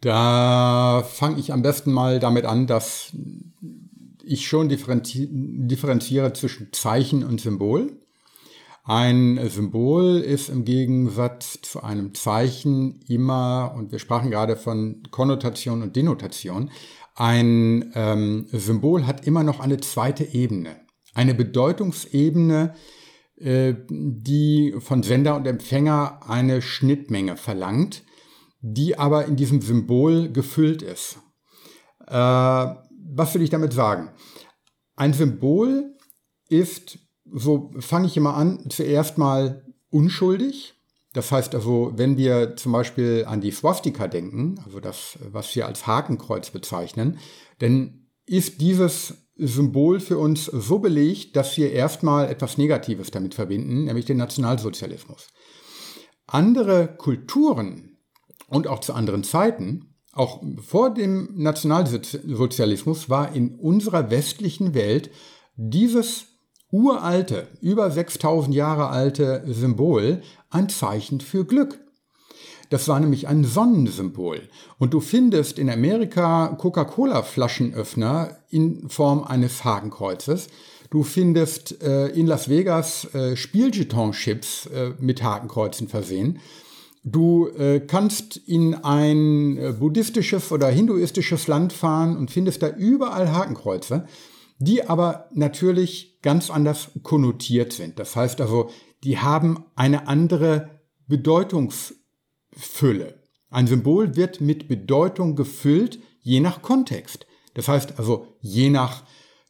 [0.02, 3.12] Da fange ich am besten mal damit an, dass
[4.24, 7.98] ich schon differenzi differenziere zwischen Zeichen und Symbol.
[8.84, 15.84] Ein Symbol ist im Gegensatz zu einem Zeichen immer, und wir sprachen gerade von Konnotation
[15.84, 16.72] und Denotation,
[17.16, 20.82] ein ähm, Symbol hat immer noch eine zweite Ebene
[21.14, 22.76] eine Bedeutungsebene,
[23.38, 28.04] äh, die von Sender und Empfänger eine Schnittmenge verlangt,
[28.62, 31.20] die aber in diesem Symbol gefüllt ist.
[32.08, 32.14] Äh,
[33.14, 34.12] was will ich damit sagen?
[34.96, 35.98] Ein Symbol
[36.48, 37.00] ist,
[37.32, 40.76] so fange ich immer an, zuerst mal unschuldig.
[41.14, 45.66] Das heißt also, wenn wir zum Beispiel an die Swastika denken, also das, was wir
[45.66, 47.18] als Hakenkreuz bezeichnen,
[47.60, 53.86] dann ist dieses Symbol für uns so belegt, dass wir erstmal etwas Negatives damit verbinden,
[53.86, 55.28] nämlich den Nationalsozialismus.
[56.28, 57.98] Andere Kulturen
[58.48, 65.10] und auch zu anderen Zeiten, auch vor dem Nationalsozialismus, war in unserer westlichen Welt
[65.56, 66.31] dieses
[66.72, 71.80] uralte, über 6000 Jahre alte Symbol ein Zeichen für Glück.
[72.70, 74.42] Das war nämlich ein Sonnensymbol.
[74.80, 80.48] Und du findest in Amerika Coca-Cola-Flaschenöffner in Form eines Hakenkreuzes.
[80.90, 86.40] Du findest äh, in Las Vegas äh, Spieljeton-Chips äh, mit Hakenkreuzen versehen.
[87.04, 93.34] Du äh, kannst in ein äh, buddhistisches oder hinduistisches Land fahren und findest da überall
[93.34, 94.06] Hakenkreuze,
[94.62, 97.98] die aber natürlich ganz anders konnotiert sind.
[98.00, 98.70] Das heißt also,
[99.04, 100.70] die haben eine andere
[101.08, 101.96] Bedeutungs
[102.54, 103.22] Fülle.
[103.50, 107.26] Ein Symbol wird mit Bedeutung gefüllt, je nach Kontext.
[107.54, 109.04] Das heißt also je nach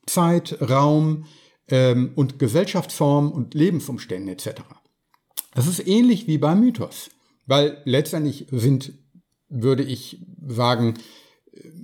[0.06, 1.26] Zeit, Raum
[1.68, 4.62] ähm, und Gesellschaftsform und Lebensumständen etc.
[5.54, 7.10] Das ist ähnlich wie beim Mythos,
[7.46, 8.94] weil letztendlich sind,
[9.50, 10.96] würde ich sagen,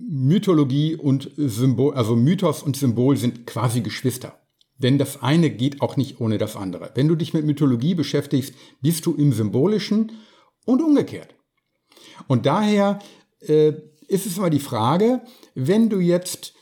[0.10, 4.40] Mythologie und Symbol, also Mythos und Symbol sind quasi Geschwister.
[4.78, 6.92] Denn das eine geht auch nicht ohne das andere.
[6.96, 10.12] Wenn du dich mit Mythologie beschäftigst, bist du im Symbolischen
[10.66, 11.36] und umgekehrt.
[12.28, 13.00] Und daher
[13.42, 13.74] äh,
[14.08, 15.22] ist es immer die Frage,
[15.56, 16.54] wenn du jetzt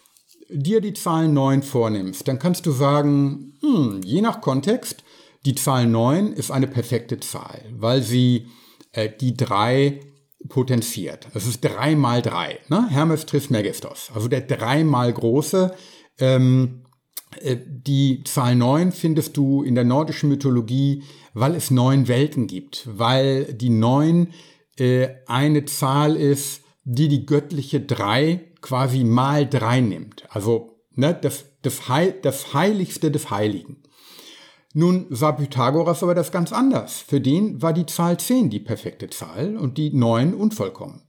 [0.50, 5.04] dir die Zahl 9 vornimmst, dann kannst du sagen, hm, je nach Kontext,
[5.46, 8.48] Die Zahl 9 ist eine perfekte Zahl, weil sie
[8.92, 10.00] äh, die 3
[10.48, 11.28] potenziert.
[11.34, 12.60] Es ist 3 mal 3.
[12.70, 12.88] Ne?
[12.90, 14.12] Hermes trifft Megistos.
[14.14, 15.74] Also der dreimal große.
[16.20, 16.84] Ähm,
[17.42, 21.04] äh, die Zahl 9 findest du in der nordischen Mythologie,
[21.34, 24.34] weil es neun Welten gibt, weil die 9
[24.78, 30.24] äh, eine Zahl ist, die die göttliche 3 quasi mal 3 nimmt.
[30.30, 33.78] Also ne, das, das, Heil, das Heiligste des Heiligen.
[34.78, 37.00] Nun sah Pythagoras aber das ganz anders.
[37.00, 41.04] Für den war die Zahl 10 die perfekte Zahl und die 9 unvollkommen.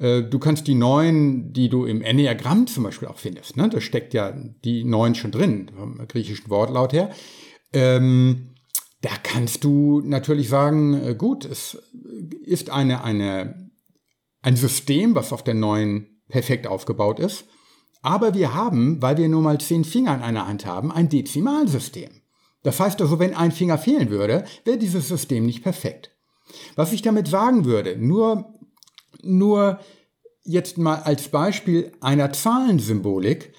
[0.00, 3.68] Äh, du kannst die 9, die du im Enneagramm zum Beispiel auch findest, ne?
[3.68, 7.10] da steckt ja die 9 schon drin, vom griechischen Wortlaut her.
[7.72, 8.56] Ähm,
[9.02, 11.80] da kannst du natürlich sagen, äh, gut, es
[12.42, 13.70] ist eine, eine,
[14.42, 17.44] ein System, was auf der 9 perfekt aufgebaut ist.
[18.02, 22.19] Aber wir haben, weil wir nur mal zehn Finger in einer Hand haben, ein Dezimalsystem.
[22.62, 26.10] Das heißt also, wenn ein Finger fehlen würde, wäre dieses System nicht perfekt.
[26.76, 28.52] Was ich damit sagen würde, nur,
[29.22, 29.80] nur
[30.44, 33.54] jetzt mal als Beispiel einer Zahlensymbolik,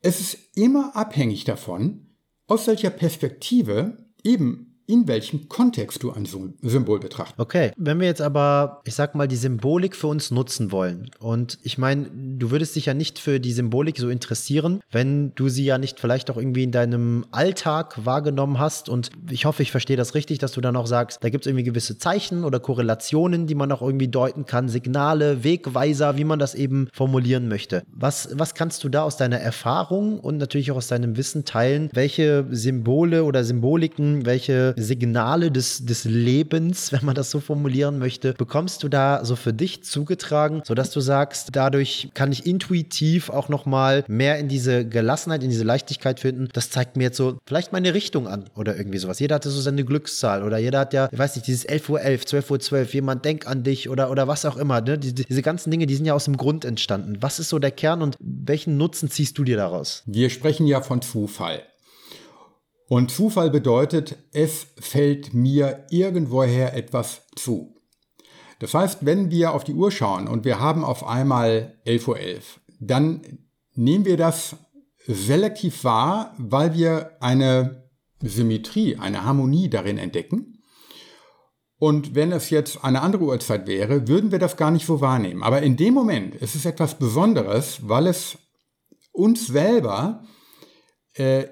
[0.00, 6.98] es ist immer abhängig davon, aus welcher Perspektive eben in welchem Kontext du ein Symbol
[6.98, 7.38] betrachtest.
[7.38, 11.58] Okay, wenn wir jetzt aber, ich sag mal, die Symbolik für uns nutzen wollen und
[11.62, 15.64] ich meine, du würdest dich ja nicht für die Symbolik so interessieren, wenn du sie
[15.64, 19.96] ja nicht vielleicht auch irgendwie in deinem Alltag wahrgenommen hast und ich hoffe, ich verstehe
[19.96, 23.46] das richtig, dass du dann auch sagst, da gibt es irgendwie gewisse Zeichen oder Korrelationen,
[23.46, 27.84] die man auch irgendwie deuten kann, Signale, Wegweiser, wie man das eben formulieren möchte.
[27.92, 31.90] Was, was kannst du da aus deiner Erfahrung und natürlich auch aus deinem Wissen teilen?
[31.92, 38.34] Welche Symbole oder Symboliken, welche Signale des, des Lebens, wenn man das so formulieren möchte,
[38.34, 43.48] bekommst du da so für dich zugetragen, sodass du sagst, dadurch kann ich intuitiv auch
[43.48, 46.48] nochmal mehr in diese Gelassenheit, in diese Leichtigkeit finden.
[46.52, 49.18] Das zeigt mir jetzt so vielleicht meine Richtung an oder irgendwie sowas.
[49.18, 52.00] Jeder hatte so seine Glückszahl oder jeder hat ja, ich weiß nicht, dieses 11.11 Uhr,
[52.00, 54.80] 11, 12.12 Uhr, 12, jemand denkt an dich oder, oder was auch immer.
[54.80, 54.98] Ne?
[54.98, 57.18] Die, diese ganzen Dinge, die sind ja aus dem Grund entstanden.
[57.20, 60.02] Was ist so der Kern und welchen Nutzen ziehst du dir daraus?
[60.06, 61.62] Wir sprechen ja von Zufall.
[62.90, 67.76] Und Zufall bedeutet, es fällt mir irgendwoher etwas zu.
[68.58, 72.16] Das heißt, wenn wir auf die Uhr schauen und wir haben auf einmal 11.11 Uhr,
[72.16, 72.42] .11,
[72.80, 73.38] dann
[73.76, 74.56] nehmen wir das
[75.06, 77.88] selektiv wahr, weil wir eine
[78.24, 80.60] Symmetrie, eine Harmonie darin entdecken.
[81.78, 85.44] Und wenn es jetzt eine andere Uhrzeit wäre, würden wir das gar nicht so wahrnehmen.
[85.44, 88.36] Aber in dem Moment ist es etwas Besonderes, weil es
[89.12, 90.24] uns selber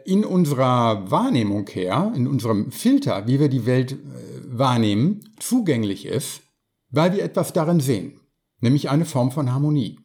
[0.05, 3.97] in unserer Wahrnehmung her, in unserem Filter, wie wir die Welt äh,
[4.47, 6.43] wahrnehmen, zugänglich ist,
[6.91, 8.21] weil wir etwas darin sehen,
[8.61, 9.99] nämlich eine Form von Harmonie.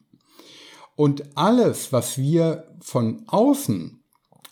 [0.96, 4.02] Und alles, was wir von außen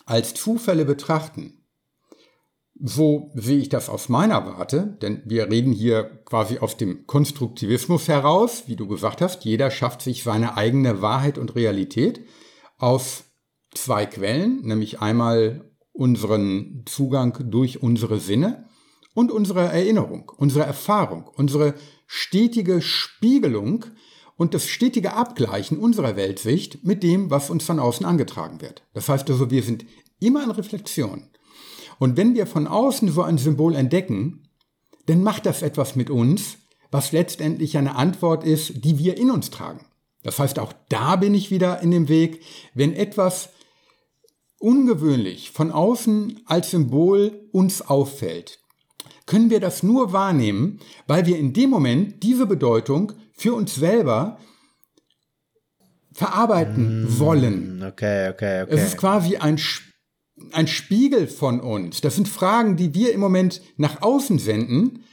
[0.05, 1.63] als Zufälle betrachten,
[2.81, 8.07] so sehe ich das aus meiner Warte, denn wir reden hier quasi aus dem Konstruktivismus
[8.07, 12.21] heraus, wie du gesagt hast, jeder schafft sich seine eigene Wahrheit und Realität
[12.77, 13.25] aus
[13.75, 18.65] zwei Quellen, nämlich einmal unseren Zugang durch unsere Sinne
[19.13, 21.75] und unsere Erinnerung, unsere Erfahrung, unsere
[22.07, 23.85] stetige Spiegelung
[24.35, 28.83] und das stetige Abgleichen unserer Weltsicht mit dem, was uns von außen angetragen wird.
[28.93, 29.85] Das heißt also, wir sind
[30.19, 31.29] immer in Reflexion.
[31.99, 34.49] Und wenn wir von außen so ein Symbol entdecken,
[35.05, 36.57] dann macht das etwas mit uns,
[36.91, 39.85] was letztendlich eine Antwort ist, die wir in uns tragen.
[40.23, 42.41] Das heißt, auch da bin ich wieder in dem Weg,
[42.73, 43.49] wenn etwas
[44.63, 48.59] ungewöhnlich von außen als Symbol uns auffällt,
[49.25, 54.37] können wir das nur wahrnehmen, weil wir in dem Moment diese Bedeutung für uns selber
[56.13, 57.83] verarbeiten mm, wollen.
[57.83, 58.73] Okay, okay, okay.
[58.73, 59.59] Es ist quasi ein,
[60.51, 62.01] ein Spiegel von uns.
[62.01, 65.03] Das sind Fragen, die wir im Moment nach außen senden,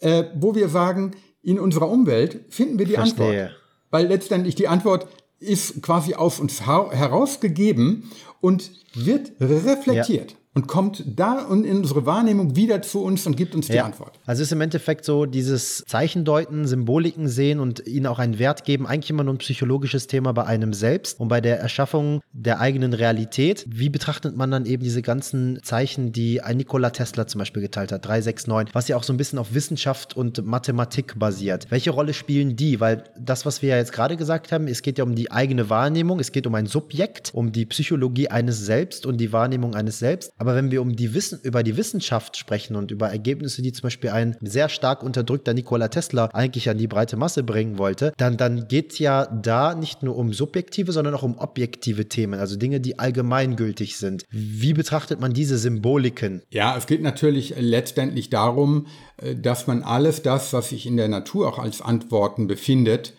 [0.00, 3.44] äh, wo wir sagen, in unserer Umwelt finden wir die Verstehe.
[3.44, 3.60] Antwort.
[3.90, 5.08] Weil letztendlich die Antwort
[5.44, 8.10] ist quasi aus uns herausgegeben
[8.40, 10.32] und wird reflektiert.
[10.32, 13.74] Ja und kommt da und in unsere Wahrnehmung wieder zu uns und gibt uns die
[13.74, 13.84] ja.
[13.84, 14.20] Antwort.
[14.24, 18.86] Also ist im Endeffekt so dieses Zeichendeuten, Symboliken sehen und ihnen auch einen Wert geben,
[18.86, 22.92] eigentlich immer nur ein psychologisches Thema bei einem selbst und bei der Erschaffung der eigenen
[22.92, 23.64] Realität.
[23.68, 27.90] Wie betrachtet man dann eben diese ganzen Zeichen, die ein Nikola Tesla zum Beispiel geteilt
[27.90, 31.66] hat, 369, was ja auch so ein bisschen auf Wissenschaft und Mathematik basiert.
[31.70, 32.78] Welche Rolle spielen die?
[32.78, 35.68] Weil das, was wir ja jetzt gerade gesagt haben, es geht ja um die eigene
[35.68, 39.98] Wahrnehmung, es geht um ein Subjekt, um die Psychologie eines Selbst und die Wahrnehmung eines
[39.98, 40.32] Selbst.
[40.44, 43.84] Aber wenn wir um die Wissen, über die Wissenschaft sprechen und über Ergebnisse, die zum
[43.84, 48.36] Beispiel ein sehr stark unterdrückter Nikola Tesla eigentlich an die breite Masse bringen wollte, dann,
[48.36, 52.56] dann geht es ja da nicht nur um subjektive, sondern auch um objektive Themen, also
[52.56, 54.24] Dinge, die allgemeingültig sind.
[54.28, 56.42] Wie betrachtet man diese Symboliken?
[56.50, 61.08] Ja, es geht natürlich letztendlich darum, äh, dass man alles das, was sich in der
[61.08, 63.14] Natur auch als Antworten befindet,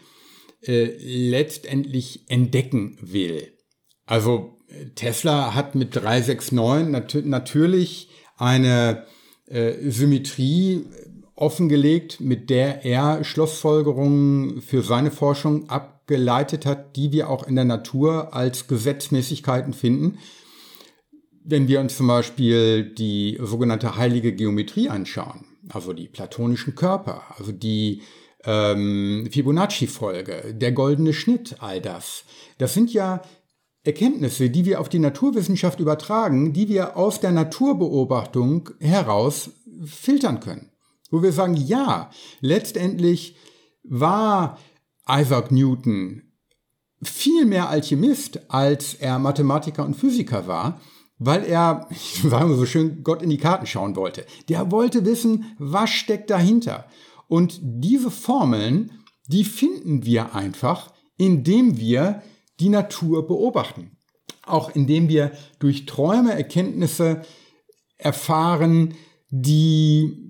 [0.61, 3.51] äh, letztendlich entdecken will.
[4.05, 4.54] Also
[4.95, 6.51] Tesla hat mit 369
[6.89, 9.05] nat natürlich eine
[9.47, 10.85] äh, Symmetrie
[11.35, 17.65] offengelegt, mit der er Schlussfolgerungen für seine Forschung abgeleitet hat, die wir auch in der
[17.65, 20.19] Natur als Gesetzmäßigkeiten finden.
[21.43, 27.51] Wenn wir uns zum Beispiel die sogenannte heilige Geometrie anschauen, also die platonischen Körper, also
[27.51, 28.01] die
[28.45, 32.23] ähm, Fibonacci-Folge, der goldene Schnitt, all das,
[32.57, 33.21] das sind ja
[33.85, 39.51] Erkenntnisse, die wir auf die Naturwissenschaft übertragen, die wir aus der Naturbeobachtung heraus
[39.85, 40.71] filtern können.
[41.11, 42.09] Wo wir sagen, ja,
[42.41, 43.35] letztendlich
[43.83, 44.57] war
[45.07, 46.23] Isaac Newton
[47.03, 50.81] viel mehr Alchemist, als er Mathematiker und Physiker war,
[51.19, 51.87] weil er,
[52.23, 54.25] sagen wir so schön, Gott in die Karten schauen wollte.
[54.49, 56.85] Der wollte wissen, was steckt dahinter.
[57.27, 58.91] Und diese Formeln,
[59.27, 62.21] die finden wir einfach, indem wir
[62.59, 63.97] die Natur beobachten.
[64.45, 67.21] Auch indem wir durch Träume Erkenntnisse
[67.97, 68.95] erfahren,
[69.29, 70.25] die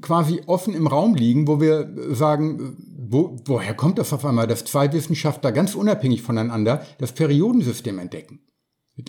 [0.00, 2.76] quasi offen im Raum liegen, wo wir sagen,
[3.08, 8.40] wo, woher kommt das auf einmal, dass zwei Wissenschaftler ganz unabhängig voneinander das Periodensystem entdecken?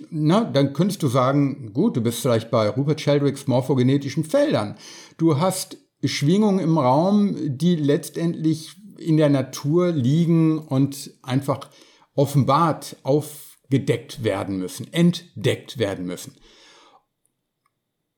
[0.09, 4.75] Na, dann könntest du sagen, gut, du bist vielleicht bei Rupert Sheldricks morphogenetischen Feldern.
[5.17, 11.69] Du hast Schwingungen im Raum, die letztendlich in der Natur liegen und einfach
[12.13, 16.33] offenbart, aufgedeckt werden müssen, entdeckt werden müssen.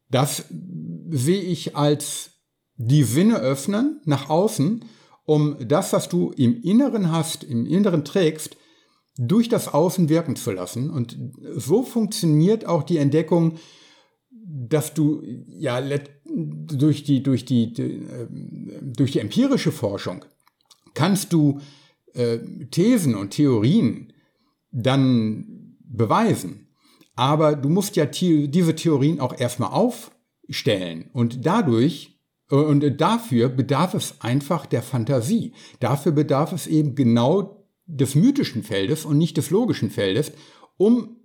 [0.10, 0.46] Das
[1.10, 2.32] sehe ich als
[2.76, 4.86] die Sinne öffnen nach außen,
[5.26, 8.58] um das, was du im Inneren hast, im Inneren trägst,
[9.18, 10.90] durch das Außen wirken zu lassen.
[10.90, 11.18] Und
[11.56, 13.58] so funktioniert auch die Entdeckung,
[14.30, 20.26] dass du ja durch die, durch die, ähm, durch die empirische Forschung
[20.94, 21.60] kannst du
[22.14, 22.40] äh,
[22.72, 24.14] Thesen und Theorien
[24.72, 26.68] dann beweisen.
[27.16, 33.94] Aber du musst ja diese Theorien auch erstmal aufstellen und dadurch äh, und dafür bedarf
[33.94, 35.54] es einfach der Fantasie.
[35.80, 40.32] Dafür bedarf es eben genau des mythischen Feldes und nicht des logischen Feldes,
[40.78, 41.18] um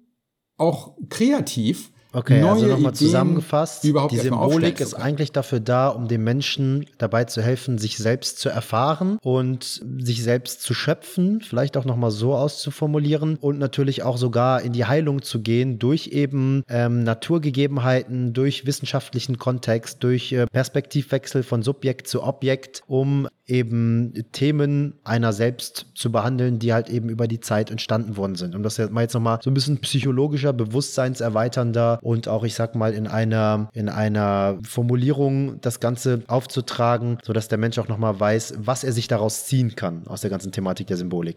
[0.56, 6.86] auch kreativ Okay, also nochmal zusammengefasst, die Symbolik ist eigentlich dafür da, um dem Menschen
[6.96, 12.10] dabei zu helfen, sich selbst zu erfahren und sich selbst zu schöpfen, vielleicht auch nochmal
[12.10, 18.32] so auszuformulieren und natürlich auch sogar in die Heilung zu gehen durch eben ähm, Naturgegebenheiten,
[18.32, 25.86] durch wissenschaftlichen Kontext, durch äh, Perspektivwechsel von Subjekt zu Objekt, um eben Themen einer selbst
[25.94, 28.54] zu behandeln, die halt eben über die Zeit entstanden worden sind.
[28.54, 32.74] Um das jetzt mal jetzt nochmal so ein bisschen psychologischer, bewusstseinserweiternder und auch, ich sag
[32.74, 38.54] mal, in einer, in einer Formulierung das Ganze aufzutragen, sodass der Mensch auch nochmal weiß,
[38.58, 41.36] was er sich daraus ziehen kann aus der ganzen Thematik der Symbolik.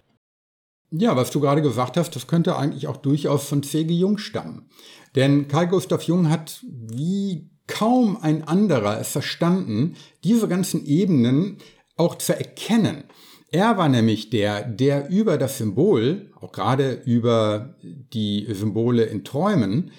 [0.91, 3.93] Ja, was du gerade gesagt hast, das könnte eigentlich auch durchaus von C.G.
[3.93, 4.69] Jung stammen.
[5.15, 11.57] Denn Carl Gustav Jung hat wie kaum ein anderer es verstanden, diese ganzen Ebenen
[12.01, 13.03] auch zu erkennen.
[13.51, 19.91] Er war nämlich der, der über das Symbol, auch gerade über die Symbole in Träumen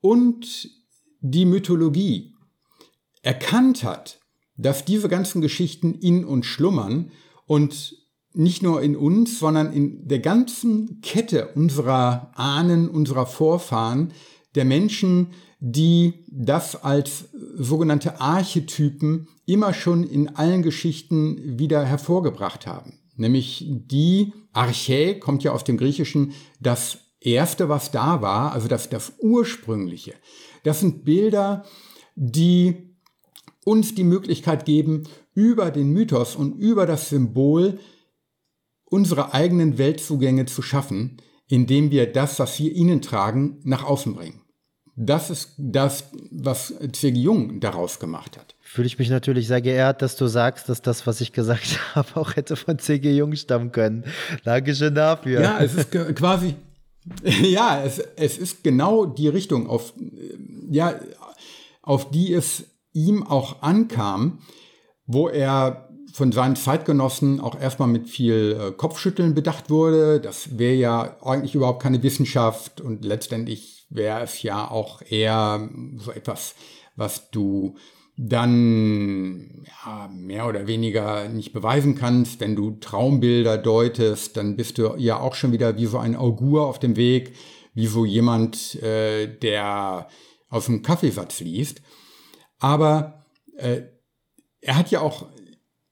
[0.00, 0.68] und
[1.20, 2.34] die Mythologie
[3.22, 4.18] erkannt hat,
[4.56, 7.12] dass diese ganzen Geschichten in uns schlummern
[7.46, 7.96] und
[8.32, 14.12] nicht nur in uns, sondern in der ganzen Kette unserer Ahnen, unserer Vorfahren,
[14.56, 15.28] der Menschen,
[15.60, 23.00] die das als sogenannte Archetypen immer schon in allen Geschichten wieder hervorgebracht haben.
[23.16, 28.88] Nämlich die Archä kommt ja aus dem Griechischen das erste, was da war, also das,
[28.90, 30.14] das ursprüngliche.
[30.62, 31.64] Das sind Bilder,
[32.16, 32.96] die
[33.64, 35.04] uns die Möglichkeit geben,
[35.34, 37.78] über den Mythos und über das Symbol
[38.84, 41.16] unsere eigenen Weltzugänge zu schaffen,
[41.48, 44.42] indem wir das, was wir ihnen tragen, nach außen bringen.
[44.96, 47.18] Das ist das, was C.G.
[47.18, 48.53] Jung daraus gemacht hat.
[48.74, 52.16] Fühle ich mich natürlich sehr geehrt, dass du sagst, dass das, was ich gesagt habe,
[52.16, 53.16] auch hätte von C.G.
[53.16, 54.02] Jung stammen können.
[54.42, 55.42] Dankeschön dafür.
[55.42, 56.56] Ja, es ist quasi,
[57.22, 59.92] ja, es, es ist genau die Richtung, auf,
[60.68, 60.98] ja,
[61.82, 64.40] auf die es ihm auch ankam,
[65.06, 70.18] wo er von seinen Zeitgenossen auch erstmal mit viel äh, Kopfschütteln bedacht wurde.
[70.18, 76.10] Das wäre ja eigentlich überhaupt keine Wissenschaft und letztendlich wäre es ja auch eher so
[76.10, 76.56] etwas,
[76.96, 77.76] was du
[78.16, 82.40] dann ja, mehr oder weniger nicht beweisen kannst.
[82.40, 86.66] Wenn du Traumbilder deutest, dann bist du ja auch schon wieder wie so ein Augur
[86.66, 87.34] auf dem Weg,
[87.74, 90.08] wie so jemand, äh, der
[90.48, 91.82] aus dem Kaffeesatz liest.
[92.58, 93.24] Aber
[93.56, 93.82] äh,
[94.60, 95.26] er hat ja auch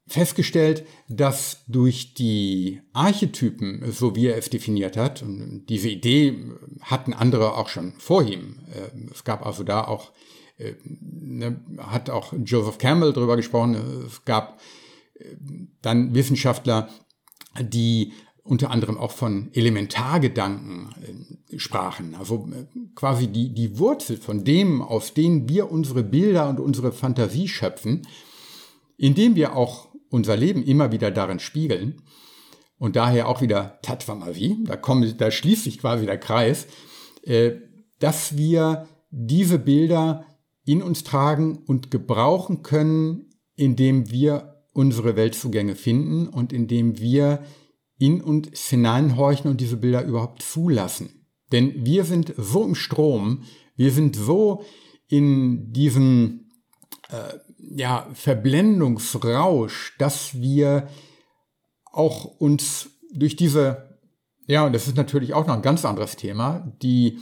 [0.07, 6.39] festgestellt, dass durch die Archetypen, so wie er es definiert hat, und diese Idee
[6.83, 8.61] hatten andere auch schon vor ihm.
[8.73, 10.13] Äh, es gab also da auch
[10.89, 13.77] ne, hat auch Joseph Campbell darüber gesprochen.
[14.07, 14.61] Es gab
[15.15, 15.37] äh,
[15.81, 16.89] dann Wissenschaftler,
[17.61, 18.13] die
[18.45, 20.89] unter anderem auch von Elementargedanken
[21.51, 22.15] äh, sprachen.
[22.17, 22.49] Also
[22.95, 28.07] quasi die, die Wurzel von dem, aus denen wir unsere Bilder und unsere Fantasie schöpfen,
[28.97, 32.03] indem wir auch unser Leben immer wieder darin spiegeln.
[32.79, 36.67] Und daher auch wieder Tatwamasi, da, da schließt sich quasi der Kreis,
[38.01, 40.27] dass wir diese Bilder
[40.65, 47.43] in uns tragen und gebrauchen können, indem wir unsere Weltzugänge finden und indem wir
[47.99, 51.27] in uns hineinhorchen und diese Bilder überhaupt zulassen.
[51.53, 53.45] Denn wir sind so im Strom,
[53.77, 54.65] wir sind so
[55.09, 56.51] in diesem
[57.11, 60.89] äh, ja, Verblendungsrausch, dass wir
[61.85, 63.99] auch uns durch diese,
[64.47, 67.19] ja, und das ist natürlich auch noch ein ganz anderes Thema, die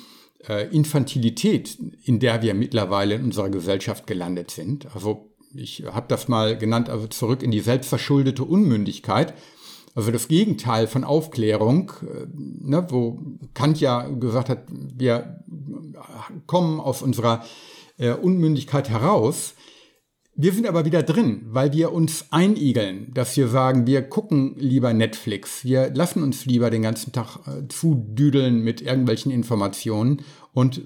[0.70, 4.86] Infantilität, in der wir mittlerweile in unserer Gesellschaft gelandet sind.
[4.94, 9.34] Also ich habe das mal genannt, also zurück in die selbstverschuldete Unmündigkeit.
[9.94, 13.18] Also das Gegenteil von Aufklärung, äh, ne, wo
[13.54, 15.44] Kant ja gesagt hat, wir
[16.46, 17.44] kommen aus unserer
[17.98, 19.54] äh, Unmündigkeit heraus.
[20.42, 24.94] Wir sind aber wieder drin, weil wir uns einigeln, dass wir sagen, wir gucken lieber
[24.94, 30.22] Netflix, wir lassen uns lieber den ganzen Tag äh, zudüdeln mit irgendwelchen Informationen
[30.54, 30.80] und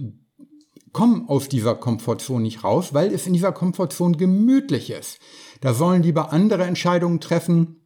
[0.90, 5.20] kommen aus dieser Komfortzone nicht raus, weil es in dieser Komfortzone gemütlich ist.
[5.60, 7.81] Da sollen lieber andere Entscheidungen treffen.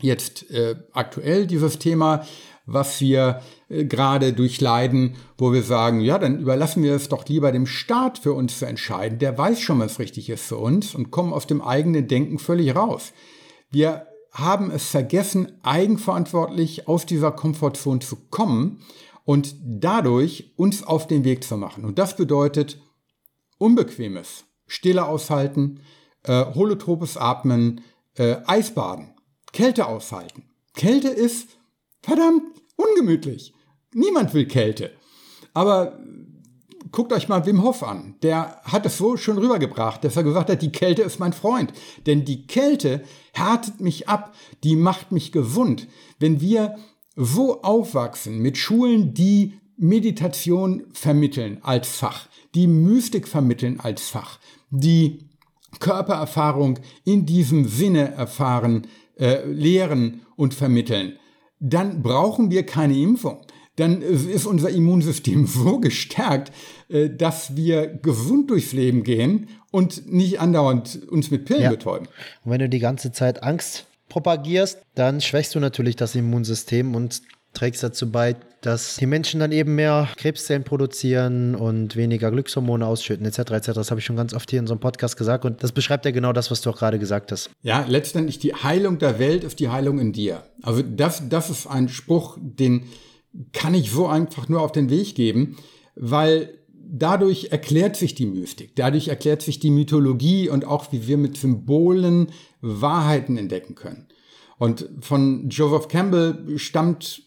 [0.00, 2.24] Jetzt äh, aktuell dieses Thema,
[2.72, 7.52] was wir äh, gerade durchleiden, wo wir sagen, ja, dann überlassen wir es doch lieber
[7.52, 9.18] dem Staat für uns zu entscheiden.
[9.18, 12.74] Der weiß schon, was richtig ist für uns und kommen aus dem eigenen Denken völlig
[12.74, 13.12] raus.
[13.70, 18.82] Wir haben es vergessen, eigenverantwortlich aus dieser Komfortzone zu kommen
[19.24, 21.84] und dadurch uns auf den Weg zu machen.
[21.84, 22.80] Und das bedeutet
[23.58, 25.80] Unbequemes, Stille aushalten,
[26.22, 27.82] äh, holotropes Atmen,
[28.14, 29.14] äh, Eisbaden,
[29.52, 30.44] Kälte aushalten.
[30.74, 31.48] Kälte ist
[32.02, 32.42] verdammt
[32.82, 33.52] ungemütlich.
[33.92, 34.92] Niemand will Kälte.
[35.54, 35.98] Aber
[36.92, 38.14] guckt euch mal Wim Hof an.
[38.22, 41.72] Der hat es so schon rübergebracht, dass er gesagt hat, die Kälte ist mein Freund.
[42.06, 43.02] Denn die Kälte
[43.32, 44.34] härtet mich ab,
[44.64, 45.88] die macht mich gesund.
[46.18, 46.76] Wenn wir
[47.16, 54.38] so aufwachsen mit Schulen, die Meditation vermitteln als Fach, die Mystik vermitteln als Fach,
[54.70, 55.30] die
[55.78, 58.86] Körpererfahrung in diesem Sinne erfahren,
[59.18, 61.18] äh, lehren und vermitteln,
[61.60, 63.46] dann brauchen wir keine Impfung.
[63.76, 66.52] Dann ist unser Immunsystem so gestärkt,
[66.88, 71.70] äh, dass wir gesund durchs Leben gehen und nicht andauernd uns mit Pillen ja.
[71.70, 72.08] betäuben.
[72.44, 77.22] Und wenn du die ganze Zeit Angst propagierst, dann schwächst du natürlich das Immunsystem und
[77.52, 83.26] trägst dazu bei, dass die Menschen dann eben mehr Krebszellen produzieren und weniger Glückshormone ausschütten,
[83.26, 83.38] etc.
[83.38, 83.72] etc.
[83.74, 86.04] Das habe ich schon ganz oft hier in so einem Podcast gesagt und das beschreibt
[86.04, 87.50] ja genau das, was du auch gerade gesagt hast.
[87.62, 90.42] Ja, letztendlich die Heilung der Welt ist die Heilung in dir.
[90.62, 92.84] Also das, das ist ein Spruch, den
[93.52, 95.56] kann ich so einfach nur auf den Weg geben,
[95.94, 101.16] weil dadurch erklärt sich die Mystik, dadurch erklärt sich die Mythologie und auch wie wir
[101.16, 104.08] mit Symbolen Wahrheiten entdecken können.
[104.58, 107.22] Und von Joseph Campbell stammt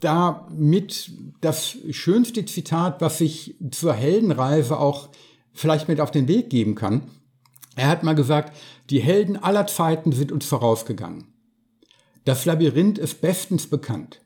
[0.00, 1.10] da mit
[1.40, 5.08] das schönste Zitat, was ich zur Heldenreise auch
[5.52, 7.10] vielleicht mit auf den Weg geben kann.
[7.76, 8.56] Er hat mal gesagt,
[8.90, 11.28] die Helden aller Zeiten sind uns vorausgegangen.
[12.24, 14.20] Das Labyrinth ist bestens bekannt.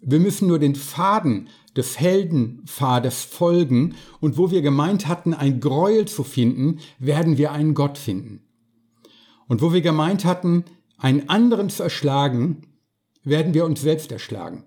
[0.00, 6.06] Wir müssen nur den Faden des Heldenpfades folgen und wo wir gemeint hatten, ein Gräuel
[6.06, 8.40] zu finden, werden wir einen Gott finden.
[9.48, 10.64] Und wo wir gemeint hatten,
[10.98, 12.67] einen anderen zu erschlagen,
[13.28, 14.64] werden wir uns selbst erschlagen.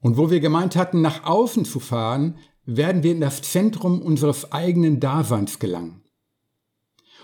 [0.00, 4.52] Und wo wir gemeint hatten, nach außen zu fahren, werden wir in das Zentrum unseres
[4.52, 6.02] eigenen Daseins gelangen.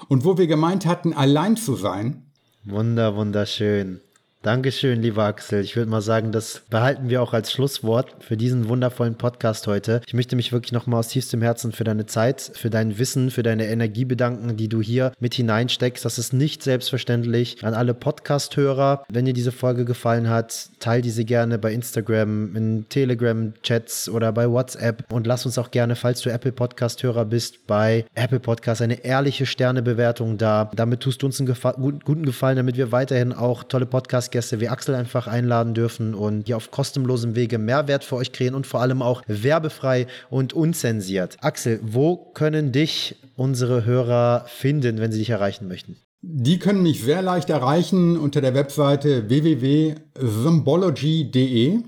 [0.09, 2.28] Und wo wir gemeint hatten, allein zu sein,
[2.65, 4.01] Wunder, wunderschön.
[4.43, 5.65] Dankeschön, lieber Axel.
[5.65, 10.01] Ich würde mal sagen, das behalten wir auch als Schlusswort für diesen wundervollen Podcast heute.
[10.06, 13.43] Ich möchte mich wirklich nochmal aus tiefstem Herzen für deine Zeit, für dein Wissen, für
[13.43, 16.05] deine Energie bedanken, die du hier mit hineinsteckst.
[16.05, 17.65] Das ist nicht selbstverständlich.
[17.65, 22.89] An alle Podcast-Hörer, wenn dir diese Folge gefallen hat, teile diese gerne bei Instagram, in
[22.89, 28.05] Telegram-Chats oder bei WhatsApp und lass uns auch gerne, falls du Apple Podcast-Hörer bist, bei
[28.15, 30.70] Apple Podcast eine ehrliche Sternebewertung da.
[30.77, 34.60] Damit tust du uns einen Gefa guten Gefallen, damit wir weiterhin auch tolle Podcasts Podcast-Gäste
[34.60, 38.66] wie Axel einfach einladen dürfen und hier auf kostenlosem Wege Mehrwert für euch kreieren und
[38.66, 41.36] vor allem auch werbefrei und unzensiert.
[41.40, 45.96] Axel, wo können dich unsere Hörer finden, wenn sie dich erreichen möchten?
[46.20, 51.78] Die können mich sehr leicht erreichen unter der Webseite www.symbology.de.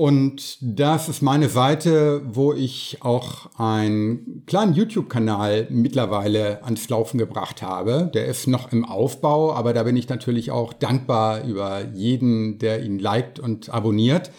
[0.00, 7.60] Und das ist meine Seite, wo ich auch einen kleinen YouTube-Kanal mittlerweile ans Laufen gebracht
[7.60, 8.10] habe.
[8.14, 12.82] Der ist noch im Aufbau, aber da bin ich natürlich auch dankbar über jeden, der
[12.82, 14.30] ihn liked und abonniert.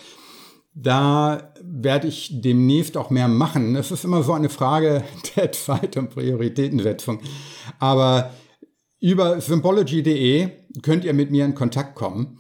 [0.74, 3.76] Da werde ich demnächst auch mehr machen.
[3.76, 5.04] Es ist immer so eine Frage
[5.36, 7.20] der Zeit und Prioritätensetzung.
[7.78, 8.32] Aber
[9.00, 10.50] über symbology.de
[10.82, 12.40] könnt ihr mit mir in Kontakt kommen.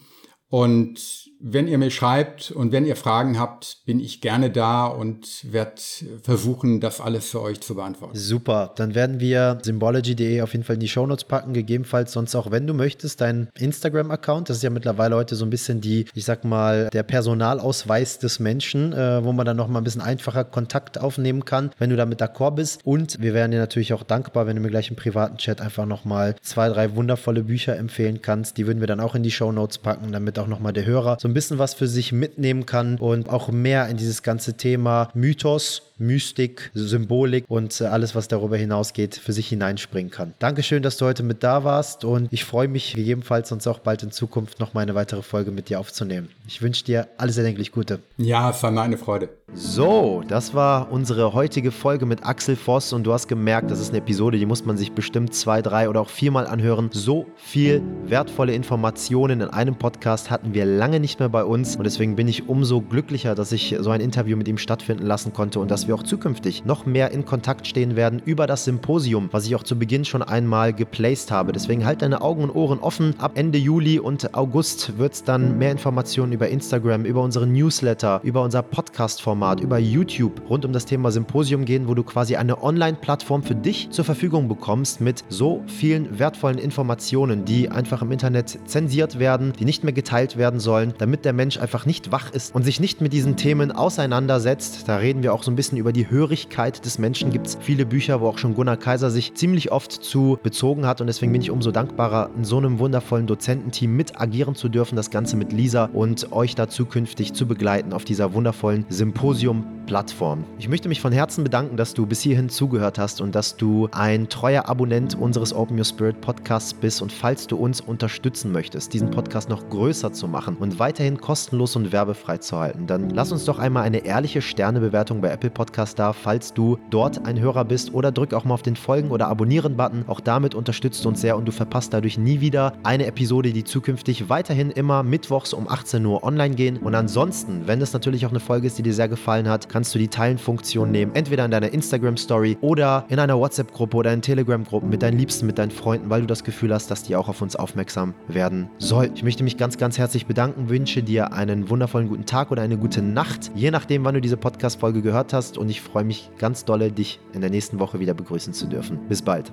[0.50, 5.52] Und wenn ihr mir schreibt und wenn ihr Fragen habt, bin ich gerne da und
[5.52, 5.82] werde
[6.22, 8.18] versuchen, das alles für euch zu beantworten.
[8.18, 12.52] Super, dann werden wir symbology.de auf jeden Fall in die Shownotes packen, gegebenenfalls sonst auch,
[12.52, 14.50] wenn du möchtest, dein Instagram-Account.
[14.50, 18.40] Das ist ja mittlerweile heute so ein bisschen die, ich sag mal, der Personalausweis des
[18.40, 22.22] Menschen, äh, wo man dann nochmal ein bisschen einfacher Kontakt aufnehmen kann, wenn du damit
[22.22, 22.82] d'accord bist.
[22.84, 25.86] Und wir wären dir natürlich auch dankbar, wenn du mir gleich im privaten Chat einfach
[25.86, 28.58] nochmal zwei, drei wundervolle Bücher empfehlen kannst.
[28.58, 31.31] Die würden wir dann auch in die Shownotes packen, damit auch nochmal der Hörer so
[31.31, 35.91] ein bisschen was für sich mitnehmen kann und auch mehr in dieses ganze Thema Mythos
[36.02, 40.34] Mystik, Symbolik und äh, alles, was darüber hinausgeht, für sich hineinspringen kann.
[40.40, 44.02] Dankeschön, dass du heute mit da warst und ich freue mich gegebenenfalls uns auch bald
[44.04, 46.30] in Zukunft noch mal eine weitere Folge mit dir aufzunehmen.
[46.48, 48.00] Ich wünsche dir alles erdenklich Gute.
[48.18, 49.30] Ja, es war meine Freude.
[49.54, 53.90] So, das war unsere heutige Folge mit Axel Voss und du hast gemerkt, das ist
[53.90, 56.90] eine Episode, die muss man sich bestimmt zwei, drei oder auch viermal anhören.
[56.94, 61.84] So viel wertvolle Informationen in einem Podcast hatten wir lange nicht mehr bei uns und
[61.84, 65.60] deswegen bin ich umso glücklicher, dass ich so ein Interview mit ihm stattfinden lassen konnte
[65.60, 69.28] und dass wir wir auch zukünftig noch mehr in Kontakt stehen werden über das Symposium,
[69.32, 71.52] was ich auch zu Beginn schon einmal geplaced habe.
[71.52, 73.14] Deswegen halt deine Augen und Ohren offen.
[73.20, 78.22] Ab Ende Juli und August wird es dann mehr Informationen über Instagram, über unseren Newsletter,
[78.24, 82.64] über unser Podcast-Format, über YouTube rund um das Thema Symposium gehen, wo du quasi eine
[82.64, 88.60] Online-Plattform für dich zur Verfügung bekommst mit so vielen wertvollen Informationen, die einfach im Internet
[88.66, 92.56] zensiert werden, die nicht mehr geteilt werden sollen, damit der Mensch einfach nicht wach ist
[92.56, 94.88] und sich nicht mit diesen Themen auseinandersetzt.
[94.88, 97.88] Da reden wir auch so ein bisschen über die Hörigkeit des Menschen gibt es viele
[97.88, 101.42] Bücher, wo auch schon Gunnar Kaiser sich ziemlich oft zu bezogen hat und deswegen bin
[101.42, 105.52] ich umso dankbarer, in so einem wundervollen Dozententeam mit agieren zu dürfen, das Ganze mit
[105.52, 110.44] Lisa und euch da zukünftig zu begleiten auf dieser wundervollen Symposium-Plattform.
[110.60, 113.90] Ich möchte mich von Herzen bedanken, dass du bis hierhin zugehört hast und dass du
[113.92, 118.94] ein treuer Abonnent unseres Open Your Spirit Podcasts bist und falls du uns unterstützen möchtest,
[118.94, 123.32] diesen Podcast noch größer zu machen und weiterhin kostenlos und werbefrei zu halten, dann lass
[123.32, 127.40] uns doch einmal eine ehrliche Sternebewertung bei Apple Podcasts Podcast da, falls du dort ein
[127.40, 130.06] Hörer bist oder drück auch mal auf den Folgen- oder Abonnieren-Button.
[130.08, 133.64] Auch damit unterstützt du uns sehr und du verpasst dadurch nie wieder eine Episode, die
[133.64, 136.78] zukünftig weiterhin immer mittwochs um 18 Uhr online gehen.
[136.78, 139.94] Und ansonsten, wenn es natürlich auch eine Folge ist, die dir sehr gefallen hat, kannst
[139.94, 144.90] du die Teilen-Funktion nehmen, entweder in deiner Instagram-Story oder in einer WhatsApp-Gruppe oder in Telegram-Gruppen
[144.90, 147.44] mit deinen Liebsten, mit deinen Freunden, weil du das Gefühl hast, dass die auch auf
[147.44, 149.12] uns aufmerksam werden soll.
[149.14, 152.80] Ich möchte mich ganz, ganz herzlich bedanken, wünsche dir einen wundervollen guten Tag oder eine
[152.80, 156.66] gute Nacht, je nachdem, wann du diese Podcast-Folge gehört hast und ich freue mich ganz
[156.66, 159.00] dolle, dich in der nächsten Woche wieder begrüßen zu dürfen.
[159.08, 159.52] Bis bald.